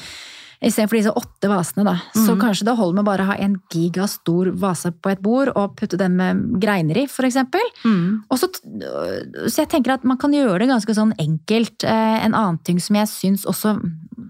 Istedenfor 0.62 0.96
disse 0.96 1.12
åtte 1.12 1.48
vasene, 1.50 1.84
da, 1.84 1.96
så 2.14 2.32
Mhm. 2.34 2.40
kanskje 2.40 2.64
det 2.64 2.76
holder 2.76 2.94
med 2.94 3.04
bare 3.04 3.22
å 3.22 3.26
ha 3.26 3.34
en 3.34 3.60
gigastor 3.70 4.50
vase 4.56 4.90
på 4.90 5.10
et 5.10 5.20
bord 5.20 5.48
og 5.54 5.76
putte 5.76 5.98
den 5.98 6.16
med 6.16 6.60
greiner 6.60 6.96
i, 6.96 7.06
eksempel. 7.24 7.60
Mm. 7.84 8.22
Så, 8.32 8.48
så 9.48 9.56
jeg 9.62 9.68
tenker 9.68 9.92
at 9.92 10.04
man 10.04 10.16
kan 10.16 10.32
gjøre 10.32 10.58
det 10.60 10.68
ganske 10.68 10.94
sånn 10.94 11.12
enkelt. 11.18 11.84
Eh, 11.84 12.24
En 12.26 12.32
annen 12.34 12.58
ting 12.64 12.78
som 12.80 12.96
jeg 12.96 13.06
syns 13.06 13.44
også 13.44 13.80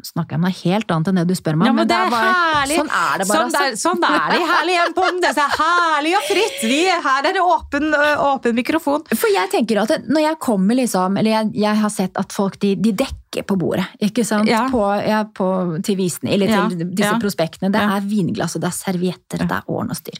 Snakker 0.02 0.34
jeg 0.36 0.40
noe 0.42 0.50
helt 0.64 0.90
annet 0.90 1.08
enn 1.12 1.18
det 1.20 1.24
du 1.30 1.34
spør 1.38 1.56
meg 1.60 1.68
Ja, 1.68 1.72
om. 1.72 1.76
men 1.78 1.86
det 1.90 1.94
er 1.96 2.10
bare, 2.10 2.30
herlig. 2.34 2.76
Sånn 2.80 2.90
er 2.90 3.18
det 3.22 3.26
bare. 3.28 3.44
Sånn, 3.50 3.54
er, 3.62 3.76
sånn 3.78 4.06
er 4.08 4.24
det 4.32 4.40
herlig 4.50 4.74
igjen 4.74 4.94
på 4.96 5.04
den. 5.06 5.20
Det 5.22 5.30
er 5.44 5.54
herlig 5.60 6.14
og 6.18 6.24
fritt. 6.30 6.58
Vi, 6.66 6.80
her 7.06 7.28
er 7.30 7.36
det 7.36 7.44
åpen, 7.44 7.86
åpen 8.26 8.56
mikrofon. 8.58 9.06
For 9.14 9.30
jeg 9.30 9.52
tenker 9.54 9.82
at 9.84 9.94
når 10.10 10.24
jeg 10.26 10.40
kommer 10.48 10.74
liksom, 10.80 11.16
eller 11.22 11.30
jeg, 11.36 11.52
jeg 11.66 11.80
har 11.84 11.94
sett 11.94 12.18
at 12.18 12.34
folk 12.34 12.58
de, 12.66 12.74
de 12.76 12.92
dekker 13.04 13.46
på 13.46 13.56
bordet, 13.60 13.86
ikke 14.02 14.24
sant? 14.26 14.48
Ja. 14.50 14.64
På, 14.72 14.82
ja, 15.06 15.22
på, 15.28 15.48
til 15.86 15.96
visene, 16.02 16.32
eller 16.34 16.48
Ja, 16.50 16.66
til 16.72 16.86
disse 16.90 17.12
ja. 17.14 17.18
prospektene. 17.22 17.70
Det 17.70 17.82
Ja. 17.86 17.96
er 17.96 18.06
vinglass, 18.10 18.56
og 18.56 18.62
det 18.66 18.72
er 18.72 18.78
servietter, 18.82 19.46
det 19.46 19.50
er 19.60 19.62
ordn 19.70 19.90
og 19.94 19.96
styr. 20.02 20.18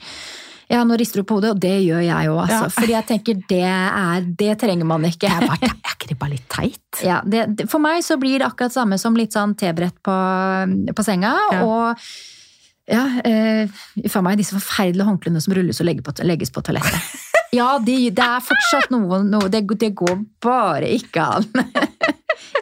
Ja, 0.69 0.81
nå 0.83 0.97
rister 0.99 1.21
du 1.23 1.27
på 1.29 1.37
hodet, 1.39 1.53
og 1.55 1.61
det 1.63 1.75
gjør 1.85 2.01
jeg 2.03 2.31
òg, 2.33 2.41
altså. 2.43 2.63
Ja. 2.67 2.71
Fordi 2.75 2.95
jeg 2.97 3.07
tenker 3.07 3.43
det 3.53 3.61
er 3.71 4.25
Det 4.41 4.53
trenger 4.59 4.85
man 4.89 5.05
ikke. 5.07 5.29
Det 5.29 5.31
er, 5.31 5.47
bare, 5.47 5.69
er 5.71 5.93
ikke 5.95 6.09
det 6.11 6.19
bare 6.19 6.31
litt 6.35 6.49
teit? 6.51 7.03
Ja, 7.07 7.21
det, 7.25 7.45
det- 7.57 7.69
for 7.71 7.79
meg 7.85 8.03
så 8.03 8.17
blir 8.19 8.39
det 8.43 8.49
akkurat 8.49 8.75
samme 8.75 8.99
som 8.99 9.15
litt 9.15 9.33
sånn 9.37 9.55
tebrett 9.59 9.95
på, 10.03 10.17
på 10.97 11.05
senga, 11.07 11.35
Ja. 11.53 11.63
og 11.63 12.09
ja, 12.87 13.05
eh, 13.27 13.67
for 14.09 14.23
meg 14.23 14.39
disse 14.39 14.55
forferdelige 14.55 15.07
håndklærne 15.09 15.41
som 15.43 15.55
rulles 15.59 15.81
og 15.83 15.87
legges 15.89 16.05
på, 16.07 16.13
legges 16.23 16.53
på 16.55 16.63
toalettet. 16.63 17.03
Ja, 17.57 17.71
de, 17.83 17.97
det 18.14 18.27
er 18.27 18.45
fortsatt 18.45 18.92
noe, 18.95 19.23
noe 19.27 19.51
det, 19.53 19.64
det 19.81 19.92
går 19.97 20.21
bare 20.45 20.92
ikke 20.99 21.27
an. 21.38 21.51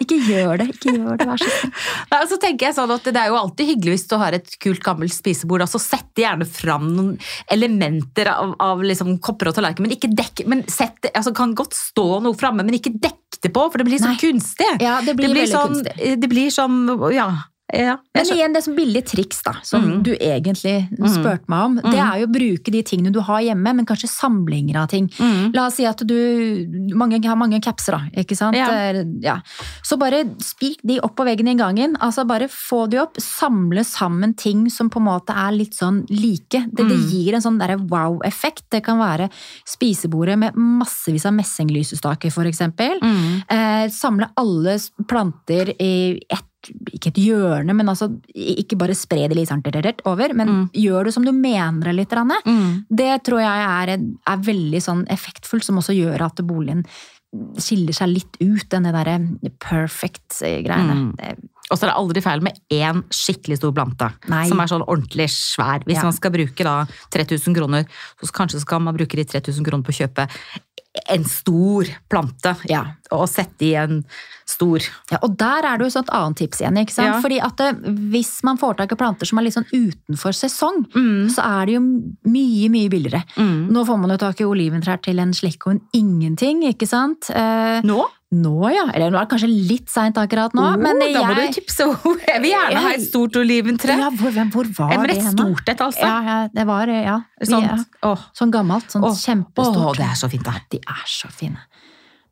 Ikke 0.02 0.16
gjør 0.22 0.58
det, 0.60 0.66
ikke 0.74 0.92
gjør 0.94 1.18
det, 1.18 1.26
vær 1.28 1.40
så 1.40 1.48
snill. 1.50 1.72
Nei, 2.10 2.20
så 2.30 2.38
tenker 2.42 2.68
jeg 2.68 2.76
sånn 2.76 2.92
at 2.94 3.06
Det 3.08 3.20
er 3.20 3.30
jo 3.30 3.38
alltid 3.38 3.70
hyggelig 3.72 3.94
hvis 3.96 4.06
du 4.10 4.14
har 4.20 4.36
et 4.36 4.56
kult, 4.62 4.82
gammelt 4.84 5.14
spisebord. 5.14 5.64
altså 5.66 5.80
Sett 5.82 6.20
gjerne 6.20 6.46
fram 6.48 6.88
noen 6.94 7.12
elementer 7.52 8.30
av, 8.32 8.54
av 8.62 8.82
liksom 8.86 9.16
kopper 9.24 9.50
og 9.50 9.56
tallerkener. 9.58 9.88
Men 9.88 9.96
ikke 9.96 10.12
dekk, 10.14 10.44
men 10.50 10.64
sett, 10.70 11.10
altså 11.12 11.34
kan 11.36 11.54
godt 11.58 11.76
stå 11.78 12.06
noe 12.24 12.38
framme, 12.38 12.66
men 12.66 12.78
ikke 12.78 12.94
dekk 12.94 13.40
det 13.44 13.52
på, 13.54 13.66
for 13.70 13.80
det 13.80 13.88
blir 13.88 14.02
sånn 14.02 14.18
kunstig. 14.20 14.70
Ja, 14.82 15.00
det 15.04 15.16
blir, 15.18 15.32
veldig 15.32 15.50
sånn, 15.50 15.80
kunstig. 15.82 16.14
Det 16.22 16.30
blir 16.30 16.54
sånn, 16.54 16.78
ja. 17.14 17.28
Ja. 17.72 17.96
Men 18.14 18.24
igjen, 18.30 18.52
det 18.52 18.62
som 18.62 18.74
billig 18.76 19.04
triks 19.08 19.42
da, 19.42 19.54
som 19.62 19.82
Mm. 19.84 20.02
du 20.04 20.12
egentlig 20.14 20.88
spurte 21.08 21.48
meg 21.48 21.64
om, 21.64 21.74
det 21.76 21.98
er 21.98 22.20
jo 22.20 22.26
å 22.26 22.32
bruke 22.32 22.70
de 22.70 22.82
tingene 22.82 23.10
du 23.12 23.20
har 23.20 23.40
hjemme, 23.40 23.74
men 23.74 23.86
kanskje 23.86 24.08
samlinger 24.10 24.76
av 24.82 24.88
ting. 24.88 25.08
Mm. 25.18 25.54
La 25.54 25.66
oss 25.66 25.74
si 25.76 25.84
at 25.86 25.98
du 26.06 26.14
mange, 26.94 27.24
har 27.24 27.36
mange 27.36 27.60
capser, 27.62 27.92
da. 27.96 28.00
ikke 28.20 28.36
sant? 28.36 28.54
Ja. 28.56 28.68
Eh, 28.70 29.04
Ja. 29.22 29.40
Så 29.82 29.98
bare 29.98 30.24
spik 30.38 30.78
de 30.84 31.00
opp 31.00 31.16
på 31.16 31.24
veggen 31.24 31.48
i 31.48 31.54
gangen. 31.54 31.96
altså 32.00 32.26
Bare 32.26 32.48
få 32.48 32.88
de 32.88 32.98
opp. 33.00 33.16
Samle 33.18 33.84
sammen 33.84 34.34
ting 34.36 34.68
som 34.70 34.90
på 34.90 34.98
en 35.00 35.06
måte 35.06 35.30
er 35.34 35.52
litt 35.52 35.72
sånn 35.74 36.04
like. 36.10 36.50
Det, 36.50 36.76
det 36.76 36.84
Mm. 36.98 37.10
gir 37.10 37.34
en 37.34 37.40
sånn 37.42 37.58
derre 37.58 37.78
wow-effekt. 37.88 38.64
Det 38.70 38.82
kan 38.84 38.98
være 38.98 39.30
spisebordet 39.66 40.38
med 40.38 40.54
massevis 40.54 41.24
av 41.26 41.32
messinglysestaker, 41.32 42.30
eksempel. 42.46 43.00
Mm. 43.00 43.42
Eh, 43.48 43.88
samle 43.88 44.28
alle 44.36 44.78
planter 45.08 45.74
i 45.80 46.20
ett 46.30 46.44
ikke 46.92 47.10
et 47.12 47.20
hjørne, 47.20 47.74
men 47.74 47.86
altså 47.88 48.08
ikke 48.34 48.78
bare 48.80 48.94
spre 48.94 49.28
det 49.28 49.36
litt 49.36 49.48
sånn 49.48 49.62
over, 50.06 50.34
men 50.34 50.48
Mm. 50.48 50.70
gjør 50.72 51.04
det 51.04 51.14
som 51.14 51.24
du 51.24 51.32
mener 51.32 51.84
det 51.84 51.94
litt. 51.94 52.10
Mm. 52.46 52.84
Det 52.90 53.24
tror 53.24 53.40
jeg 53.40 53.88
er, 53.88 53.98
er 54.26 54.36
veldig 54.36 54.80
sånn 54.82 55.06
effektfullt, 55.08 55.64
som 55.64 55.76
også 55.78 55.94
gjør 55.96 56.20
at 56.26 56.36
boligen 56.46 56.84
skiller 57.58 57.92
seg 57.92 58.08
litt 58.12 58.36
ut, 58.40 58.68
denne 58.70 58.92
derre 58.94 59.18
perfect-greiene. 59.58 60.94
Mm. 61.14 61.48
Og 61.72 61.78
så 61.78 61.86
er 61.86 61.90
det 61.90 61.96
aldri 61.96 62.20
feil 62.22 62.42
med 62.44 62.58
én 62.70 63.00
skikkelig 63.14 63.56
stor 63.56 63.72
plante. 63.72 64.10
Nei. 64.28 64.44
Som 64.50 64.60
er 64.60 64.68
sånn 64.70 64.84
ordentlig 64.86 65.30
svær. 65.32 65.82
Hvis 65.84 65.96
Ja. 65.96 66.02
man 66.04 66.12
skal 66.12 66.30
bruke 66.30 66.62
da 66.62 66.86
3000 67.10 67.54
kroner, 67.56 67.86
så 68.22 68.30
kanskje 68.32 68.60
skal 68.60 68.80
man 68.80 68.94
bruke 68.94 69.16
de 69.16 69.24
3000 69.24 69.64
kroner 69.64 69.82
på 69.82 69.92
å 69.92 70.06
kjøpe 70.06 70.28
en 71.10 71.24
stor 71.26 71.88
plante. 72.08 72.54
Ja. 72.70 72.84
Og 73.10 73.26
sette 73.28 73.66
i 73.66 73.74
en 73.78 74.04
stor 74.46 74.78
Ja, 75.10 75.18
og 75.24 75.36
der 75.40 75.64
er 75.64 75.78
det 75.80 75.86
jo 75.88 76.00
et 76.02 76.10
annet 76.12 76.36
tips 76.36 76.60
igjen. 76.60 76.76
ikke 76.78 76.92
sant? 76.92 77.08
Ja. 77.14 77.20
Fordi 77.24 77.38
at 77.42 77.56
det, 77.56 77.70
Hvis 78.12 78.42
man 78.44 78.58
får 78.60 78.76
tak 78.76 78.92
i 78.92 78.98
planter 79.00 79.26
som 79.26 79.38
er 79.40 79.42
litt 79.46 79.54
sånn 79.56 79.66
utenfor 79.72 80.32
sesong, 80.36 80.84
Mm. 80.94 81.30
så 81.32 81.40
er 81.42 81.66
det 81.66 81.74
jo 81.74 81.80
mye 81.80 82.68
mye 82.70 82.88
billigere. 82.92 83.24
Mm. 83.36 83.70
Nå 83.72 83.84
får 83.86 83.98
man 84.00 84.10
jo 84.10 84.16
tak 84.18 84.40
i 84.40 84.44
oliventrær 84.44 85.00
til 85.02 85.18
en 85.18 85.32
slikk 85.32 85.66
og 85.66 85.72
en 85.72 85.80
ingenting, 85.94 86.62
ikke 86.68 86.86
sant? 86.86 87.30
Eh, 87.30 87.80
Nå? 87.82 88.04
Nå, 88.34 88.54
ja. 88.74 88.84
Eller 88.92 89.12
nå 89.12 89.18
er 89.20 89.26
det 89.26 89.30
kanskje 89.34 89.50
litt 89.50 89.92
seint 89.92 90.18
akkurat 90.20 90.54
nå, 90.56 90.64
Oh, 90.64 90.76
men 90.80 90.98
da 91.02 91.22
må 91.24 91.34
jeg 91.36 91.52
du 91.54 91.58
tipse 91.60 91.86
Jeg 91.86 92.42
vil 92.42 92.50
gjerne 92.52 92.82
ha 92.84 92.92
et 92.96 93.04
stort 93.06 93.38
oliventre. 93.40 93.96
ja, 94.00 94.10
hvor, 94.10 94.38
hvor 94.54 94.70
var 94.78 95.06
det 95.06 95.18
et 95.18 95.30
stort 95.30 95.68
et, 95.72 95.80
altså. 95.86 96.04
Ja, 96.04 96.16
ja, 96.28 96.36
det 96.54 96.66
var 96.68 96.90
ja. 96.92 97.18
Sånt. 97.42 97.70
ja. 97.70 97.78
Oh. 98.10 98.26
Sånn 98.36 98.52
gammelt. 98.54 98.90
Sånn 98.92 99.04
oh. 99.06 99.14
kjempestort. 99.14 99.94
Åh, 99.94 99.98
det 100.00 100.08
er 100.10 100.18
så 100.18 100.30
fint, 100.32 100.44
da. 100.46 100.58
De 100.72 100.80
er 100.82 101.04
så 101.10 101.30
fine. 101.32 101.60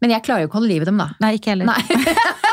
Men 0.03 0.17
jeg 0.17 0.25
klarer 0.27 0.43
jo 0.45 0.51
ikke 0.51 0.59
å 0.59 0.61
holde 0.63 0.73
liv 0.73 0.83
i 0.83 0.89
dem, 0.89 0.99
da. 0.99 1.11
Nei, 1.23 1.37
ikke 1.39 1.53
heller. 1.55 1.69
Nei. 1.71 1.83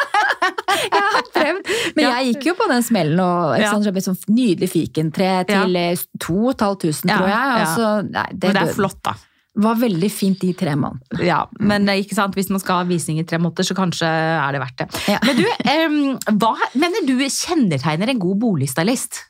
jeg 0.94 1.02
har 1.02 1.24
prøvd. 1.34 1.72
Men 1.96 2.04
Ja. 2.06 2.12
jeg 2.20 2.34
gikk 2.34 2.50
jo 2.52 2.54
på 2.60 2.68
den 2.70 2.84
smellen 2.86 3.20
og 3.24 3.58
Ja. 3.60 3.72
sånn, 3.74 4.02
sånn 4.06 4.20
nydelig 4.30 4.70
fikentre 4.70 5.32
til 5.50 5.74
ja. 5.74 5.96
2500, 6.20 7.10
Ja, 7.10 7.18
tror 7.18 7.28
jeg. 7.30 7.50
ja. 7.50 7.64
Og 7.64 7.68
så, 7.74 7.88
nei, 8.10 8.28
det, 8.34 8.48
Men 8.54 8.54
det 8.60 8.64
er 8.70 8.74
flott, 8.78 9.02
da. 9.04 9.16
Var 9.60 9.80
veldig 9.82 10.10
fint 10.14 10.40
de 10.42 10.52
tre 10.58 10.76
månedene. 10.78 11.24
Ja, 11.26 11.42
men 11.60 11.90
ikke 11.92 12.16
sant, 12.18 12.38
hvis 12.38 12.52
man 12.54 12.62
skal 12.62 12.84
ha 12.84 12.90
visning 12.90 13.20
i 13.20 13.26
tre 13.28 13.40
måneder, 13.42 13.66
så 13.66 13.76
kanskje 13.78 14.08
er 14.10 14.56
det 14.56 14.62
verdt 14.62 14.84
det. 14.84 14.88
Ja. 15.10 15.20
Men 15.26 15.40
du, 15.40 15.46
um, 15.48 16.38
hva 16.40 16.54
mener 16.78 17.08
du 17.08 17.16
kjennetegner 17.26 18.14
en 18.14 18.22
god 18.22 18.40
boligstylist? 18.46 19.26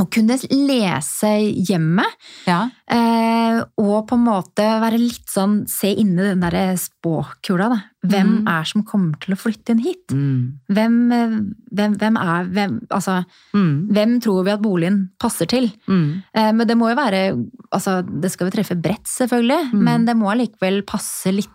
Å 0.00 0.06
kunne 0.08 0.36
lese 0.48 1.28
hjemmet 1.68 2.14
Ja. 2.48 2.70
Eh, 2.90 3.58
og 3.76 4.06
på 4.08 4.16
en 4.16 4.24
måte 4.24 4.64
være 4.80 4.98
litt 4.98 5.28
sånn 5.28 5.66
Se 5.68 5.90
inni 5.94 6.16
den 6.22 6.40
der 6.40 6.74
spåkula, 6.80 7.68
da. 7.68 7.80
Hvem 8.06 8.30
Mm. 8.40 8.48
er 8.48 8.64
som 8.64 8.82
kommer 8.82 9.18
til 9.20 9.34
å 9.34 9.38
flytte 9.38 9.70
inn 9.74 9.82
hit? 9.84 10.06
Mm. 10.08 10.54
Hvem, 10.72 11.12
eh, 11.12 11.40
hvem, 11.74 11.96
hvem 11.98 12.16
er 12.16 12.44
hvem, 12.48 12.80
Altså, 12.90 13.24
Mm. 13.54 13.88
hvem 13.92 14.20
tror 14.20 14.44
vi 14.44 14.50
at 14.52 14.62
boligen 14.62 15.10
passer 15.20 15.46
til? 15.46 15.70
Mm. 15.86 16.22
Eh, 16.34 16.52
men 16.52 16.66
det 16.66 16.76
må 16.78 16.88
jo 16.88 16.96
være 16.96 17.50
Altså, 17.72 18.02
det 18.20 18.30
skal 18.32 18.50
jo 18.50 18.56
treffe 18.56 18.80
bredt, 18.80 19.04
selvfølgelig, 19.06 19.70
Mm. 19.72 19.82
men 19.84 20.04
det 20.06 20.16
må 20.16 20.30
allikevel 20.32 20.82
passe 20.82 21.26
litt 21.32 21.46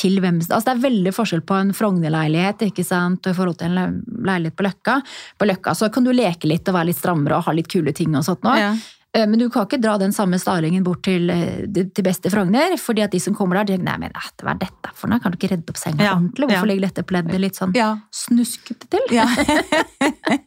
til 0.00 0.20
hvem 0.22 0.40
altså 0.40 0.62
Det 0.66 0.76
er 0.76 0.84
veldig 0.86 1.12
forskjell 1.14 1.42
på 1.46 1.58
en 1.60 1.74
Frogner-leilighet 1.76 2.64
ikke 2.70 2.84
sant, 2.86 3.24
og 3.24 3.34
i 3.34 3.36
forhold 3.36 3.60
til 3.60 3.76
en 3.76 4.00
leilighet 4.26 4.56
på 4.56 4.66
Løkka. 4.66 5.00
På 5.38 5.48
Løkka 5.48 5.76
så 5.76 5.90
kan 5.92 6.06
du 6.06 6.12
leke 6.16 6.48
litt 6.48 6.68
og 6.70 6.78
være 6.78 6.90
litt 6.90 7.00
strammere 7.00 7.38
og 7.38 7.46
ha 7.48 7.56
litt 7.56 7.70
kule 7.70 7.94
ting 7.96 8.16
og 8.16 8.26
sånt 8.26 8.46
nå. 8.46 8.56
Ja. 8.60 8.72
Eh, 9.12 9.26
Men 9.26 9.38
du 9.40 9.48
kan 9.50 9.66
ikke 9.66 9.80
dra 9.82 9.96
den 9.98 10.12
samme 10.14 10.38
stalingen 10.38 10.84
bort 10.86 11.02
til, 11.02 11.28
eh, 11.30 11.66
til 11.66 12.04
beste 12.06 12.30
Frogner, 12.30 12.76
fordi 12.78 13.02
at 13.02 13.10
de 13.10 13.18
som 13.18 13.34
kommer 13.34 13.56
der, 13.58 13.64
de 13.64 13.72
tenker 13.78 13.84
nei, 13.90 13.98
men 13.98 14.12
hva 14.14 14.52
er 14.54 14.60
dette 14.60 14.92
for 14.94 15.08
noe? 15.10 15.18
Kan 15.20 15.32
du 15.32 15.36
ikke 15.38 15.50
redde 15.56 15.68
opp 15.68 15.76
senga 15.80 16.04
Ja, 16.04 16.14
ordentlig? 16.14 16.46
Hvorfor 16.46 16.66
ja. 16.66 16.70
legger 16.70 16.86
dette 16.88 17.02
pleddet 17.08 17.40
litt 17.42 17.56
sånn 17.58 17.74
Ja. 17.74 17.88
snuskete 18.14 18.86
til? 18.88 19.00
Ja. 19.10 19.26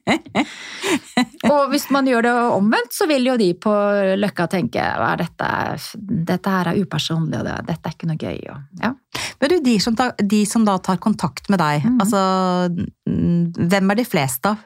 Og 1.51 1.69
hvis 1.73 1.89
man 1.93 2.07
gjør 2.07 2.23
det 2.25 2.33
omvendt, 2.55 2.93
så 2.95 3.07
vil 3.09 3.25
jo 3.27 3.35
de 3.39 3.49
på 3.59 3.73
Løkka 4.19 4.47
tenke 4.51 4.79
hva 4.81 5.11
er 5.13 5.23
dette, 5.25 5.49
dette 6.31 6.53
her 6.53 6.71
er 6.71 6.79
upersonlig, 6.83 7.39
og 7.41 7.47
det, 7.47 7.57
dette 7.69 7.89
er 7.89 7.95
ikke 7.97 8.09
noe 8.09 8.21
gøy. 8.21 8.39
Og, 8.53 8.83
ja. 8.83 8.93
Men 9.41 9.51
du, 9.53 9.57
de 9.65 9.75
som, 9.83 9.95
tar, 9.99 10.13
de 10.19 10.43
som 10.49 10.65
da 10.67 10.77
tar 10.83 10.97
kontakt 11.03 11.49
med 11.51 11.59
deg, 11.59 11.83
Mhm. 11.83 11.99
altså 11.99 12.21
mm, 13.09 13.69
hvem 13.69 13.91
er 13.91 13.95
de 13.99 14.05
fleste 14.07 14.53
av? 14.53 14.57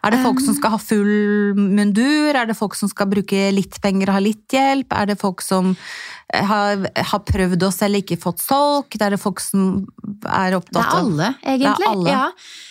Er 0.00 0.14
det 0.14 0.22
folk 0.24 0.40
som 0.40 0.56
skal 0.56 0.74
ha 0.74 0.80
full 0.80 1.58
mundur? 1.58 2.32
Er 2.32 2.48
det 2.48 2.56
folk 2.58 2.76
som 2.78 2.88
skal 2.90 3.10
bruke 3.10 3.50
litt 3.52 3.76
penger 3.84 4.08
og 4.08 4.16
ha 4.16 4.22
litt 4.24 4.56
hjelp? 4.56 4.94
Er 4.96 5.10
det 5.12 5.18
folk 5.20 5.44
som 5.44 5.74
eh, 5.74 6.46
har, 6.48 6.86
har 7.12 7.22
prøvd 7.28 7.66
å 7.66 7.70
selge, 7.74 8.02
ikke 8.04 8.20
fått 8.22 8.42
solgt? 8.44 8.96
Er 9.00 9.16
det 9.16 9.20
folk 9.20 9.42
som 9.44 9.84
er 10.24 10.56
opptatt 10.56 10.80
av 10.80 10.90
Det 10.90 10.96
er 10.96 11.04
alle, 11.04 11.30
egentlig. 11.44 11.68
Det 11.68 11.86
er 11.86 11.92
alle. 11.92 12.16
Ja. 12.16 12.26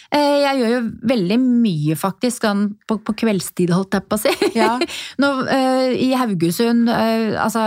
Eh, 0.10 0.36
Jeg 0.42 0.62
gjør 0.62 0.74
jo 0.74 0.84
veldig 1.14 1.40
mye, 1.46 1.98
faktisk, 2.02 2.50
sånn 2.50 2.68
på, 2.90 2.98
på 3.06 3.18
kveldstid, 3.24 3.74
holdt 3.78 4.00
jeg 4.00 4.10
på 4.10 4.18
å 4.18 4.24
si. 4.26 4.36
Ja. 4.58 4.74
Nå, 5.22 5.34
eh, 5.54 5.98
I 6.10 6.14
Haugesund, 6.18 6.90
altså 6.90 7.66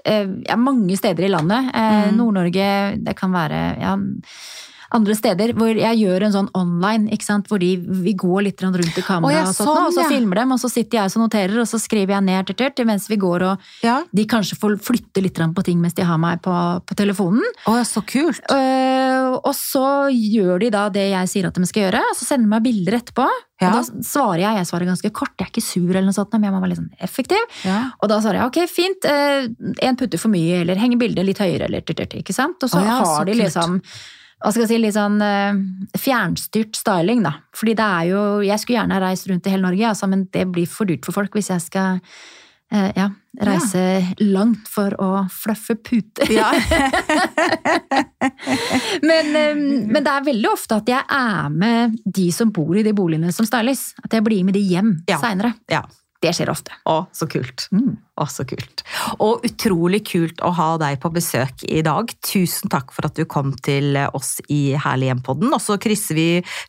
ja, 0.00 0.56
mange 0.56 0.96
steder 0.96 1.26
i 1.26 1.28
landet. 1.28 1.66
Mm. 1.76 2.16
Nord-Norge, 2.16 2.68
det 3.04 3.12
kan 3.18 3.34
være 3.36 3.58
ja, 3.82 3.98
andre 4.96 5.14
steder 5.14 5.52
hvor 5.58 5.70
jeg 5.70 5.98
gjør 6.00 6.26
en 6.26 6.34
sånn 6.34 6.48
online, 6.58 7.10
ikke 7.14 7.26
sant? 7.26 7.48
hvor 7.50 7.60
de, 7.62 7.72
vi 7.78 8.14
går 8.18 8.46
litt 8.48 8.62
rundt 8.64 8.78
i 8.80 9.04
kameraet, 9.04 9.30
Å, 9.30 9.34
ja, 9.34 9.44
og, 9.46 9.54
sånt, 9.54 9.68
sånn, 9.68 9.86
og 9.86 9.94
så 9.94 10.04
ja. 10.04 10.08
filmer 10.10 10.40
dem, 10.42 10.54
og 10.54 10.60
så 10.62 10.70
sitter 10.72 10.98
jeg 10.98 11.12
og 11.14 11.24
noterer, 11.24 11.58
og 11.62 11.68
så 11.70 11.80
skriver 11.82 12.16
jeg 12.16 12.26
ned 12.26 12.52
til, 12.58 12.86
mens 12.88 13.06
vi 13.10 13.18
går, 13.20 13.46
og 13.50 13.86
Ja. 13.86 14.00
de 14.12 14.26
kanskje 14.26 14.58
får 14.60 14.78
flytte 14.84 15.22
litt 15.22 15.38
på 15.40 15.64
ting 15.64 15.80
mens 15.80 15.94
de 15.94 16.04
har 16.04 16.18
meg 16.20 16.42
på, 16.42 16.52
på 16.84 16.96
telefonen. 16.98 17.44
Å, 17.70 17.78
så 17.86 18.02
kult! 18.04 18.42
Uh, 18.50 19.38
og 19.40 19.54
så 19.56 20.10
gjør 20.10 20.60
de 20.60 20.72
da 20.74 20.88
det 20.92 21.06
jeg 21.12 21.30
sier 21.32 21.48
at 21.48 21.56
de 21.56 21.70
skal 21.70 21.86
gjøre, 21.86 22.02
og 22.10 22.18
så 22.18 22.26
sender 22.26 22.48
de 22.48 22.54
meg 22.56 22.66
bilder 22.66 22.98
etterpå. 23.00 23.28
Ja. 23.60 23.70
Og 23.70 23.76
da 23.76 24.04
svarer 24.06 24.42
jeg, 24.42 24.58
jeg 24.58 24.68
svarer 24.70 24.88
ganske 24.88 25.12
kort, 25.14 25.34
jeg 25.38 25.46
er 25.46 25.52
ikke 25.52 25.64
sur 25.64 25.90
eller 25.90 26.08
noe 26.08 26.16
sånt, 26.16 26.32
men 26.34 26.48
jeg 26.48 26.54
må 26.54 26.62
være 26.62 26.72
litt 26.72 26.80
sånn 26.80 26.94
effektiv. 27.04 27.58
Ja. 27.68 27.80
Og 28.00 28.10
da 28.12 28.20
svarer 28.24 28.40
jeg 28.40 28.50
ok, 28.50 28.60
fint, 28.72 29.10
én 29.84 30.00
putter 30.00 30.20
for 30.22 30.32
mye, 30.32 30.62
eller 30.62 30.80
henger 30.80 31.00
bildet 31.00 31.28
litt 31.28 31.42
høyere, 31.42 31.68
eller 31.68 31.84
tørt, 31.84 32.16
ikke 32.16 32.36
sant. 32.36 32.58
Og 32.64 32.72
så 32.72 32.80
oh, 32.80 32.88
ja, 32.88 32.96
så 33.04 33.18
har 33.18 33.28
de 33.28 33.36
kult. 33.36 34.00
Hva 34.40 34.50
skal 34.52 34.62
jeg 34.64 34.70
si, 34.72 34.78
litt 34.80 34.96
sånn 34.96 35.20
eh, 35.22 35.58
fjernstyrt 36.00 36.78
styling, 36.80 37.22
da. 37.26 37.34
Fordi 37.56 37.74
det 37.76 37.86
er 37.86 38.04
jo 38.08 38.20
Jeg 38.46 38.58
skulle 38.62 38.78
gjerne 38.80 39.00
reist 39.02 39.28
rundt 39.28 39.46
i 39.46 39.52
hele 39.52 39.66
Norge, 39.68 39.88
altså, 39.92 40.08
men 40.08 40.26
det 40.32 40.46
blir 40.52 40.68
for 40.70 40.88
dyrt 40.88 41.04
for 41.04 41.12
folk 41.20 41.34
hvis 41.36 41.50
jeg 41.52 41.60
skal 41.66 41.98
eh, 42.72 42.88
ja, 42.96 43.10
reise 43.44 43.82
langt 44.24 44.68
for 44.70 44.96
å 45.02 45.10
fluffe 45.34 45.76
puter. 45.76 46.30
Ja. 46.32 46.50
Men, 49.02 49.30
eh, 49.36 49.54
men 49.88 50.04
det 50.04 50.10
er 50.12 50.24
veldig 50.26 50.48
ofte 50.50 50.76
at 50.80 50.88
jeg 50.90 51.04
er 51.14 51.48
med 51.52 51.96
de 52.04 52.26
som 52.34 52.50
bor 52.54 52.76
i 52.76 52.82
de 52.86 52.92
boligene 52.96 53.32
som 53.34 53.46
styles. 53.48 53.90
At 54.04 54.12
jeg 54.16 54.24
blir 54.26 54.44
med 54.46 54.54
de 54.56 54.62
hjem 54.64 54.90
Ja. 55.08 55.18
seinere. 55.22 55.54
ja. 55.70 55.82
Det 56.20 56.34
skjer 56.36 56.50
ofte. 56.52 56.74
Å, 56.84 57.06
så 57.16 57.24
kult. 57.30 57.64
Mm. 57.72 57.94
Å, 58.20 58.26
så 58.28 58.44
kult. 58.44 58.82
Og 59.24 59.44
utrolig 59.48 60.02
kult 60.04 60.42
å 60.44 60.50
ha 60.52 60.74
deg 60.80 60.98
på 61.00 61.08
besøk 61.14 61.64
i 61.64 61.80
dag. 61.86 62.12
Tusen 62.26 62.68
takk 62.72 62.92
for 62.92 63.08
at 63.08 63.16
du 63.16 63.24
kom 63.24 63.54
til 63.64 63.96
oss 64.12 64.34
i 64.52 64.76
Herlig 64.76 65.08
hjem-podden. 65.08 65.48
Og 65.56 65.62
så 65.64 65.78
krysser 65.80 66.18
vi 66.18 66.26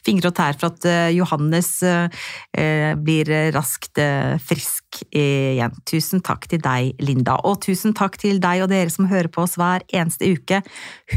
fingre 0.07 0.31
og 0.31 0.37
tær 0.39 0.55
for 0.55 0.71
at 0.71 0.87
eh, 0.87 1.09
Johannes 1.17 1.73
eh, 1.83 2.95
blir 2.95 3.33
raskt 3.51 3.99
eh, 3.99 4.37
frisk 4.39 5.01
igjen. 5.11 5.75
Tusen 5.89 6.23
takk 6.23 6.47
til 6.51 6.63
deg, 6.63 6.95
Linda. 7.03 7.35
Og 7.43 7.59
tusen 7.67 7.95
takk 7.97 8.15
til 8.23 8.39
deg 8.43 8.63
og 8.63 8.71
dere 8.71 8.93
som 8.93 9.11
hører 9.11 9.31
på 9.31 9.43
oss 9.43 9.59
hver 9.59 9.83
eneste 9.91 10.31
uke. 10.31 10.63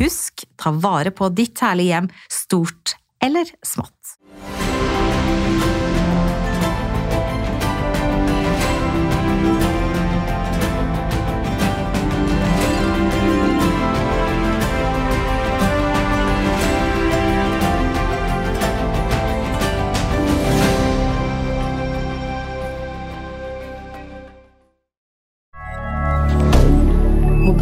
Husk, 0.00 0.42
ta 0.58 0.74
vare 0.74 1.14
på 1.14 1.30
ditt 1.30 1.62
herlige 1.62 1.94
hjem, 1.94 2.12
stort 2.42 2.98
eller 3.22 3.54
smått. 3.62 4.18